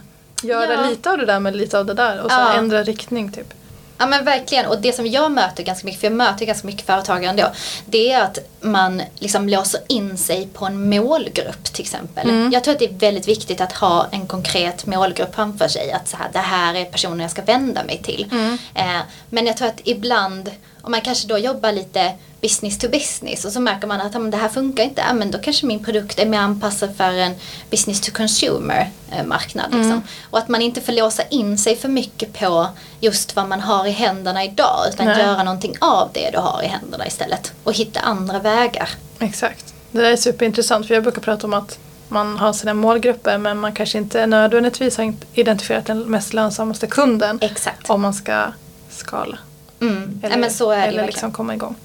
göra 0.43 0.73
Ja. 0.73 0.89
lite 0.89 1.11
av 1.11 1.17
det 1.17 1.25
där 1.25 1.39
med 1.39 1.55
lite 1.55 1.79
av 1.79 1.85
det 1.85 1.93
där 1.93 2.21
och 2.21 2.31
så 2.31 2.37
Ja. 2.37 2.53
ändra 2.53 2.83
riktning 2.83 3.31
typ. 3.31 3.53
Ja 3.97 4.07
men 4.07 4.25
verkligen 4.25 4.65
och 4.65 4.81
det 4.81 4.93
som 4.93 5.07
jag 5.07 5.31
möter 5.31 5.63
ganska 5.63 5.85
mycket, 5.85 5.99
för 6.01 6.07
jag 6.07 6.13
möter 6.15 6.45
ganska 6.45 6.67
mycket 6.67 6.85
företagare 6.85 7.29
ändå. 7.29 7.43
Det 7.85 8.11
är 8.11 8.23
att 8.23 8.39
man 8.61 9.01
liksom 9.19 9.49
låser 9.49 9.81
in 9.87 10.17
sig 10.17 10.47
på 10.53 10.65
en 10.65 10.89
målgrupp 10.89 11.63
till 11.63 11.81
exempel. 11.81 12.49
Jag 12.53 12.63
tror 12.63 12.73
att 12.73 12.79
det 12.79 12.85
är 12.85 12.93
väldigt 12.99 13.27
viktigt 13.27 13.61
att 13.61 13.71
ha 13.73 14.07
en 14.11 14.27
konkret 14.27 14.85
målgrupp 14.85 15.35
framför 15.35 15.67
sig. 15.67 15.91
Att 15.91 16.07
så 16.07 16.17
här, 16.17 16.27
det 16.33 16.39
här 16.39 16.75
är 16.75 16.85
personen 16.85 17.19
jag 17.19 17.31
ska 17.31 17.41
vända 17.41 17.83
mig 17.83 18.01
till. 18.03 18.27
Eh, 18.73 18.99
men 19.29 19.45
jag 19.47 19.57
tror 19.57 19.67
att 19.67 19.81
ibland, 19.83 20.51
om 20.81 20.91
man 20.91 21.01
kanske 21.01 21.27
då 21.27 21.37
jobbar 21.37 21.71
lite 21.71 22.13
business 22.41 22.77
to 22.77 22.89
business 22.89 23.45
och 23.45 23.51
så 23.51 23.59
märker 23.59 23.87
man 23.87 24.01
att 24.01 24.13
men 24.13 24.31
det 24.31 24.37
här 24.37 24.49
funkar 24.49 24.83
inte, 24.83 25.01
ja, 25.07 25.13
men 25.13 25.31
då 25.31 25.37
kanske 25.37 25.65
min 25.65 25.83
produkt 25.83 26.19
är 26.19 26.25
mer 26.25 26.39
anpassad 26.39 26.95
för 26.97 27.13
en 27.13 27.35
business 27.69 28.01
to 28.01 28.11
consumer 28.11 28.89
eh, 29.11 29.25
marknad. 29.25 29.75
Liksom. 29.75 30.01
Och 30.29 30.37
att 30.37 30.47
man 30.47 30.61
inte 30.61 30.81
får 30.81 30.93
låsa 30.93 31.23
in 31.23 31.57
sig 31.57 31.75
för 31.75 31.89
mycket 31.89 32.33
på 32.33 32.67
just 32.99 33.35
vad 33.35 33.47
man 33.47 33.59
har 33.59 33.85
i 33.85 33.91
händerna 33.91 34.43
idag 34.43 34.85
utan 34.93 35.05
Nej. 35.05 35.19
göra 35.19 35.43
någonting 35.43 35.75
av 35.81 36.09
det 36.13 36.29
du 36.29 36.37
har 36.37 36.61
i 36.63 36.67
händerna 36.67 37.07
istället 37.07 37.53
och 37.63 37.73
hitta 37.73 37.99
andra 37.99 38.39
vägar. 38.39 38.89
Exakt. 39.19 39.73
Det 39.91 40.01
där 40.01 40.11
är 40.11 40.15
superintressant 40.15 40.87
för 40.87 40.93
jag 40.93 41.03
brukar 41.03 41.21
prata 41.21 41.47
om 41.47 41.53
att 41.53 41.79
man 42.07 42.37
har 42.37 42.53
sina 42.53 42.73
målgrupper 42.73 43.37
men 43.37 43.57
man 43.57 43.73
kanske 43.73 43.97
inte 43.97 44.25
nödvändigtvis 44.25 44.97
har 44.97 45.13
identifierat 45.33 45.85
den 45.85 45.99
mest 45.99 46.33
lönsammaste 46.33 46.87
kunden 46.87 47.39
Exakt. 47.41 47.89
om 47.89 48.01
man 48.01 48.13
ska 48.13 48.51
skala. 48.89 49.37
Mm. 49.81 50.19
Eller, 50.23 50.35
ja, 50.35 50.39
men 50.39 50.51
så 50.51 50.71
är 50.71 50.75
det 50.77 50.81
eller 50.81 50.87
verkligen. 50.87 51.05
liksom 51.05 51.31
komma 51.31 51.53
igång. 51.53 51.75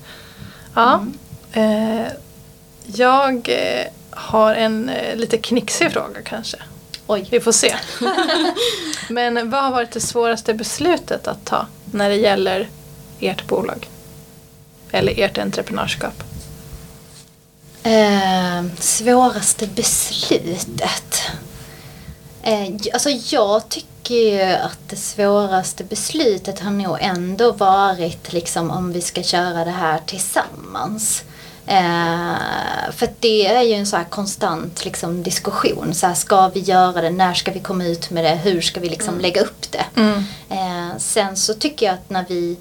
Ja. 0.75 1.07
Eh, 1.53 2.07
jag 2.87 3.49
eh, 3.49 3.87
har 4.11 4.55
en 4.55 4.89
eh, 4.89 5.17
lite 5.17 5.39
knixig 5.39 5.93
fråga 5.93 6.23
kanske. 6.25 6.57
Oj. 7.07 7.29
Vi 7.31 7.41
får 7.41 7.53
se. 7.53 7.77
Men 9.09 9.51
vad 9.51 9.63
har 9.63 9.71
varit 9.71 9.91
det 9.91 10.01
svåraste 10.01 10.55
beslutet 10.55 11.29
att 11.29 11.45
ta 11.45 11.67
när 11.85 12.09
det 12.09 12.17
gäller 12.17 12.69
ert 13.21 13.47
bolag? 13.47 13.89
Eller 14.91 15.21
ert 15.21 15.39
entreprenörskap? 15.39 16.23
Eh, 17.83 18.65
svåraste 18.79 19.67
beslutet? 19.67 21.23
Eh, 22.43 22.69
alltså 22.93 23.11
jag 23.11 23.69
tycker 23.69 23.89
ju 24.15 24.43
att 24.43 24.79
det 24.89 24.97
svåraste 24.97 25.85
beslutet 25.85 26.61
har 26.61 26.71
nog 26.71 26.99
ändå 27.01 27.53
varit 27.53 28.33
liksom 28.33 28.71
om 28.71 28.93
vi 28.93 29.01
ska 29.01 29.23
köra 29.23 29.65
det 29.65 29.71
här 29.71 30.01
tillsammans. 30.07 31.25
Eh, 31.67 32.35
för 32.93 33.09
det 33.21 33.47
är 33.47 33.63
ju 33.63 33.73
en 33.73 33.87
så 33.87 33.97
här 33.97 34.05
konstant 34.05 34.85
liksom, 34.85 35.23
diskussion. 35.23 35.95
Så 35.95 36.07
här, 36.07 36.15
ska 36.15 36.49
vi 36.49 36.61
göra 36.61 37.03
det? 37.03 37.11
När 37.11 37.35
ska 37.35 37.53
vi 37.53 37.61
komma 37.61 37.85
ut 37.85 38.11
med 38.11 38.25
det? 38.25 38.35
Hur 38.35 38.61
ska 38.61 38.81
vi 38.81 38.89
liksom 38.89 39.21
lägga 39.21 39.41
upp 39.41 39.73
det? 39.73 39.85
Eh, 40.49 40.99
sen 40.99 41.37
så 41.37 41.55
tycker 41.55 41.87
jag 41.87 41.95
att 41.95 42.11
när 42.11 42.25
vi 42.29 42.57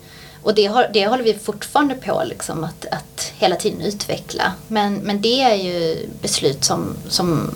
och 0.45 0.55
det, 0.55 0.65
har, 0.65 0.89
det 0.93 1.07
håller 1.07 1.23
vi 1.23 1.33
fortfarande 1.33 1.95
på 1.95 2.23
liksom 2.25 2.63
att, 2.63 2.85
att 2.91 3.31
hela 3.37 3.55
tiden 3.55 3.81
utveckla. 3.81 4.53
Men, 4.67 4.95
men 4.95 5.21
det 5.21 5.41
är 5.41 5.55
ju 5.55 6.07
beslut 6.21 6.63
som, 6.63 6.95
som 7.09 7.55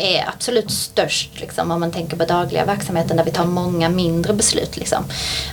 är 0.00 0.28
absolut 0.28 0.70
störst 0.70 1.40
liksom, 1.40 1.70
om 1.70 1.80
man 1.80 1.90
tänker 1.92 2.16
på 2.16 2.24
dagliga 2.24 2.64
verksamheten 2.64 3.16
där 3.16 3.24
vi 3.24 3.30
tar 3.30 3.44
många 3.44 3.88
mindre 3.88 4.32
beslut. 4.32 4.76
Liksom. 4.76 5.04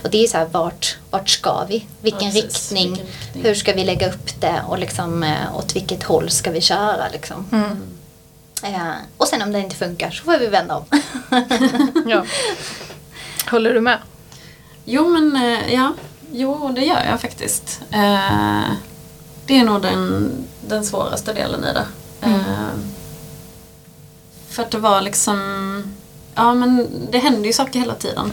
Och 0.04 0.10
det 0.10 0.24
är 0.24 0.28
så 0.28 0.38
här, 0.38 0.46
vart, 0.52 0.96
vart 1.10 1.28
ska 1.28 1.64
vi? 1.68 1.86
Vilken, 2.00 2.28
Ja, 2.28 2.34
riktning? 2.42 2.88
Vilken 2.88 3.06
riktning? 3.06 3.44
Hur 3.44 3.54
ska 3.54 3.72
vi 3.72 3.84
lägga 3.84 4.08
upp 4.08 4.40
det? 4.40 4.62
Och 4.66 4.78
liksom, 4.78 5.22
eh, 5.22 5.56
åt 5.56 5.76
vilket 5.76 6.02
håll 6.02 6.30
ska 6.30 6.50
vi 6.50 6.60
köra? 6.60 7.08
Liksom. 7.12 7.46
Eh, 8.62 8.78
och 9.16 9.28
sen 9.28 9.42
om 9.42 9.52
det 9.52 9.58
inte 9.60 9.76
funkar 9.76 10.10
så 10.10 10.24
får 10.24 10.38
vi 10.38 10.46
vända 10.46 10.76
om. 10.76 10.84
Ja. 12.06 12.24
Håller 13.50 13.74
du 13.74 13.80
med? 13.80 13.98
Jo 14.84 15.08
men 15.08 15.36
eh, 15.36 15.74
ja, 15.74 15.92
jo 16.32 16.72
det 16.74 16.84
gör 16.84 17.04
jag 17.10 17.20
faktiskt. 17.20 17.80
Eh, 17.90 18.70
det 19.46 19.58
är 19.58 19.64
nog 19.64 19.82
den, 19.82 20.32
den 20.68 20.84
svåraste 20.84 21.32
delen 21.32 21.64
i 21.64 21.72
det. 21.72 21.86
Eh, 22.20 22.68
för 24.56 24.62
att 24.62 24.70
det 24.70 24.78
var 24.78 25.00
liksom, 25.00 25.38
ja 26.34 26.54
men 26.54 26.88
det 27.10 27.18
händer 27.18 27.46
ju 27.46 27.52
saker 27.52 27.80
hela 27.80 27.94
tiden. 27.94 28.30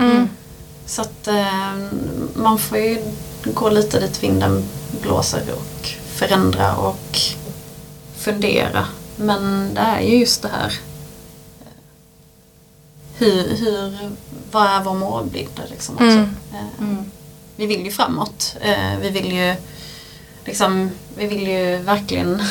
Så 0.86 1.02
att 1.02 1.28
eh, 1.28 1.74
man 2.36 2.60
får 2.60 2.78
ju 2.78 2.98
gå 3.46 3.70
lite 3.70 4.00
dit 4.00 4.24
vinden 4.24 4.64
blåser 5.02 5.44
och 5.52 5.88
förändra 6.16 6.76
och 6.76 7.18
fundera. 8.18 8.86
Men 9.16 9.74
det 9.74 9.80
är 9.82 10.02
ju 10.02 10.18
just 10.18 10.42
det 10.42 10.48
här 10.48 10.74
hur, 13.18 13.56
hur, 13.56 14.12
vad 14.52 14.66
är 14.68 14.84
vår 14.84 14.94
målbild 14.94 15.62
liksom 15.70 15.96
också. 15.96 16.06
Mm. 16.06 16.36
Eh, 16.54 17.04
Vi 17.56 17.66
vill 17.66 17.86
ju 17.86 17.92
framåt. 17.92 18.56
Eh, 18.62 18.98
Vi 19.02 19.10
vill 19.10 19.32
ju 19.34 19.56
liksom, 20.46 20.92
vi 21.18 21.28
vill 21.28 21.48
ju 21.48 21.78
verkligen 21.78 22.42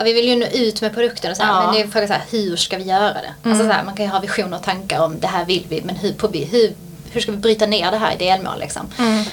Ja, 0.00 0.04
vi 0.04 0.12
vill 0.12 0.28
ju 0.28 0.36
nå 0.36 0.46
ut 0.46 0.80
med 0.80 0.94
produkten 0.94 1.30
och 1.30 1.36
så 1.36 1.42
här, 1.42 1.52
Ja. 1.52 1.62
men 1.66 1.74
det 1.74 1.80
är 1.82 1.86
frågan 1.88 2.08
så 2.08 2.14
här, 2.14 2.22
hur 2.30 2.56
ska 2.56 2.76
vi 2.78 2.84
göra 2.84 3.12
det? 3.14 3.34
Alltså 3.50 3.64
så 3.64 3.70
här, 3.72 3.84
man 3.84 3.94
kan 3.94 4.04
ju 4.06 4.10
ha 4.12 4.20
visioner 4.20 4.56
och 4.56 4.62
tankar 4.62 5.00
om 5.04 5.20
det 5.20 5.26
här 5.26 5.44
vill 5.44 5.66
vi 5.68 5.80
men 5.84 5.96
hur, 5.96 6.12
på, 6.12 6.28
hur 6.28 6.72
hur 7.12 7.20
ska 7.20 7.32
vi 7.32 7.38
bryta 7.38 7.66
ner 7.66 7.90
det 7.90 7.96
här 7.96 8.12
i 8.14 8.16
delmål 8.16 8.60
liksom? 8.60 8.86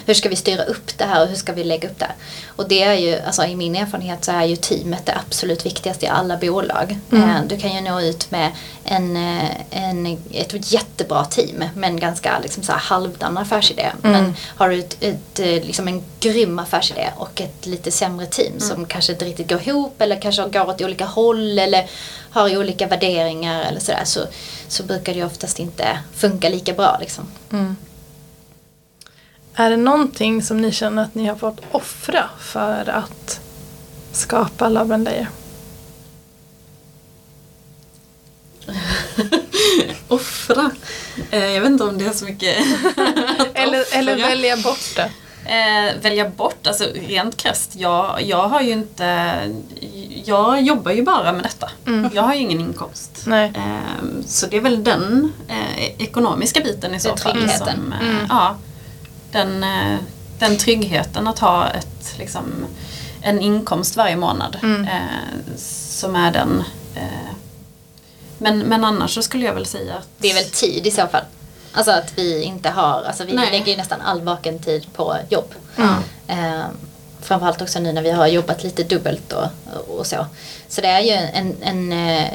Hur 0.05 0.13
ska 0.13 0.29
vi 0.29 0.35
styra 0.35 0.63
upp 0.63 0.97
det 0.97 1.03
här 1.03 1.21
och 1.21 1.27
hur 1.27 1.35
ska 1.35 1.53
vi 1.53 1.63
lägga 1.63 1.89
upp 1.89 1.99
det? 1.99 2.11
Och 2.55 2.67
det 2.67 2.83
är 2.83 2.93
ju, 2.93 3.19
alltså 3.19 3.43
i 3.45 3.55
min 3.55 3.75
erfarenhet 3.75 4.25
så 4.25 4.31
är 4.31 4.43
ju 4.45 4.55
teamet 4.55 5.05
det 5.05 5.13
absolut 5.27 5.65
viktigaste 5.65 6.05
i 6.05 6.09
alla 6.09 6.37
bolag. 6.37 6.97
Eh, 7.11 7.41
Du 7.47 7.57
kan 7.57 7.75
ju 7.75 7.81
nå 7.81 8.01
ut 8.01 8.31
med 8.31 8.51
en, 8.89 9.17
eh, 9.17 9.51
en, 9.69 10.17
ett 10.31 10.71
jättebra 10.71 11.25
team 11.25 11.63
med 11.75 11.89
en 11.89 11.99
ganska 11.99 12.39
liksom 12.39 12.63
så 12.63 12.71
här 12.71 12.79
halvdan 12.79 13.37
affärsidé. 13.37 13.91
Men 14.01 14.33
har 14.55 14.69
du 14.69 14.79
ett, 14.79 14.97
ett, 14.99 15.39
eh, 15.39 15.45
liksom 15.45 15.87
en 15.87 16.03
grym 16.19 16.59
affärsidé 16.59 17.09
och 17.17 17.41
ett 17.41 17.65
lite 17.65 17.91
sämre 17.91 18.25
team 18.25 18.59
som 18.59 18.85
kanske 18.85 19.11
inte 19.13 19.25
riktigt 19.25 19.49
går 19.49 19.67
ihop 19.67 20.01
eller 20.01 20.21
kanske 20.21 20.49
går 20.49 20.69
åt 20.69 20.81
olika 20.81 21.05
håll 21.05 21.59
eller 21.59 21.89
har 22.29 22.57
olika 22.57 22.87
värderingar 22.87 23.61
eller 23.61 23.79
sådär 23.79 24.03
så, 24.05 24.19
så 24.67 24.83
brukar 24.83 25.13
det 25.13 25.23
oftast 25.23 25.59
inte 25.59 25.99
funka 26.15 26.49
lika 26.49 26.73
bra 26.73 26.97
liksom. 26.99 27.23
Är 29.53 29.69
det 29.69 29.77
någonting 29.77 30.43
som 30.43 30.61
ni 30.61 30.71
känner 30.71 31.03
att 31.03 31.15
ni 31.15 31.25
har 31.25 31.35
fått 31.35 31.59
offra 31.71 32.29
för 32.39 32.89
att 32.89 33.39
skapa 34.11 34.69
Love 34.69 34.93
and 34.93 35.03
Layer? 35.03 35.27
Offra. 40.07 40.71
Eh, 41.31 41.45
jag 41.45 41.61
vet 41.61 41.69
inte 41.69 41.83
om 41.83 41.97
det 41.97 42.05
är 42.05 42.13
så 42.13 42.25
mycket 42.25 42.57
att 43.39 43.47
Eller, 43.53 43.95
eller 43.95 44.17
välja 44.17 44.57
bort 44.57 44.95
det? 44.95 45.11
Eh, 45.45 46.01
välja 46.01 46.29
bort, 46.29 46.67
alltså 46.67 46.85
rent 47.07 47.37
krasst. 47.37 47.75
Jag, 47.75 48.21
jag 48.21 48.47
har 48.47 48.61
ju 48.61 48.71
inte... 48.71 49.39
Jag 50.25 50.61
jobbar 50.61 50.91
ju 50.91 51.03
bara 51.03 51.33
med 51.33 51.43
detta. 51.43 51.69
Jag 52.13 52.23
har 52.23 52.33
ju 52.33 52.39
ingen 52.41 52.59
inkomst. 52.59 53.23
Nej. 53.25 53.53
Eh, 53.55 54.05
så 54.25 54.47
det 54.47 54.57
är 54.57 54.61
väl 54.61 54.83
den 54.83 55.33
eh, 55.47 56.01
ekonomiska 56.01 56.61
biten 56.61 56.95
i 56.95 56.99
så 56.99 57.17
fall. 57.17 57.31
tryggheten. 57.31 57.75
Som, 57.75 57.93
eh, 57.93 58.25
ja, 58.29 58.57
den, 59.31 59.63
eh, 59.63 59.97
den 60.39 60.57
tryggheten 60.57 61.27
att 61.27 61.39
ha 61.39 61.69
ett, 61.69 62.15
liksom, 62.17 62.43
en 63.21 63.39
inkomst 63.39 63.95
varje 63.97 64.15
månad. 64.15 64.57
Eh, 64.63 65.55
som 65.57 66.15
är 66.15 66.31
den... 66.31 66.63
Men, 68.37 68.59
men 68.59 68.85
annars 68.85 69.13
så 69.13 69.21
skulle 69.21 69.45
jag 69.45 69.53
väl 69.53 69.65
säga 69.65 69.93
att... 69.95 70.07
Det 70.17 70.29
är 70.31 70.33
väl 70.33 70.49
tid 70.49 70.87
i 70.87 70.91
så 70.91 71.07
fall. 71.07 71.23
Alltså 71.71 71.91
att 71.91 72.13
vi 72.15 72.43
inte 72.43 72.69
har, 72.69 73.03
alltså 73.03 73.23
vi 73.23 73.33
Nej. 73.33 73.51
lägger 73.51 73.71
ju 73.71 73.77
nästan 73.77 74.01
all 74.01 74.21
vaken 74.21 74.59
tid 74.59 74.85
på 74.93 75.17
jobb. 75.29 75.53
Eh, 76.27 76.65
framförallt 77.21 77.61
också 77.61 77.79
nu 77.79 77.91
när 77.93 78.01
vi 78.01 78.11
har 78.11 78.27
jobbat 78.27 78.63
lite 78.63 78.83
dubbelt 78.83 79.33
och, 79.33 79.47
och 79.99 80.07
så. 80.07 80.25
Så 80.69 80.81
det 80.81 80.87
är 80.87 81.01
ju 81.01 81.11
en, 81.11 81.55
en 81.61 81.91
eh, 81.91 82.27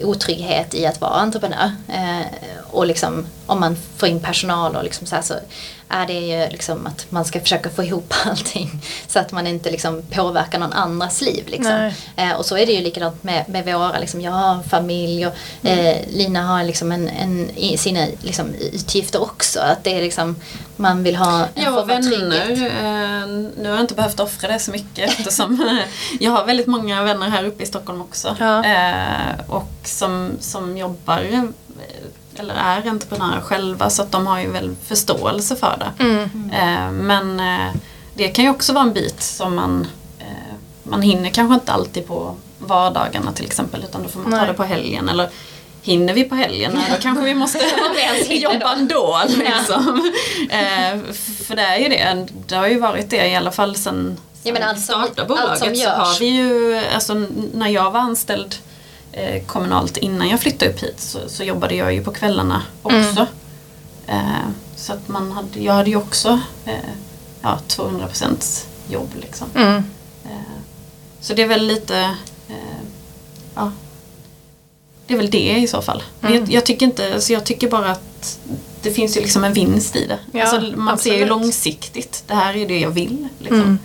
otrygghet 0.00 0.74
i 0.74 0.86
att 0.86 1.00
vara 1.00 1.14
entreprenör. 1.14 1.72
Eh, 1.88 2.26
och 2.70 2.86
liksom 2.86 3.26
om 3.46 3.60
man 3.60 3.76
får 3.96 4.08
in 4.08 4.20
personal 4.20 4.76
och 4.76 4.84
liksom 4.84 5.06
så 5.06 5.14
här 5.14 5.22
så 5.22 5.34
är 5.88 6.06
det 6.06 6.12
ju 6.12 6.50
liksom 6.50 6.86
att 6.86 7.06
man 7.10 7.24
ska 7.24 7.40
försöka 7.40 7.70
få 7.70 7.84
ihop 7.84 8.14
allting 8.24 8.70
så 9.06 9.18
att 9.18 9.32
man 9.32 9.46
inte 9.46 9.70
liksom 9.70 10.02
påverkar 10.10 10.58
någon 10.58 10.72
andras 10.72 11.20
liv. 11.20 11.44
Liksom. 11.46 11.90
Eh, 12.16 12.32
och 12.32 12.46
så 12.46 12.56
är 12.56 12.66
det 12.66 12.72
ju 12.72 12.80
likadant 12.80 13.22
med, 13.22 13.48
med 13.48 13.64
våra, 13.64 13.98
liksom, 13.98 14.20
jag 14.20 14.32
har 14.32 14.54
en 14.54 14.64
familj 14.64 15.26
och 15.26 15.34
eh, 15.62 15.96
Lina 16.08 16.42
har 16.42 16.64
liksom 16.64 16.92
en, 16.92 17.08
en, 17.08 17.48
sina 17.78 18.06
liksom, 18.20 18.54
utgifter 18.54 19.22
också. 19.22 19.60
Att 19.60 19.84
det 19.84 19.98
är 19.98 20.02
liksom, 20.02 20.36
man 20.76 21.02
vill 21.02 21.16
ha 21.16 21.40
en 21.54 21.64
Jag 21.64 21.74
form 21.74 21.78
av 21.78 21.86
vänner. 21.86 22.50
Eh, 22.50 23.28
nu 23.28 23.68
har 23.68 23.76
jag 23.76 23.80
inte 23.80 23.94
behövt 23.94 24.20
offra 24.20 24.48
det 24.48 24.58
så 24.58 24.70
mycket 24.70 25.10
eftersom 25.10 25.80
jag 26.20 26.30
har 26.30 26.46
väldigt 26.46 26.66
många 26.66 27.02
vänner 27.02 27.28
här 27.28 27.44
uppe 27.44 27.62
i 27.62 27.66
Stockholm 27.66 28.00
också. 28.00 28.36
Ja. 28.38 28.64
Eh, 28.64 29.40
och 29.48 29.72
som, 29.84 30.30
som 30.40 30.78
jobbar 30.78 31.20
eh, 31.32 31.42
eller 32.38 32.54
är 32.54 32.88
entreprenörer 32.90 33.40
själva 33.40 33.90
så 33.90 34.02
att 34.02 34.12
de 34.12 34.26
har 34.26 34.40
ju 34.40 34.50
väl 34.50 34.76
förståelse 34.86 35.56
för 35.56 35.76
det. 35.98 36.04
Mm. 36.04 36.30
Eh, 36.52 36.90
men 36.92 37.40
eh, 37.40 37.74
det 38.14 38.28
kan 38.28 38.44
ju 38.44 38.50
också 38.50 38.72
vara 38.72 38.84
en 38.84 38.92
bit 38.92 39.22
som 39.22 39.54
man 39.56 39.86
eh, 40.18 40.26
man 40.82 41.02
hinner 41.02 41.30
kanske 41.30 41.54
inte 41.54 41.72
alltid 41.72 42.06
på 42.06 42.36
vardagarna 42.58 43.32
till 43.32 43.44
exempel 43.46 43.84
utan 43.88 44.02
då 44.02 44.08
får 44.08 44.20
man 44.20 44.30
ta 44.30 44.36
Nej. 44.38 44.46
det 44.46 44.54
på 44.54 44.64
helgen 44.64 45.08
eller 45.08 45.28
hinner 45.82 46.14
vi 46.14 46.24
på 46.24 46.34
helgen? 46.34 46.72
Nej, 46.74 46.84
då 46.96 47.02
kanske 47.02 47.24
vi 47.24 47.34
måste 47.34 47.58
jobba 48.28 48.58
då. 48.58 48.68
ändå. 48.78 49.22
Liksom. 49.28 50.12
eh, 50.50 51.12
för 51.46 51.56
det 51.56 51.62
är 51.62 51.78
ju 51.78 51.88
det, 51.88 52.26
det 52.46 52.54
har 52.56 52.66
ju 52.68 52.78
varit 52.80 53.10
det 53.10 53.26
i 53.28 53.36
alla 53.36 53.50
fall 53.50 53.76
sen, 53.76 54.16
Ja, 54.42 54.52
men 54.52 54.62
allt 54.62 54.76
som- 54.80 54.84
startade 54.84 55.20
allt 55.20 55.28
bolaget 55.28 55.58
som 55.58 55.68
så 55.68 55.74
görs. 55.74 55.96
har 55.98 56.18
vi 56.20 56.26
ju, 56.26 56.80
alltså 56.94 57.14
när 57.54 57.68
jag 57.68 57.90
var 57.90 58.00
anställd 58.00 58.54
eh, 59.18 59.42
kommunalt 59.46 59.96
innan 59.96 60.28
jag 60.28 60.40
flyttade 60.40 60.70
upp 60.70 60.82
hit 60.82 61.00
så, 61.00 61.18
så 61.26 61.44
jobbade 61.44 61.74
jag 61.74 61.94
ju 61.94 62.04
på 62.04 62.12
kvällarna 62.12 62.62
också. 62.82 63.26
Eh, 64.06 64.48
så 64.76 64.92
att 64.92 65.08
man 65.08 65.32
hade, 65.32 65.60
jag 65.60 65.72
hade 65.72 65.90
ju 65.90 65.96
också 65.96 66.40
eh, 66.64 66.74
ja, 67.42 67.58
200% 67.68 68.66
jobb 68.88 69.10
liksom. 69.20 69.48
Mm. 69.54 69.76
Eh, 70.24 70.30
så 71.20 71.34
det 71.34 71.42
är 71.42 71.48
väl 71.48 71.66
lite, 71.66 71.98
eh, 72.48 72.82
ja, 73.54 73.72
det 75.06 75.14
är 75.14 75.18
väl 75.18 75.30
det 75.30 75.56
i 75.58 75.66
så 75.66 75.82
fall. 75.82 76.02
Mm. 76.20 76.34
Jag, 76.34 76.50
jag 76.50 76.66
tycker 76.66 76.86
inte, 76.86 77.20
så 77.20 77.32
jag 77.32 77.44
tycker 77.44 77.70
bara 77.70 77.90
att 77.90 78.38
det 78.82 78.90
finns 78.90 79.16
ju 79.16 79.20
liksom 79.20 79.44
en 79.44 79.52
vinst 79.52 79.96
i 79.96 80.06
det. 80.06 80.18
Ja, 80.32 80.44
alltså, 80.44 80.76
man 80.76 80.98
ser 80.98 81.10
ju 81.10 81.22
absolut. 81.22 81.28
långsiktigt, 81.28 82.24
det 82.26 82.34
här 82.34 82.56
är 82.56 82.68
det 82.68 82.78
jag 82.78 82.90
vill. 82.90 83.28
Liksom. 83.38 83.78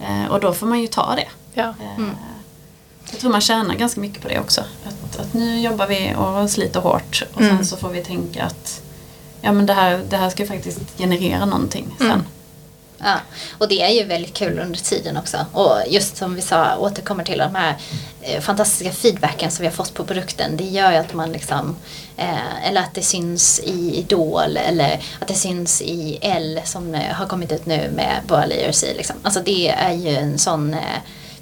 Mm. 0.00 0.30
Och 0.30 0.40
då 0.40 0.52
får 0.52 0.66
man 0.66 0.80
ju 0.80 0.86
ta 0.86 1.14
det. 1.14 1.28
Ja. 1.54 1.74
Eh, 1.80 2.04
Jag 3.10 3.20
tror 3.20 3.30
man 3.30 3.40
tjänar 3.40 3.74
ganska 3.74 4.00
mycket 4.00 4.22
på 4.22 4.28
det 4.28 4.38
också. 4.40 4.60
Att, 4.84 5.20
att 5.20 5.34
nu 5.34 5.60
jobbar 5.60 5.86
vi 5.86 6.14
och 6.16 6.50
sliter 6.50 6.80
hårt 6.80 7.24
och 7.34 7.40
Mm. 7.40 7.56
sen 7.56 7.66
så 7.66 7.76
får 7.76 7.88
vi 7.88 8.04
tänka 8.04 8.44
att 8.44 8.82
ja, 9.40 9.52
men 9.52 9.66
det, 9.66 9.72
här, 9.72 10.00
det 10.08 10.16
här 10.16 10.30
ska 10.30 10.46
faktiskt 10.46 10.78
generera 10.98 11.44
någonting 11.44 11.94
sen. 11.98 12.06
Mm. 12.10 12.22
Ja, 12.98 13.14
och 13.58 13.68
det 13.68 13.82
är 13.82 13.88
ju 13.90 14.04
väldigt 14.04 14.34
kul 14.34 14.58
under 14.58 14.78
tiden 14.78 15.16
också. 15.16 15.36
Och 15.52 15.76
just 15.88 16.16
som 16.16 16.34
vi 16.34 16.42
sa, 16.42 16.76
återkommer 16.76 17.24
till 17.24 17.38
de 17.38 17.54
här 17.54 17.74
eh, 18.22 18.40
fantastiska 18.40 18.92
feedbacken 18.92 19.50
som 19.50 19.62
vi 19.62 19.66
har 19.66 19.74
fått 19.74 19.94
på 19.94 20.04
produkten. 20.04 20.56
Det 20.56 20.64
gör 20.64 20.90
ju 20.92 20.96
att 20.96 21.14
man 21.14 21.32
liksom, 21.32 21.76
eh, 22.16 22.68
eller 22.68 22.80
att 22.80 22.94
det 22.94 23.02
syns 23.02 23.60
i 23.64 23.96
Idol 23.98 24.56
eller 24.56 25.00
att 25.20 25.28
det 25.28 25.34
syns 25.34 25.82
i 25.82 26.18
L 26.20 26.60
som 26.64 26.94
eh, 26.94 27.12
har 27.14 27.26
kommit 27.26 27.52
ut 27.52 27.66
nu 27.66 27.90
med 27.96 28.20
våra 28.28 28.46
layers 28.46 28.82
i. 28.84 28.94
Liksom. 28.94 29.16
Alltså 29.22 29.40
det 29.44 29.68
är 29.68 29.92
ju 29.92 30.16
en 30.16 30.38
sån 30.38 30.74
eh, 30.74 30.80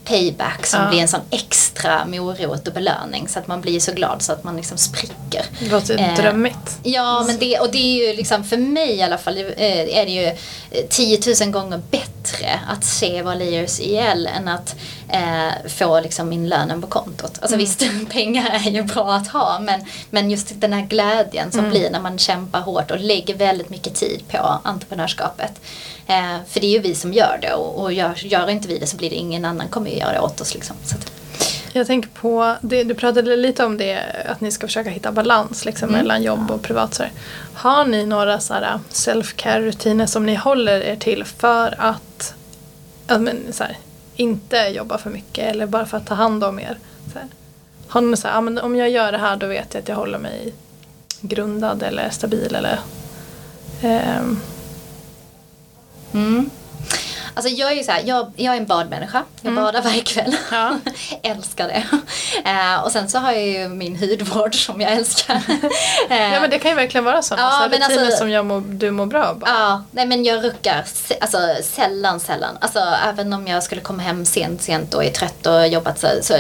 payback 0.05 0.67
som 0.67 0.81
Ja. 0.83 0.89
blir 0.89 1.01
en 1.01 1.09
sån 1.09 1.21
extra 1.31 2.05
morot 2.07 2.69
och 2.69 2.75
belöning 2.75 3.29
så 3.29 3.39
att 3.39 3.47
man 3.47 3.61
blir 3.61 3.81
så 3.81 3.93
glad 3.93 4.23
så 4.23 4.33
att 4.33 4.45
man 4.45 4.57
liksom 4.57 4.79
spricker. 4.79 5.47
Det 5.61 5.69
låter 5.71 5.99
Eh, 6.01 6.15
drömmigt. 6.17 6.79
Ja, 6.83 7.25
men 7.27 7.39
det, 7.39 7.59
och 7.59 7.71
det 7.73 7.79
är 7.79 8.09
ju 8.09 8.17
liksom 8.17 8.45
för 8.45 8.57
mig 8.57 8.95
i 8.97 9.03
alla 9.03 9.19
fall 9.19 9.39
eh, 9.39 9.99
är 9.99 10.05
det 10.07 10.13
ju 10.13 10.25
eh, 10.71 10.85
10 10.91 11.19
000 11.41 11.51
gånger 11.53 11.83
bättre 11.91 12.61
att 12.69 12.85
se 12.85 13.23
vad 13.23 13.39
layers 13.39 13.81
IL 13.81 14.29
än 14.37 14.49
att 14.49 14.77
eh, 15.09 15.69
få 15.69 16.01
liksom 16.01 16.29
min 16.29 16.49
lönen 16.49 16.81
på 16.81 16.87
kontot. 16.87 17.39
Alltså 17.41 17.57
visst, 17.57 17.83
pengar 18.11 18.51
är 18.67 18.71
ju 18.71 18.83
bra 18.83 19.15
att 19.15 19.29
ha 19.29 19.59
men, 19.61 19.85
men 20.11 20.31
just 20.31 20.61
den 20.61 20.73
här 20.73 20.83
glädjen 20.83 21.53
som 21.53 21.71
blir 21.71 21.91
när 21.91 22.01
man 22.01 22.19
kämpar 22.19 22.61
hårt 22.61 22.91
och 22.91 23.01
lägger 23.01 23.35
väldigt 23.35 23.71
mycket 23.71 23.95
tid 23.95 24.23
på 24.29 24.61
entreprenörskapet. 24.65 25.61
Eh, 26.07 26.37
för 26.49 26.61
det 26.61 26.67
är 26.67 26.71
ju 26.71 26.79
vi 26.79 26.95
som 26.95 27.13
gör 27.13 27.39
det 27.43 27.53
och, 27.55 27.83
och 27.83 27.93
gör, 27.93 28.15
gör 28.25 28.51
inte 28.51 28.69
vi 28.69 28.79
det 28.79 28.87
så 28.87 28.97
blir 28.97 29.11
det 29.11 29.17
ingen 29.17 29.45
annan 29.45 29.69
kommer 29.69 29.91
ju 29.91 29.97
göra 29.97 30.13
det 30.13 30.21
åt 30.21 30.41
oss. 30.41 30.55
Liksom. 30.55 30.77
Att, 30.83 31.13
Jag 31.73 31.87
tänker 31.87 32.09
på, 32.09 32.57
det, 32.61 32.85
du 32.85 32.95
pratade 32.95 33.37
lite 33.37 33.65
om 33.65 33.77
det, 33.77 34.01
att 34.27 34.41
ni 34.41 34.51
ska 34.51 34.67
försöka 34.67 34.91
hitta 34.91 35.13
balans 35.13 35.65
liksom, 35.65 35.91
mellan 35.91 36.23
jobb 36.23 36.51
och 36.51 36.63
privat. 36.63 36.95
Så. 36.95 37.05
Har 37.55 37.85
ni 37.85 38.07
några 38.07 38.41
så 38.41 38.55
här, 38.55 38.81
self-care-rutiner 38.91 40.07
som 40.07 40.27
ni 40.27 40.35
håller 40.35 40.81
er 40.81 40.97
till 40.97 41.25
för 41.25 41.75
att 41.79 42.35
ja, 43.07 43.19
men, 43.19 43.53
här, 43.61 43.77
inte 44.17 44.57
jobba 44.57 44.99
för 44.99 45.11
mycket 45.11 45.45
eller 45.45 45.67
bara 45.67 45.87
för 45.87 45.97
att 45.97 46.07
ta 46.07 46.15
hand 46.15 46.45
om 46.45 46.61
er? 46.61 46.79
Har 47.89 48.01
ni 48.01 48.17
så 48.17 48.29
här, 48.29 48.35
ja, 48.35 48.41
men 48.41 48.59
om 48.59 48.77
jag 48.77 48.91
gör 48.91 49.13
det 49.13 49.19
här 49.19 49.37
då 49.37 49.47
vet 49.47 49.75
jag 49.75 49.83
att 49.83 49.89
jag 49.89 49.97
håller 49.97 50.19
mig 50.19 50.53
grundad 51.21 51.83
eller 51.83 52.11
stabil 52.11 52.55
eller 52.55 52.79
ehm, 53.83 54.41
Mm. 56.15 56.51
Alltså 57.37 57.53
jag 57.53 57.73
är 57.73 57.77
ju 57.77 57.85
så 57.85 57.93
här, 57.93 58.03
jag, 58.05 58.33
jag 58.37 58.55
är 58.55 58.59
en 58.59 58.67
badmänniska. 58.67 59.23
Jag 59.43 59.55
badar 59.55 59.83
varje 59.83 60.01
kväll. 60.01 60.37
Ja. 60.51 60.79
älskar 61.23 61.69
det. 61.69 61.85
Eh, 62.51 62.85
och 62.85 62.93
sen 62.93 63.09
så 63.09 63.19
har 63.19 63.33
jag 63.33 63.47
ju 63.47 63.69
min 63.69 63.97
hudvård 63.97 64.55
som 64.55 64.81
jag 64.81 64.93
älskar. 64.93 65.35
Eh, 66.11 66.33
Ja 66.33 66.41
men 66.41 66.51
det 66.51 66.59
kan 66.59 66.71
ju 66.71 66.75
verkligen 66.75 67.05
vara 67.05 67.23
sådana 67.23 67.43
Ja, 67.49 67.59
så 67.59 67.69
rutiner 67.69 68.05
alltså- 68.05 68.19
som 68.19 68.31
jag 68.31 68.47
mår, 68.47 68.61
du 68.61 68.91
mår 68.91 69.07
bra 69.07 69.25
av. 69.25 69.43
Ja, 69.47 69.83
nej 69.91 70.07
men 70.07 70.25
jag 70.25 70.45
ruckar 70.45 70.85
alltså, 71.21 71.39
sällan, 71.63 72.21
sällan. 72.21 72.59
Alltså 72.61 72.79
även 73.09 73.33
om 73.33 73.47
jag 73.47 73.63
skulle 73.63 73.81
komma 73.81 74.03
hem 74.03 74.25
sent, 74.25 74.63
sent 74.63 74.95
och 74.95 75.05
är 75.05 75.11
trött 75.11 75.47
och 75.47 75.69
jobbat 75.69 75.99
så, 75.99 76.09
så 76.23 76.35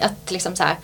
att 0.00 0.30
liksom 0.30 0.56
så 0.56 0.62
här 0.62 0.76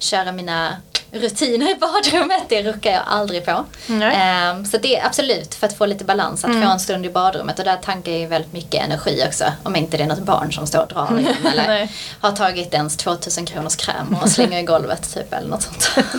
köra 0.00 0.32
mina 0.32 0.76
rutiner 1.12 1.70
i 1.70 1.74
badrummet, 1.74 2.42
det 2.48 2.62
ruckar 2.62 2.90
jag 2.92 3.02
aldrig 3.06 3.44
på. 3.44 3.64
Ehm, 3.92 4.64
så 4.64 4.78
det 4.78 4.96
är 4.96 5.06
absolut 5.06 5.54
för 5.54 5.66
att 5.66 5.76
få 5.78 5.86
lite 5.86 6.04
balans, 6.04 6.44
att 6.44 6.52
få 6.52 6.58
en 6.68 6.80
stund 6.80 7.06
i 7.06 7.10
badrummet 7.10 7.58
och 7.58 7.64
där 7.64 7.76
tankar 7.76 8.12
jag 8.12 8.20
ju 8.20 8.26
väldigt 8.26 8.52
mycket 8.52 8.84
energi 8.84 9.24
också. 9.28 9.44
Om 9.62 9.76
inte 9.76 9.96
det 9.96 10.02
är 10.02 10.06
något 10.08 10.18
barn 10.18 10.52
som 10.52 10.66
står 10.66 10.80
och 10.82 10.88
drar 10.88 11.18
igen 11.18 11.36
eller 11.52 11.66
Nej. 11.66 11.92
har 12.20 12.32
tagit 12.32 12.74
ens 12.74 12.96
2000 12.96 13.46
kronors 13.46 13.76
kräm 13.76 14.16
och 14.22 14.28
slänger 14.28 14.58
i 14.58 14.62
golvet 14.62 15.14
typ 15.14 15.32
eller 15.32 15.48
något 15.48 15.62
sånt. 15.62 15.90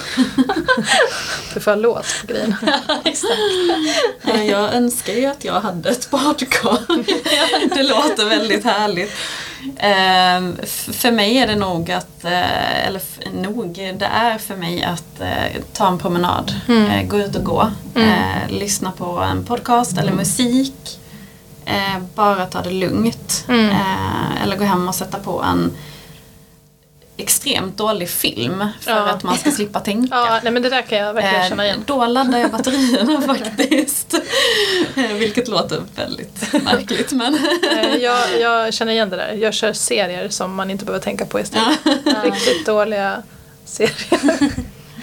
Du 1.53 1.59
får 1.59 1.71
ha 1.71 1.75
lås 1.75 2.21
på 2.21 2.27
grejerna. 2.27 2.57
Exakt. 3.05 3.33
Ja, 4.21 4.35
Jag 4.43 4.73
önskar 4.73 5.13
ju 5.13 5.25
att 5.25 5.43
jag 5.43 5.59
hade 5.61 5.89
ett 5.89 6.09
badkar. 6.09 6.79
Det 7.75 7.83
låter 7.83 8.25
väldigt 8.25 8.63
härligt. 8.63 9.11
Ehm, 9.77 10.57
För 10.91 11.11
mig 11.11 11.37
är 11.37 11.47
det 11.47 11.55
nog 11.55 11.91
att, 11.91 12.25
eh, 12.25 12.87
eller 12.87 13.01
nog, 13.33 13.73
det 13.99 14.05
är 14.05 14.37
för 14.37 14.55
mig 14.55 14.83
att 14.83 15.21
eh, 15.21 15.61
ta 15.73 15.87
en 15.87 15.97
promenad, 15.99 16.53
eh, 16.67 17.03
gå 17.07 17.17
ut 17.17 17.35
och 17.35 17.43
gå, 17.43 17.71
eh, 17.95 18.49
lyssna 18.49 18.91
på 18.91 19.05
en 19.19 19.45
podcast 19.45 19.97
eller 19.97 20.11
musik. 20.11 20.99
eh, 21.65 21.99
Bara 22.15 22.45
ta 22.45 22.61
det 22.61 22.71
lugnt. 22.71 23.45
Mm. 23.49 23.75
Eller 24.43 24.57
gå 24.57 24.63
hem 24.63 24.87
och 24.87 24.95
sätta 24.95 25.19
på 25.19 25.41
en 25.43 25.71
extremt 27.19 27.77
dålig 27.77 28.09
film 28.09 28.65
för 28.81 28.91
Ja. 28.91 28.97
att 29.09 29.23
man 29.23 29.37
ska 29.37 29.51
slippa 29.51 29.79
tänka. 29.79 30.15
Ja, 30.15 30.39
nej 30.43 30.53
men 30.53 30.61
det 30.63 30.69
där 30.69 30.81
kan 30.81 30.97
jag 30.97 31.13
verkligen 31.13 31.49
känna 31.49 31.65
igen. 31.65 31.77
Eh, 31.79 31.83
Då 31.85 32.05
laddar 32.05 32.39
jag 32.39 32.51
batterierna 32.51 33.21
faktiskt. 33.27 34.13
Eh, 34.95 35.13
Vilket 35.13 35.47
låter 35.47 35.81
väldigt 35.95 36.53
märkligt 36.63 37.11
men 37.11 37.35
Eh, 37.77 37.95
Jag, 37.95 38.39
jag 38.41 38.73
känner 38.73 38.91
igen 38.93 39.09
det 39.09 39.15
där. 39.15 39.33
Jag 39.33 39.53
kör 39.53 39.73
serier 39.73 40.29
som 40.29 40.55
man 40.55 40.71
inte 40.71 40.85
behöver 40.85 41.03
tänka 41.03 41.25
på 41.25 41.39
istället. 41.39 41.79
Riktigt 42.23 42.65
dåliga 42.65 43.23
serier. 43.65 44.49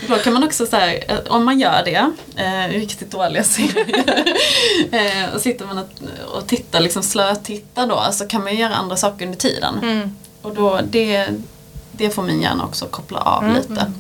då 0.09 0.17
kan 0.17 0.33
man 0.33 0.45
också 0.45 0.67
säga 0.67 1.19
om 1.29 1.45
man 1.45 1.61
gör 1.61 1.83
det, 1.85 2.11
eh, 2.43 2.69
riktigt 2.81 3.11
dåliga 3.11 3.43
serier, 3.45 4.25
eh, 5.27 5.35
och 5.35 5.41
sitter 5.41 5.67
man 5.67 5.79
och, 5.79 5.89
och 6.37 6.47
tittar, 6.47 6.81
liksom 6.81 7.03
slötittar 7.03 7.87
då, 7.87 8.05
så 8.13 8.27
kan 8.27 8.43
man 8.43 8.53
ju 8.53 8.59
göra 8.61 8.75
andra 8.75 8.97
saker 8.97 9.25
under 9.27 9.39
tiden. 9.39 9.79
Mm. 9.83 10.11
Och 10.43 10.55
då, 10.55 10.81
det, 10.91 11.27
det 11.97 12.11
får 12.11 12.23
min 12.23 12.43
hjärna 12.43 12.65
också 12.65 12.87
koppla 12.87 13.19
av 13.21 13.55
lite. 13.55 13.93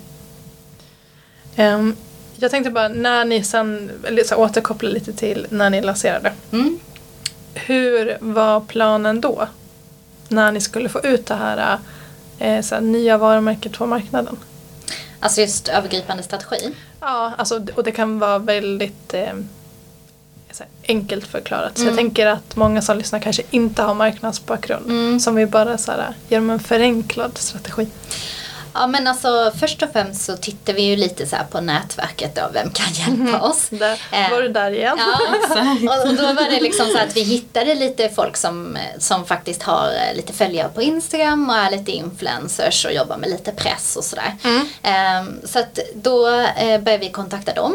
Ehm, 1.57 1.97
jag 2.37 2.51
tänkte 2.51 2.71
bara, 2.71 2.89
när 2.89 3.25
ni 3.25 3.45
sen, 3.45 3.91
eller 4.05 4.25
så 4.25 4.37
återkoppla 4.37 4.89
lite 4.89 5.13
till 5.13 5.47
när 5.51 5.71
ni 5.71 5.83
lanserade. 5.83 6.33
Mm. 6.53 6.79
Hur 7.55 8.19
var 8.21 8.61
planen 8.61 9.21
då? 9.21 9.49
När 10.29 10.53
ni 10.53 10.61
skulle 10.61 10.89
få 10.89 11.01
ut 11.01 11.27
det 11.27 11.35
här, 11.35 11.79
eh, 12.39 12.63
så 12.63 12.75
här 12.75 12.83
nya 12.83 13.19
varumärket 13.19 13.79
på 13.79 13.87
marknaden? 13.87 14.37
Alltså 15.21 15.41
just 15.41 15.69
övergripande 15.69 16.23
strategi. 16.23 16.75
Ja, 17.01 17.33
alltså, 17.39 17.67
och 17.75 17.85
det 17.85 17.93
kan 17.93 18.19
vara 18.19 18.39
väldigt 18.39 19.15
eh, 19.15 19.33
enkelt 20.89 21.27
förklarat. 21.27 21.79
Så 21.79 21.85
jag 21.85 21.97
tänker 21.97 22.27
att 22.27 22.57
många 22.57 22.83
som 22.83 22.99
lyssnar 22.99 23.21
kanske 23.21 23.43
inte 23.51 23.83
har 23.83 23.95
marknadsbakgrund. 23.95 24.91
Mm. 24.91 25.21
Som 25.21 25.35
vi 25.35 25.47
bara 25.47 25.79
så 25.79 25.93
här, 25.93 26.15
ger 26.29 26.39
dem 26.39 26.51
en 26.51 26.61
förenklad 26.61 27.39
strategi. 27.39 27.89
Ja 28.79 28.87
men 28.87 29.07
alltså 29.07 29.53
först 29.61 29.83
och 29.83 29.89
främst 29.93 30.25
så 30.25 30.37
tittar 30.37 30.73
vi 30.73 30.83
ju 30.83 30.97
lite 30.97 31.27
så 31.27 31.37
på 31.51 31.61
nätverket 31.61 32.35
då, 32.35 32.43
vem 32.53 32.71
kan 32.71 32.93
hjälpa 32.93 33.41
oss? 33.41 33.67
Där, 33.71 34.01
Eh, 34.13 34.31
var 34.31 34.43
du 34.43 34.49
där 34.49 34.71
igen? 34.71 34.99
Ja, 34.99 35.19
och, 36.05 36.09
och 36.09 36.15
då 36.15 36.23
var 36.23 36.51
det 36.51 36.61
liksom 36.61 36.87
så 36.87 36.99
att 36.99 37.17
vi 37.17 37.23
hittade 37.23 37.75
lite 37.75 38.09
folk 38.09 38.37
som, 38.37 38.79
som 38.99 39.25
faktiskt 39.27 39.63
har 39.63 39.87
eh, 39.89 40.17
lite 40.17 40.33
följare 40.33 40.69
på 40.75 40.83
Instagram 40.83 41.51
och 41.51 41.57
är 41.57 41.71
lite 41.71 41.93
influencers 41.93 42.85
och 42.85 42.93
jobbar 42.93 43.17
med 43.17 43.31
lite 43.31 43.53
press 43.53 43.97
och 43.97 44.05
sådär. 44.05 44.35
Ehm, 44.83 45.41
så 45.45 45.59
att 45.59 45.79
då 45.95 46.29
eh, 46.57 46.81
började 46.81 46.99
vi 46.99 47.11
kontakta 47.11 47.53
dem 47.55 47.75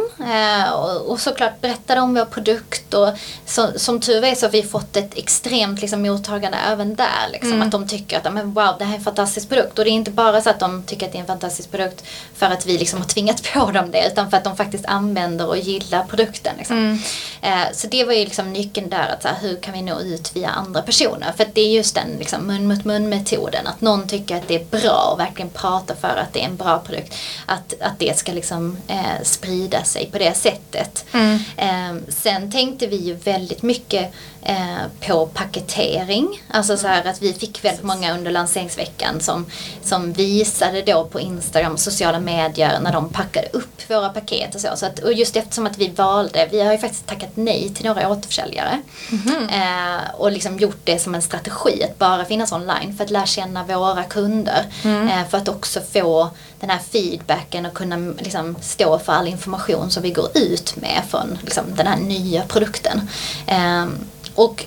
och, 1.07 1.19
såklart 1.19 1.61
berättade 1.61 2.01
om 2.01 2.13
vår 2.13 2.25
produkt 2.25 2.93
och 2.93 3.09
så, 3.45 3.67
som 3.75 3.99
tur 3.99 4.23
är 4.23 4.35
så 4.35 4.45
har 4.45 4.51
vi 4.51 4.63
fått 4.63 4.97
ett 4.97 5.17
extremt 5.17 5.81
liksom, 5.81 6.01
mottagande 6.01 6.57
även 6.67 6.95
där. 6.95 7.29
Liksom, 7.31 7.61
Att 7.61 7.71
de 7.71 7.87
tycker 7.87 8.17
att 8.17 8.33
men, 8.33 8.53
wow, 8.53 8.75
det 8.79 8.85
här 8.85 8.93
är 8.93 8.97
en 8.97 9.03
fantastisk 9.03 9.49
produkt 9.49 9.79
och 9.79 9.85
det 9.85 9.91
är 9.91 9.91
inte 9.91 10.11
bara 10.11 10.41
så 10.41 10.49
att 10.49 10.59
de 10.59 10.83
tycker 10.91 11.05
att 11.05 11.11
det 11.11 11.17
är 11.17 11.21
en 11.21 11.27
fantastisk 11.27 11.71
produkt 11.71 12.03
för 12.35 12.45
att 12.45 12.65
vi 12.65 12.77
liksom 12.77 12.99
har 12.99 13.07
tvingat 13.07 13.43
på 13.53 13.71
dem 13.71 13.91
det 13.91 14.07
utan 14.07 14.29
för 14.29 14.37
att 14.37 14.43
de 14.43 14.57
faktiskt 14.57 14.85
använder 14.85 15.47
och 15.47 15.57
gillar 15.57 16.03
produkten. 16.03 16.53
Liksom. 16.57 16.99
Eh, 17.41 17.63
så 17.73 17.87
det 17.87 18.03
var 18.03 18.13
ju 18.13 18.23
liksom 18.23 18.53
nyckeln 18.53 18.89
där, 18.89 19.09
att 19.09 19.21
så 19.21 19.27
här, 19.27 19.37
hur 19.41 19.55
kan 19.55 19.73
vi 19.73 19.81
nå 19.81 19.99
ut 19.99 20.35
via 20.35 20.49
andra 20.49 20.81
personer? 20.81 21.33
För 21.37 21.47
det 21.53 21.61
är 21.61 21.71
just 21.71 21.95
den 21.95 22.07
liksom, 22.19 22.47
mun 22.47 22.67
mot 22.67 22.85
mun 22.85 23.09
metoden, 23.09 23.67
att 23.67 23.81
någon 23.81 24.07
tycker 24.07 24.35
att 24.35 24.47
det 24.47 24.55
är 24.55 24.65
bra 24.81 25.09
och 25.13 25.19
verkligen 25.19 25.49
pratar 25.49 25.95
för 25.95 26.07
att 26.17 26.33
det 26.33 26.41
är 26.41 26.45
en 26.45 26.55
bra 26.55 26.79
produkt. 26.79 27.15
Att, 27.45 27.73
att 27.81 27.99
det 27.99 28.17
ska 28.17 28.31
liksom 28.31 28.77
eh, 28.87 29.23
sprida 29.23 29.83
sig 29.83 30.09
på 30.11 30.17
det 30.17 30.37
sättet. 30.37 31.05
Eh, 31.57 31.95
sen 32.07 32.51
tänkte 32.51 32.87
vi 32.87 32.95
ju 32.95 33.13
väldigt 33.13 33.61
mycket 33.61 34.13
eh, 34.41 35.07
på 35.07 35.25
paketering. 35.25 36.41
Alltså 36.47 36.77
så 36.77 36.87
här 36.87 37.05
att 37.05 37.21
vi 37.21 37.33
fick 37.33 37.65
väldigt 37.65 37.83
många 37.83 38.13
under 38.13 38.31
lanseringsveckan 38.31 39.19
som, 39.19 39.45
som 39.83 40.13
visade 40.13 40.80
då 40.85 41.05
på 41.05 41.19
Instagram 41.19 41.73
och 41.73 41.79
sociala 41.79 42.19
medier 42.19 42.79
när 42.79 42.93
de 42.93 43.09
packade 43.09 43.47
upp 43.53 43.89
våra 43.89 44.09
paket 44.09 44.55
och 44.55 44.61
så. 44.61 44.67
så 44.75 44.85
att, 44.85 44.99
och 44.99 45.13
just 45.13 45.35
eftersom 45.35 45.67
att 45.67 45.77
vi 45.77 45.89
valde, 45.89 46.47
vi 46.51 46.61
har 46.61 46.71
ju 46.71 46.77
faktiskt 46.77 47.07
tackat 47.07 47.29
nej 47.33 47.71
till 47.75 47.85
några 47.85 48.09
återförsäljare. 48.09 48.81
Eh, 49.51 50.15
och 50.15 50.31
liksom 50.31 50.57
gjort 50.57 50.81
det 50.83 50.99
som 50.99 51.15
en 51.15 51.21
strategi 51.21 51.83
att 51.83 51.99
bara 51.99 52.25
finnas 52.25 52.51
online 52.51 52.97
för 52.97 53.03
att 53.03 53.09
lära 53.09 53.25
känna 53.25 53.63
våra 53.63 54.03
kunder. 54.03 54.65
Eh, 54.83 55.27
för 55.29 55.37
att 55.37 55.49
också 55.49 55.79
få 55.93 56.29
den 56.59 56.69
här 56.69 56.79
feedbacken 56.91 57.65
och 57.65 57.73
kunna 57.73 58.13
liksom 58.17 58.55
stå 58.61 58.99
för 58.99 59.13
all 59.13 59.27
information 59.27 59.91
som 59.91 60.03
vi 60.03 60.11
går 60.11 60.27
ut 60.33 60.75
med 60.75 61.01
från 61.09 61.37
liksom, 61.41 61.63
den 61.75 61.87
här 61.87 61.97
nya 61.97 62.43
produkten. 62.43 63.09
Eh, 63.47 63.85
och 64.35 64.65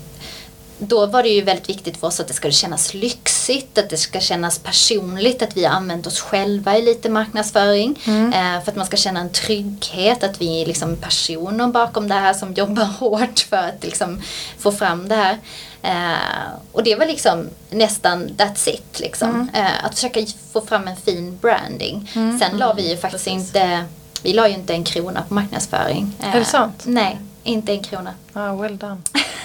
då 0.79 1.07
var 1.07 1.23
det 1.23 1.29
ju 1.29 1.43
väldigt 1.43 1.69
viktigt 1.69 1.97
för 1.97 2.07
oss 2.07 2.21
att 2.21 2.29
det 2.29 2.35
skulle 2.35 2.53
kännas 2.53 2.95
lyxigt, 2.95 3.79
att 3.79 3.91
det 3.91 3.97
ska 3.97 4.21
kännas 4.21 4.59
personligt, 4.59 5.43
att 5.43 5.57
vi 5.57 5.65
har 5.65 5.75
använt 5.75 6.07
oss 6.07 6.21
själva 6.21 6.79
i 6.79 6.83
lite 6.83 7.09
marknadsföring. 7.11 7.99
Eh, 8.35 8.63
för 8.65 8.71
att 8.71 8.77
man 8.77 8.87
ska 8.87 8.97
känna 8.97 9.21
en 9.21 9.33
trygghet, 9.33 10.25
att 10.25 10.41
vi 10.41 10.63
är 10.63 10.67
liksom 10.67 10.97
personer 10.97 11.67
bakom 11.67 12.09
det 12.09 12.15
här 12.15 12.35
som 12.35 12.53
jobbar 12.53 12.85
hårt 12.99 13.39
för 13.39 13.57
att 13.57 13.85
liksom 13.85 14.23
få 14.59 14.73
fram 14.73 15.09
det 15.09 15.15
här. 15.15 15.39
Eh, 15.83 16.59
och 16.73 16.85
det 16.85 16.95
var 16.95 17.07
liksom 17.07 17.49
nästan 17.71 18.29
that's 18.29 18.69
it. 18.69 19.01
Liksom. 19.01 19.49
Eh, 19.55 19.85
att 19.85 19.95
försöka 19.95 20.21
få 20.53 20.61
fram 20.61 20.89
en 20.89 20.97
fin 20.97 21.39
branding. 21.43 22.11
Sen 22.13 22.59
la 22.59 22.73
vi 22.73 22.91
ju 22.91 22.97
faktiskt 22.97 23.27
inte, 23.27 23.85
vi 24.23 24.33
la 24.33 24.49
ju 24.49 24.55
inte 24.55 24.75
en 24.75 24.85
krona 24.85 25.23
på 25.29 25.35
marknadsföring. 25.35 26.13
Är 26.21 26.39
det 26.39 26.45
sant? 26.45 26.83
Nej, 26.87 27.19
inte 27.45 27.73
en 27.73 27.83
krona. 27.83 28.15
Ah, 28.33 28.55
well 28.55 28.79
done. 28.79 28.97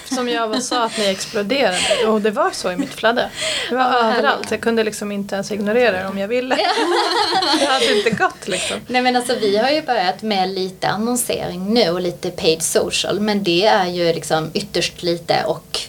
Som 0.05 0.29
jag 0.29 0.63
sa 0.63 0.85
att 0.85 0.97
ni 0.97 1.05
exploderade 1.05 2.07
och 2.07 2.21
det 2.21 2.31
var 2.31 2.51
så 2.51 2.71
i 2.71 2.77
mitt 2.77 2.93
flöde. 2.93 3.29
Det 3.69 3.75
var 3.75 3.91
vad 3.91 4.05
överallt. 4.05 4.51
Jag 4.51 4.61
kunde 4.61 4.83
liksom 4.83 5.11
inte 5.11 5.35
ens 5.35 5.51
ignorera 5.51 5.99
det 5.99 6.07
om 6.07 6.17
jag 6.17 6.27
ville. 6.27 6.55
det 7.59 7.65
hade 7.65 7.97
inte 7.97 8.09
gått 8.09 8.47
liksom. 8.47 8.77
Nej 8.87 9.01
men 9.01 9.15
alltså 9.15 9.35
vi 9.35 9.57
har 9.57 9.69
ju 9.69 9.81
börjat 9.81 10.21
med 10.21 10.49
lite 10.49 10.87
annonsering 10.87 11.73
nu 11.73 11.89
och 11.89 12.01
lite 12.01 12.31
paid 12.31 12.61
social 12.61 13.19
men 13.19 13.43
det 13.43 13.65
är 13.65 13.87
ju 13.87 14.13
liksom 14.13 14.51
ytterst 14.53 15.03
lite 15.03 15.43
och 15.43 15.79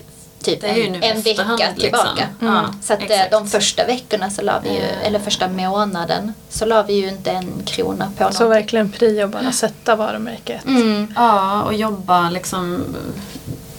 typ 0.43 0.61
Det 0.61 0.67
är 0.69 0.75
ju 0.77 0.87
en, 0.87 0.95
en 0.95 1.21
vecka 1.23 1.43
liksom. 1.43 1.75
tillbaka. 1.77 2.29
Mm. 2.41 2.57
Mm. 2.57 2.71
Så 2.83 2.93
att 2.93 2.99
eh, 3.01 3.05
exakt. 3.07 3.31
de 3.31 3.47
första 3.49 3.87
veckorna 3.87 4.31
så 4.31 4.43
la 4.43 4.61
vi 4.63 4.69
ju, 4.71 4.77
Eh. 4.81 5.07
eller 5.07 5.19
första 5.19 5.49
månaden 5.49 6.33
så 6.49 6.65
la 6.67 6.83
vi 6.83 6.93
ju 6.95 7.09
inte 7.09 7.31
en 7.31 7.63
krona 7.67 8.05
på 8.05 8.13
Så 8.19 8.23
någonting. 8.25 8.49
verkligen 8.49 8.93
prio 8.93 9.27
bara 9.29 9.53
sätta 9.53 9.97
varumärket. 9.97 10.65
Mm. 10.67 11.13
Ja, 11.17 11.63
och 11.63 11.75
jobba 11.75 12.31
liksom 12.31 12.85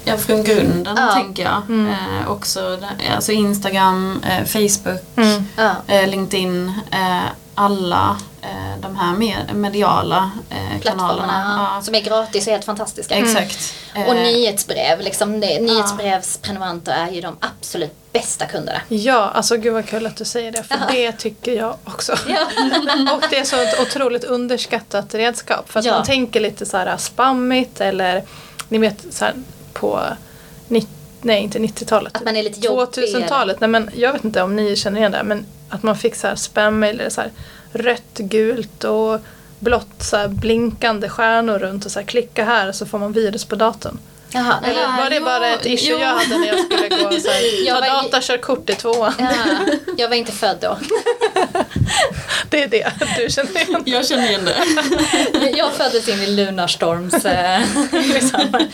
ja, 0.06 0.18
från 0.18 0.44
grunden 0.44 0.98
Ja. 0.98 1.14
tänker 1.14 1.44
jag. 1.44 1.88
Eh, 1.90 2.32
också 2.32 2.78
alltså 3.16 3.32
Instagram, 3.32 4.24
eh, 4.30 4.46
Facebook, 4.46 5.02
Mm. 5.16 5.44
Eh, 5.88 6.08
LinkedIn, 6.08 6.74
eh, 6.92 7.20
alla 7.56 8.18
eh, 8.42 8.80
de 8.82 8.96
här 8.96 9.14
med, 9.16 9.56
mediala 9.56 10.32
eh, 10.50 10.82
kanalerna. 10.82 11.70
Ja. 11.76 11.82
som 11.82 11.96
är 11.96 12.02
gratis 12.02 12.48
och 12.48 12.52
helt 12.54 12.66
fantastiska. 12.66 13.16
Exakt. 13.16 13.74
Och 13.94 13.98
Eh, 14.00 14.14
nyhetsbrev, 14.24 15.00
liksom, 15.02 15.40
det, 15.40 15.60
nyhetsbrevsprenumeranter 15.62 16.92
är 16.92 17.12
ju 17.12 17.22
de 17.22 17.38
absolut 17.40 17.94
bästa 18.14 18.46
kunderna. 18.46 18.82
Ja, 18.88 19.30
alltså 19.34 19.58
gud 19.58 19.74
vad 19.74 19.86
kul 19.86 20.06
att 20.06 20.16
du 20.18 20.26
säger 20.26 20.52
det. 20.52 20.64
För 20.64 20.78
det 20.92 21.12
tycker 21.12 21.52
jag 21.58 21.76
också. 21.86 22.16
Ja. 22.28 22.46
Och 23.16 23.24
det 23.30 23.38
är 23.38 23.44
så 23.44 23.56
ett 23.62 23.80
otroligt 23.80 24.24
underskattat 24.24 25.14
redskap. 25.14 25.70
För 25.72 25.80
att 25.80 25.86
Ja. 25.86 25.94
man 25.94 26.04
tänker 26.06 26.40
lite 26.40 26.66
så 26.66 26.78
här 26.78 26.98
spammigt 26.98 27.82
eller 27.82 28.24
ni 28.70 28.78
vet 28.78 29.06
så 29.12 29.26
här 29.26 29.34
på 29.74 30.02
nitt- 30.68 30.88
nej 31.22 31.44
inte 31.44 31.60
90-talet. 31.60 32.18
Att 32.18 32.26
man 32.26 32.36
är 32.36 32.44
lite 32.44 32.60
jobbig, 32.60 32.84
2000-talet. 32.84 33.60
Nej 33.60 33.70
men 33.70 33.90
jag 33.96 34.14
vet 34.14 34.24
inte 34.24 34.42
om 34.42 34.56
ni 34.56 34.76
känner 34.76 35.00
igen 35.00 35.12
det 35.12 35.24
men 35.24 35.46
att 35.70 35.84
man 35.84 35.98
fick 35.98 36.16
så 36.16 36.28
här 36.28 36.36
spam-mail 36.36 37.00
eller 37.00 37.10
så 37.10 37.22
här 37.22 37.32
rött, 37.72 38.18
gult 38.18 38.84
och 38.84 39.20
blått 39.60 40.04
så 40.04 40.28
blinkande 40.28 41.10
stjärnor 41.10 41.60
runt 41.60 41.86
och 41.86 41.92
så 41.92 42.00
här 42.00 42.06
klicka 42.06 42.46
här 42.46 42.72
så 42.72 42.86
får 42.86 43.00
man 43.00 43.14
virus 43.14 43.46
på 43.46 43.56
datorn. 43.56 43.98
Jaha, 44.34 44.60
nej. 44.62 44.72
Eller 44.72 44.88
var 44.88 45.10
det 45.10 45.16
jo, 45.16 45.26
bara 45.26 45.48
ett 45.48 45.66
issue 45.66 45.92
jo. 45.92 46.00
jag 46.00 46.08
hade 46.08 46.38
när 46.38 46.48
jag 46.48 46.60
skulle 46.60 46.90
gå 46.90 47.20
så 47.20 47.30
här, 47.30 47.66
Jag 47.66 47.84
ta 47.84 48.02
datakörkort 48.02 48.70
i 48.70 48.74
tvåan? 48.74 49.14
Ja, 49.20 49.28
jag 49.98 50.10
var 50.10 50.16
inte 50.16 50.32
född 50.32 50.58
då. 50.62 50.78
Det 52.50 52.64
är 52.64 52.68
det 52.68 52.94
du 53.18 53.30
känner 53.30 53.68
igen. 53.68 53.84
Jag 53.86 54.08
känner 54.08 54.28
igen 54.28 54.46
det. 54.46 55.50
Jag 55.58 55.74
föddes 55.74 56.08
in 56.08 56.22
i 56.22 56.28
Lunarstorms, 56.28 57.26
eh, 57.26 57.62
liksom. 57.92 58.68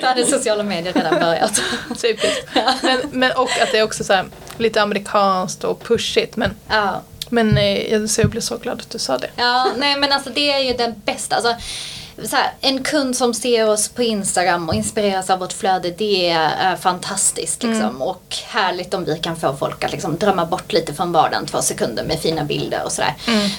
Då 0.00 0.06
hade 0.06 0.26
sociala 0.26 0.62
medier 0.62 0.92
redan 0.92 1.20
börjat. 1.20 1.62
Typiskt. 2.02 2.48
Men, 2.82 3.00
men, 3.12 3.32
och 3.32 3.50
att 3.62 3.72
det 3.72 3.78
är 3.78 3.82
också 3.82 4.04
så 4.04 4.12
här, 4.12 4.26
lite 4.58 4.82
amerikanskt 4.82 5.64
och 5.64 5.82
pushigt. 5.82 6.36
Men, 6.36 6.56
Ja. 6.68 7.02
men 7.28 7.58
eh, 7.58 7.92
jag, 7.92 8.30
blev 8.30 8.40
så 8.40 8.56
glad 8.56 8.80
att 8.80 8.90
du 8.90 8.98
sa 8.98 9.18
det. 9.18 9.30
Ja, 9.36 9.72
nej 9.76 9.96
men 9.96 10.12
alltså 10.12 10.30
det 10.30 10.52
är 10.52 10.60
ju 10.60 10.72
den 10.72 10.94
bästa. 11.04 11.36
Alltså, 11.36 11.50
så 11.52 11.56
här, 12.32 12.52
en 12.60 12.82
kund 12.82 13.16
som 13.16 13.34
ser 13.34 13.68
oss 13.68 13.88
på 13.88 14.02
Instagram 14.02 14.68
och 14.68 14.74
inspireras 14.74 15.30
av 15.30 15.38
vårt 15.38 15.52
flöde, 15.52 15.90
det 15.90 16.30
är 16.30 16.72
eh, 16.72 16.78
fantastiskt. 16.78 17.62
Liksom. 17.62 18.02
Och 18.02 18.36
härligt 18.46 18.94
om 18.94 19.04
vi 19.04 19.18
kan 19.18 19.36
få 19.36 19.56
folk 19.56 19.84
att 19.84 19.92
liksom, 19.92 20.16
drömma 20.16 20.46
bort 20.46 20.72
lite 20.72 20.94
från 20.94 21.12
vardagen 21.12 21.46
två 21.46 21.62
sekunder 21.62 22.04
med 22.04 22.20
fina 22.20 22.44
bilder 22.44 22.84
och 22.84 22.92
sådär. 22.92 23.14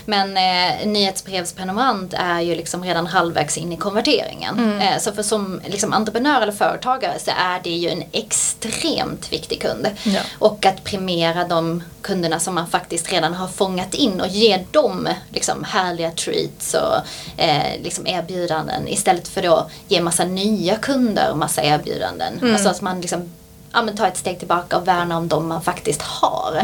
Men 0.06 0.38
eh, 0.38 0.88
nyhetsbrevsprenumerant 0.88 2.14
är 2.14 2.42
ju 2.42 2.56
liksom 2.56 2.84
redan 2.84 3.08
halvvägs 3.08 3.58
in 3.58 3.74
i 3.74 3.78
konverteringen. 3.78 4.82
Eh, 4.82 5.00
så 5.00 5.12
för 5.12 5.24
som 5.24 5.62
liksom, 5.66 5.94
entreprenör 5.94 6.42
eller 6.42 6.54
företagare 6.54 7.20
så 7.20 7.32
är 7.38 7.60
det 7.64 7.70
ju 7.70 7.90
en 7.90 8.04
extremt 8.12 9.34
viktig 9.34 9.62
kund. 9.62 9.88
Ja. 10.04 10.22
Och 10.40 10.66
att 10.66 10.84
premiera 10.84 11.44
de 11.44 11.84
kunderna 12.02 12.40
som 12.40 12.56
man 12.56 12.68
faktiskt 12.68 13.12
redan 13.12 13.34
har 13.34 13.48
fångat 13.48 13.94
in 13.94 14.22
och 14.22 14.28
ge 14.28 14.64
dem 14.72 15.08
liksom, 15.30 15.64
härliga 15.64 16.12
treats 16.12 16.74
och 16.74 16.96
eh, 17.42 17.82
liksom 17.84 18.08
erbjudanden 18.08 18.45
istället 18.88 19.28
för 19.28 19.42
då 19.42 19.70
ge 19.88 20.02
massa 20.02 20.24
nya 20.26 20.76
kunder 20.76 21.36
massa 21.36 21.64
erbjudanden. 21.64 22.34
Alltså 22.54 22.70
att 22.70 22.82
man 22.82 23.02
liksom 23.02 23.30
ja, 23.74 23.82
men 23.82 23.96
tar 23.98 24.08
ett 24.08 24.18
steg 24.18 24.40
tillbaka 24.40 24.78
och 24.78 24.88
värnar 24.88 25.18
om 25.18 25.28
de 25.28 25.48
man 25.48 25.62
faktiskt 25.62 26.02
har. 26.02 26.62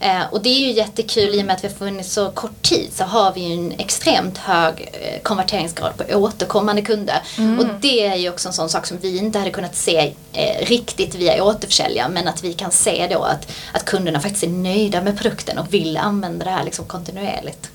Eh, 0.00 0.22
och 0.30 0.42
det 0.42 0.48
är 0.48 0.58
ju 0.60 0.72
jättekul 0.72 1.34
i 1.34 1.42
och 1.42 1.46
med 1.46 1.56
att 1.56 1.64
vi 1.64 1.68
har 1.68 1.74
funnits 1.74 2.12
så 2.12 2.30
kort 2.30 2.62
tid 2.62 2.88
så 2.92 3.04
har 3.04 3.32
vi 3.32 3.40
ju 3.40 3.54
en 3.54 3.72
extremt 3.78 4.38
hög 4.38 4.90
eh, 4.92 5.22
konverteringsgrad 5.22 5.92
på 5.96 6.14
återkommande 6.14 6.82
kunder. 6.82 7.22
Och 7.58 7.66
det 7.80 8.06
är 8.06 8.16
ju 8.16 8.30
också 8.30 8.48
en 8.48 8.52
sån 8.52 8.68
sak 8.68 8.86
som 8.86 8.98
vi 9.00 9.18
inte 9.18 9.38
hade 9.38 9.50
kunnat 9.50 9.76
se 9.76 10.12
eh, 10.32 10.66
riktigt 10.66 11.14
via 11.14 11.44
återförsäljare 11.44 12.08
men 12.08 12.28
att 12.28 12.44
vi 12.44 12.52
kan 12.52 12.70
se 12.70 13.08
då 13.10 13.22
att, 13.22 13.52
att 13.72 13.84
kunderna 13.84 14.20
faktiskt 14.20 14.44
är 14.44 14.48
nöjda 14.48 15.02
med 15.02 15.18
produkten 15.18 15.58
och 15.58 15.74
vill 15.74 15.96
använda 15.96 16.44
det 16.44 16.50
här 16.50 16.64
liksom 16.64 16.84
kontinuerligt. 16.84 17.68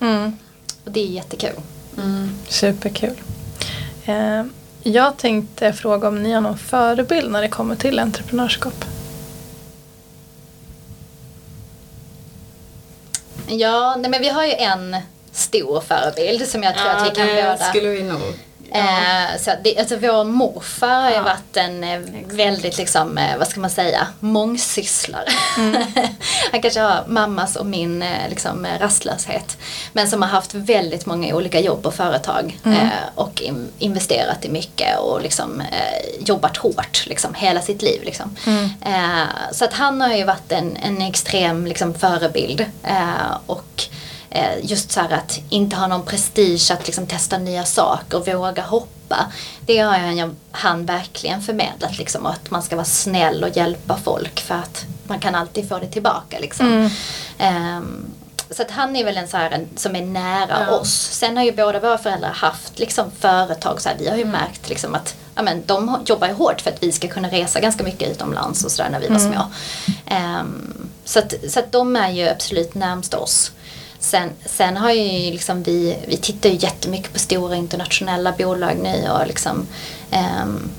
Och 0.84 0.92
det 0.92 1.00
är 1.00 1.06
jättekul. 1.06 1.54
Superkul. 2.48 3.14
Eh, 4.08 4.44
jag 4.82 5.16
tänkte 5.16 5.72
fråga 5.72 6.08
om 6.08 6.22
ni 6.22 6.32
har 6.32 6.40
någon 6.40 6.58
förebild 6.58 7.30
när 7.30 7.42
det 7.42 7.48
kommer 7.48 7.76
till 7.76 7.98
entreprenörskap? 7.98 8.84
Ja, 13.46 13.96
nej, 13.98 14.10
men 14.10 14.20
vi 14.20 14.28
har 14.28 14.44
ju 14.44 14.52
en 14.52 14.96
stor 15.32 15.80
förebild 15.80 16.48
som 16.48 16.62
jag 16.62 16.76
tror 16.76 16.90
att 16.90 17.06
vi 17.06 17.14
kan 17.14 17.26
det 17.26 17.34
båda 17.34 17.56
skulle 17.56 17.88
vi 17.88 18.02
nog. 18.02 18.34
Ja. 18.72 18.78
Eh, 18.78 19.40
så 19.40 19.50
det, 19.64 19.78
alltså 19.78 19.96
vår 19.96 20.24
morfar 20.24 21.00
har 21.00 21.08
ju 21.10 21.14
Ja. 21.14 21.22
varit 21.22 21.56
en 21.56 21.84
eh, 21.84 22.00
väldigt 22.24 22.78
liksom, 22.78 23.18
eh, 23.18 23.38
vad 23.38 23.48
ska 23.48 23.60
man 23.60 23.70
säga, 23.70 24.06
mångsysslare. 24.20 25.28
Mm. 25.58 25.82
Han 26.52 26.62
kanske 26.62 26.80
har 26.80 27.04
mammas 27.06 27.56
och 27.56 27.66
min 27.66 28.04
liksom, 28.28 28.66
rastlöshet. 28.80 29.56
Men 29.92 30.08
som 30.08 30.22
har 30.22 30.28
haft 30.28 30.54
väldigt 30.54 31.06
många 31.06 31.34
olika 31.34 31.60
jobb 31.60 31.86
och 31.86 31.94
företag. 31.94 32.58
Mm. 32.64 32.88
Och 33.14 33.42
in, 33.42 33.68
investerat 33.78 34.44
i 34.44 34.48
mycket 34.48 34.98
och 34.98 35.22
liksom, 35.22 35.62
jobbat 36.20 36.56
hårt 36.56 37.06
liksom, 37.06 37.34
hela 37.34 37.60
sitt 37.60 37.82
liv. 37.82 38.02
Liksom. 38.04 38.36
Mm. 38.46 38.68
Så 39.52 39.64
att 39.64 39.72
han 39.72 40.00
har 40.00 40.14
ju 40.14 40.24
varit 40.24 40.52
en, 40.52 40.76
en 40.76 41.02
extrem 41.02 41.66
liksom, 41.66 41.94
förebild. 41.94 42.64
Och 43.46 43.84
just 44.62 44.90
så 44.90 45.00
här 45.00 45.12
att 45.12 45.40
inte 45.48 45.76
ha 45.76 45.86
någon 45.86 46.02
prestige 46.02 46.70
att 46.70 46.86
liksom 46.86 47.06
testa 47.06 47.38
nya 47.38 47.64
saker 47.64 48.18
och 48.18 48.28
våga 48.28 48.62
hoppa. 48.62 49.26
Det 49.60 49.78
har 49.78 49.98
han, 49.98 50.36
han 50.50 50.86
verkligen 50.86 51.42
förmedlat 51.42 51.98
liksom 51.98 52.26
att 52.26 52.50
man 52.50 52.62
ska 52.62 52.76
vara 52.76 52.84
snäll 52.86 53.44
och 53.44 53.56
hjälpa 53.56 53.96
folk 54.04 54.40
för 54.40 54.54
att 54.54 54.84
man 55.04 55.18
kan 55.18 55.34
alltid 55.34 55.68
få 55.68 55.78
det 55.78 55.86
tillbaka 55.86 56.38
liksom. 56.38 56.90
Ehm, 57.38 58.10
så 58.50 58.62
att 58.62 58.70
han 58.70 58.96
är 58.96 59.04
väl 59.04 59.16
en 59.16 59.28
så 59.28 59.36
här 59.36 59.66
som 59.76 59.96
är 59.96 60.02
nära 60.06 60.66
Ja. 60.68 60.70
oss. 60.76 61.08
Sen 61.12 61.36
har 61.36 61.44
ju 61.44 61.52
båda 61.52 61.80
våra 61.80 61.98
föräldrar 61.98 62.30
haft 62.32 62.78
liksom 62.78 63.10
företag. 63.20 63.80
Så 63.80 63.88
här, 63.88 63.96
vi 63.98 64.08
har 64.08 64.16
ju 64.16 64.24
märkt 64.24 64.68
liksom 64.68 64.94
att 64.94 65.14
ja, 65.34 65.42
men, 65.42 65.62
de 65.66 65.98
jobbar 66.06 66.28
ju 66.28 66.34
hårt 66.34 66.60
för 66.60 66.70
att 66.70 66.82
vi 66.82 66.92
ska 66.92 67.08
kunna 67.08 67.28
resa 67.28 67.60
ganska 67.60 67.84
mycket 67.84 68.10
utomlands 68.10 68.64
och 68.64 68.70
sådär 68.70 68.90
när 68.90 69.00
vi 69.00 69.08
var 69.08 69.18
små. 69.18 69.46
Ehm, 70.06 70.88
så, 71.04 71.18
att, 71.18 71.34
så 71.48 71.58
att 71.58 71.72
de 71.72 71.96
är 71.96 72.10
ju 72.10 72.28
absolut 72.28 72.74
närmst 72.74 73.14
oss. 73.14 73.52
Sen, 74.00 74.30
sen 74.44 74.76
har 74.76 74.90
ju 74.90 75.30
liksom 75.30 75.62
vi, 75.62 75.96
vi 76.08 76.16
tittar 76.16 76.50
ju 76.50 76.56
jättemycket 76.56 77.12
på 77.12 77.18
stora 77.18 77.56
internationella 77.56 78.32
bolag 78.32 78.76
nu 78.82 79.08
och 79.10 79.26
liksom 79.26 79.66
ehm, 80.10 80.70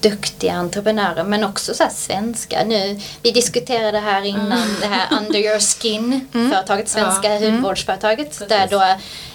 duktiga 0.00 0.52
entreprenörer 0.52 1.24
men 1.24 1.44
också 1.44 1.74
så 1.74 1.84
svenska. 1.92 2.64
Nu, 2.66 3.00
vi 3.22 3.30
diskuterade 3.30 3.98
här 3.98 4.22
innan 4.22 4.76
det 4.80 4.86
här 4.86 5.06
Under 5.18 5.38
Your 5.38 5.60
Skin 5.60 6.28
företaget, 6.32 6.88
svenska 6.88 7.38
hudvårdsföretaget 7.38 8.48
där 8.48 8.66
då 8.70 8.82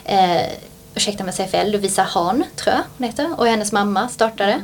eh, 0.06 0.42
ursäkta 0.96 1.24
mig 1.24 1.34
säger 1.34 1.50
fel, 1.50 1.72
Lovisa 1.72 2.04
Hahn 2.04 2.44
tror 2.56 2.76
jag 2.76 2.84
hon 2.98 3.08
heter 3.08 3.40
och 3.40 3.48
hennes 3.48 3.72
mamma 3.72 4.10
startade. 4.10 4.62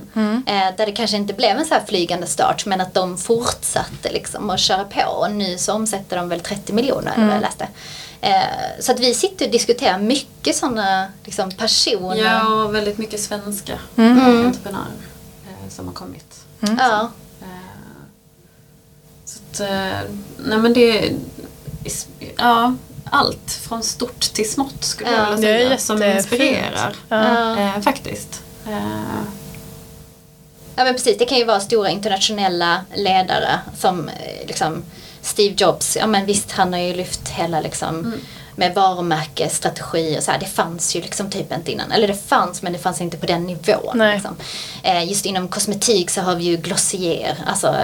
Eh, 0.47 0.75
där 0.77 0.85
det 0.85 0.91
kanske 0.91 1.17
inte 1.17 1.33
blev 1.33 1.57
en 1.57 1.65
så 1.65 1.73
här 1.73 1.81
flygande 1.87 2.27
start 2.27 2.65
men 2.65 2.81
att 2.81 2.93
de 2.93 3.17
fortsatte 3.17 4.11
liksom 4.11 4.49
att 4.49 4.59
köra 4.59 4.83
på. 4.83 5.01
Och 5.09 5.31
nu 5.31 5.57
så 5.57 5.73
omsätter 5.73 6.17
de 6.17 6.29
väl 6.29 6.39
30 6.39 6.73
miljoner 6.73 7.13
eller 7.13 7.25
vad 7.25 7.35
jag 7.35 7.41
läste. 7.41 7.67
Eh, 8.21 8.33
så 8.79 8.91
att 8.91 8.99
vi 8.99 9.13
sitter 9.13 9.45
och 9.45 9.51
diskuterar 9.51 9.99
mycket 9.99 10.55
sådana 10.55 11.07
liksom, 11.23 11.51
personer. 11.51 12.15
Ja, 12.23 12.67
väldigt 12.67 12.97
mycket 12.97 13.19
svenska 13.19 13.79
Mm. 13.97 14.45
entreprenörer 14.45 14.85
eh, 15.47 15.69
som 15.69 15.87
har 15.87 15.93
kommit. 15.93 16.45
Ja. 16.59 17.11
Eh, 17.41 17.47
så 19.25 19.39
att, 19.39 19.69
nej 20.45 20.57
men 20.57 20.73
det 20.73 21.11
ja, 22.37 22.73
allt 23.09 23.51
från 23.51 23.83
stort 23.83 24.19
till 24.19 24.51
smått 24.51 24.83
skulle 24.83 25.11
Ja. 25.11 25.17
jag 25.29 25.35
vilja 25.35 25.49
Det 25.51 25.63
är 25.63 25.67
säga 25.67 25.77
som 25.77 25.97
jättefint. 26.01 26.41
inspirerar. 26.41 26.95
Ja. 27.09 27.59
Eh, 27.59 27.81
faktiskt. 27.81 28.41
Eh, 28.67 29.21
Ja 30.77 30.83
men 30.83 30.93
precis, 30.93 31.17
det 31.17 31.25
kan 31.25 31.37
ju 31.37 31.43
vara 31.43 31.59
stora 31.59 31.89
internationella 31.89 32.81
ledare 32.95 33.59
som 33.77 34.09
eh, 34.09 34.47
liksom 34.47 34.83
Steve 35.25 35.55
Jobs, 35.57 35.97
ja 35.99 36.07
men 36.07 36.25
visst 36.25 36.51
han 36.51 36.73
har 36.73 36.79
ju 36.79 36.93
lyft 36.93 37.29
hela 37.29 37.61
liksom 37.61 38.13
med 38.55 38.73
varumärke, 38.73 39.49
strategi 39.49 40.15
och 40.19 40.23
så 40.23 40.31
här. 40.31 40.39
Det 40.39 40.45
fanns 40.45 40.95
ju 40.95 41.01
liksom 41.01 41.29
typ 41.29 41.53
inte 41.53 41.71
innan. 41.71 41.91
Eller 41.91 42.07
det 42.07 42.27
fanns 42.27 42.61
men 42.61 42.73
det 42.73 42.79
fanns 42.79 43.01
inte 43.01 43.17
på 43.17 43.25
den 43.25 43.43
nivån. 43.43 43.97
Liksom. 44.13 44.35
Eh, 44.83 45.09
just 45.09 45.25
inom 45.25 45.47
kosmetik 45.47 46.09
så 46.09 46.21
har 46.21 46.35
vi 46.35 46.43
ju 46.43 46.57
Glossier, 46.57 47.37
alltså 47.47 47.75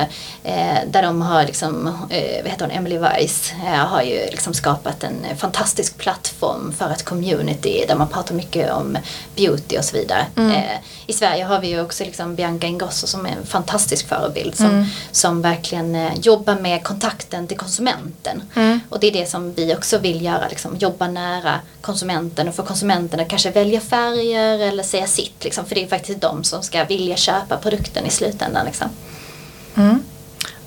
eh, 0.44 0.78
där 0.88 1.02
de 1.02 1.22
har 1.22 1.44
liksom, 1.44 1.88
eh, 1.88 2.44
vad 2.44 2.52
heter 2.52 2.66
hon, 2.66 2.72
Emily 2.72 2.98
Weiss 2.98 3.54
eh, 3.66 3.86
har 3.86 4.02
ju 4.02 4.26
liksom 4.32 4.54
skapat 4.54 5.04
en 5.04 5.38
fantastisk 5.38 5.98
plattform 5.98 6.74
för 6.78 6.90
ett 6.90 7.06
community 7.06 7.86
där 7.88 7.96
man 7.96 8.08
pratar 8.10 8.36
mycket 8.36 8.72
om 8.72 8.98
beauty 9.36 9.78
och 9.78 9.86
så 9.86 9.98
vidare. 9.98 10.26
Eh, 10.36 10.78
I 11.12 11.14
Sverige 11.14 11.44
har 11.44 11.60
vi 11.60 11.68
ju 11.68 11.82
också 11.82 12.04
liksom 12.04 12.36
Bianca 12.36 12.68
Ingrosso 12.68 13.08
som 13.08 13.26
är 13.26 13.30
en 13.30 13.46
fantastisk 13.46 14.08
förebild 14.08 14.56
som, 14.56 14.86
som 15.12 15.42
verkligen 15.42 15.96
eh, 15.96 16.12
jobbar 16.22 16.56
med 16.56 16.84
kontakten 16.84 17.48
till 17.48 17.58
konsumenten. 17.58 18.42
Och 18.90 19.00
det 19.00 19.08
är 19.08 19.12
det 19.12 19.30
som 19.30 19.54
vi 19.54 19.76
också 19.76 19.98
vill 19.98 20.22
göra, 20.22 20.48
liksom, 20.50 20.78
jobba 20.78 21.08
nära 21.08 21.60
konsumenten 21.82 22.48
och 22.48 22.56
få 22.56 22.64
konsumenten 22.64 23.20
att 23.20 23.28
kanske 23.28 23.52
välja 23.52 23.82
färger 23.82 24.60
eller 24.60 24.84
säga 24.84 25.08
sitt. 25.08 25.44
Liksom, 25.44 25.66
för 25.66 25.76
det 25.76 25.84
är 25.84 25.88
faktiskt 25.88 26.22
de 26.22 26.44
som 26.44 26.64
ska 26.64 26.84
vilja 26.84 27.16
köpa 27.16 27.58
produkten 27.58 28.06
i 28.06 28.10
slutändan. 28.10 28.66
Liksom. 28.66 28.88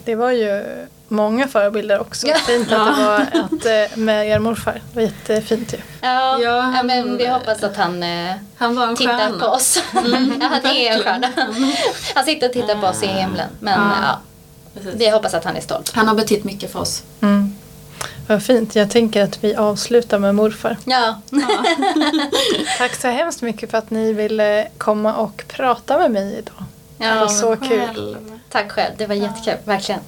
Det 0.05 0.15
var 0.15 0.33
ju 0.33 0.65
många 1.09 1.49
förebilder 1.49 2.01
också. 2.01 2.27
Ja. 2.27 2.35
Fint 2.35 2.73
att 2.73 2.97
det 2.97 3.05
var 3.05 3.21
att, 3.21 3.67
eh, 3.93 3.99
med 3.99 4.29
er 4.29 4.39
morfar. 4.39 4.73
Det 4.73 4.95
var 4.95 5.03
jättefint 5.03 5.73
ju. 5.73 5.77
Ja, 5.77 5.83
Ja, 6.01 6.39
ja, 6.41 6.61
han- 6.61 6.87
men 6.87 7.17
vi 7.17 7.27
hoppas 7.27 7.63
att 7.63 7.77
han 7.77 8.03
eh, 8.03 8.35
han 8.57 8.77
var 8.77 8.87
en 8.87 8.97
tittar 8.97 9.19
stjärna. 9.19 9.39
på 9.39 9.47
oss. 9.47 9.83
ja, 9.93 10.01
han 10.63 10.67
är 10.77 10.93
en 10.93 11.01
stjärna. 11.03 11.29
Han 12.15 12.25
sitter 12.25 12.47
och 12.47 12.53
tittar 12.53 12.75
på 12.81 12.87
oss 12.87 13.03
i 13.03 13.07
himlen. 13.07 13.49
Men 13.61 13.81
Ja. 13.81 14.19
ja, 14.75 14.81
vi 14.95 15.11
hoppas 15.11 15.35
att 15.35 15.45
han 15.45 15.57
är 15.57 15.61
stolt. 15.61 15.93
Han 15.95 16.09
har 16.09 16.15
betytt 16.15 16.45
mycket 16.45 16.73
för 16.73 16.79
oss. 16.81 17.03
Mm. 17.21 17.55
Vad 18.27 18.43
fint. 18.43 18.77
Jag 18.77 18.91
tänker 18.91 19.23
att 19.25 19.45
vi 19.45 19.55
avslutar 19.55 20.19
med 20.19 20.35
morfar. 20.35 20.77
Ja, 20.85 21.21
Tack 22.79 22.95
så 22.95 23.09
hemskt 23.09 23.43
mycket 23.43 23.71
för 23.71 23.79
att 23.79 23.91
ni 23.91 24.13
ville 24.13 24.69
komma 24.79 25.15
och 25.15 25.45
prata 25.49 25.99
med 25.99 26.11
mig 26.11 26.35
idag. 26.39 26.65
Det 26.99 27.09
var 27.15 27.17
ja 27.17 27.29
så 27.29 27.57
kul. 27.57 27.69
Själv. 27.95 28.17
tack 28.51 28.73
själv. 28.73 28.93
Det 28.99 29.07
var 29.07 29.15
jättekul, 29.15 29.55
verkligen. 29.65 30.01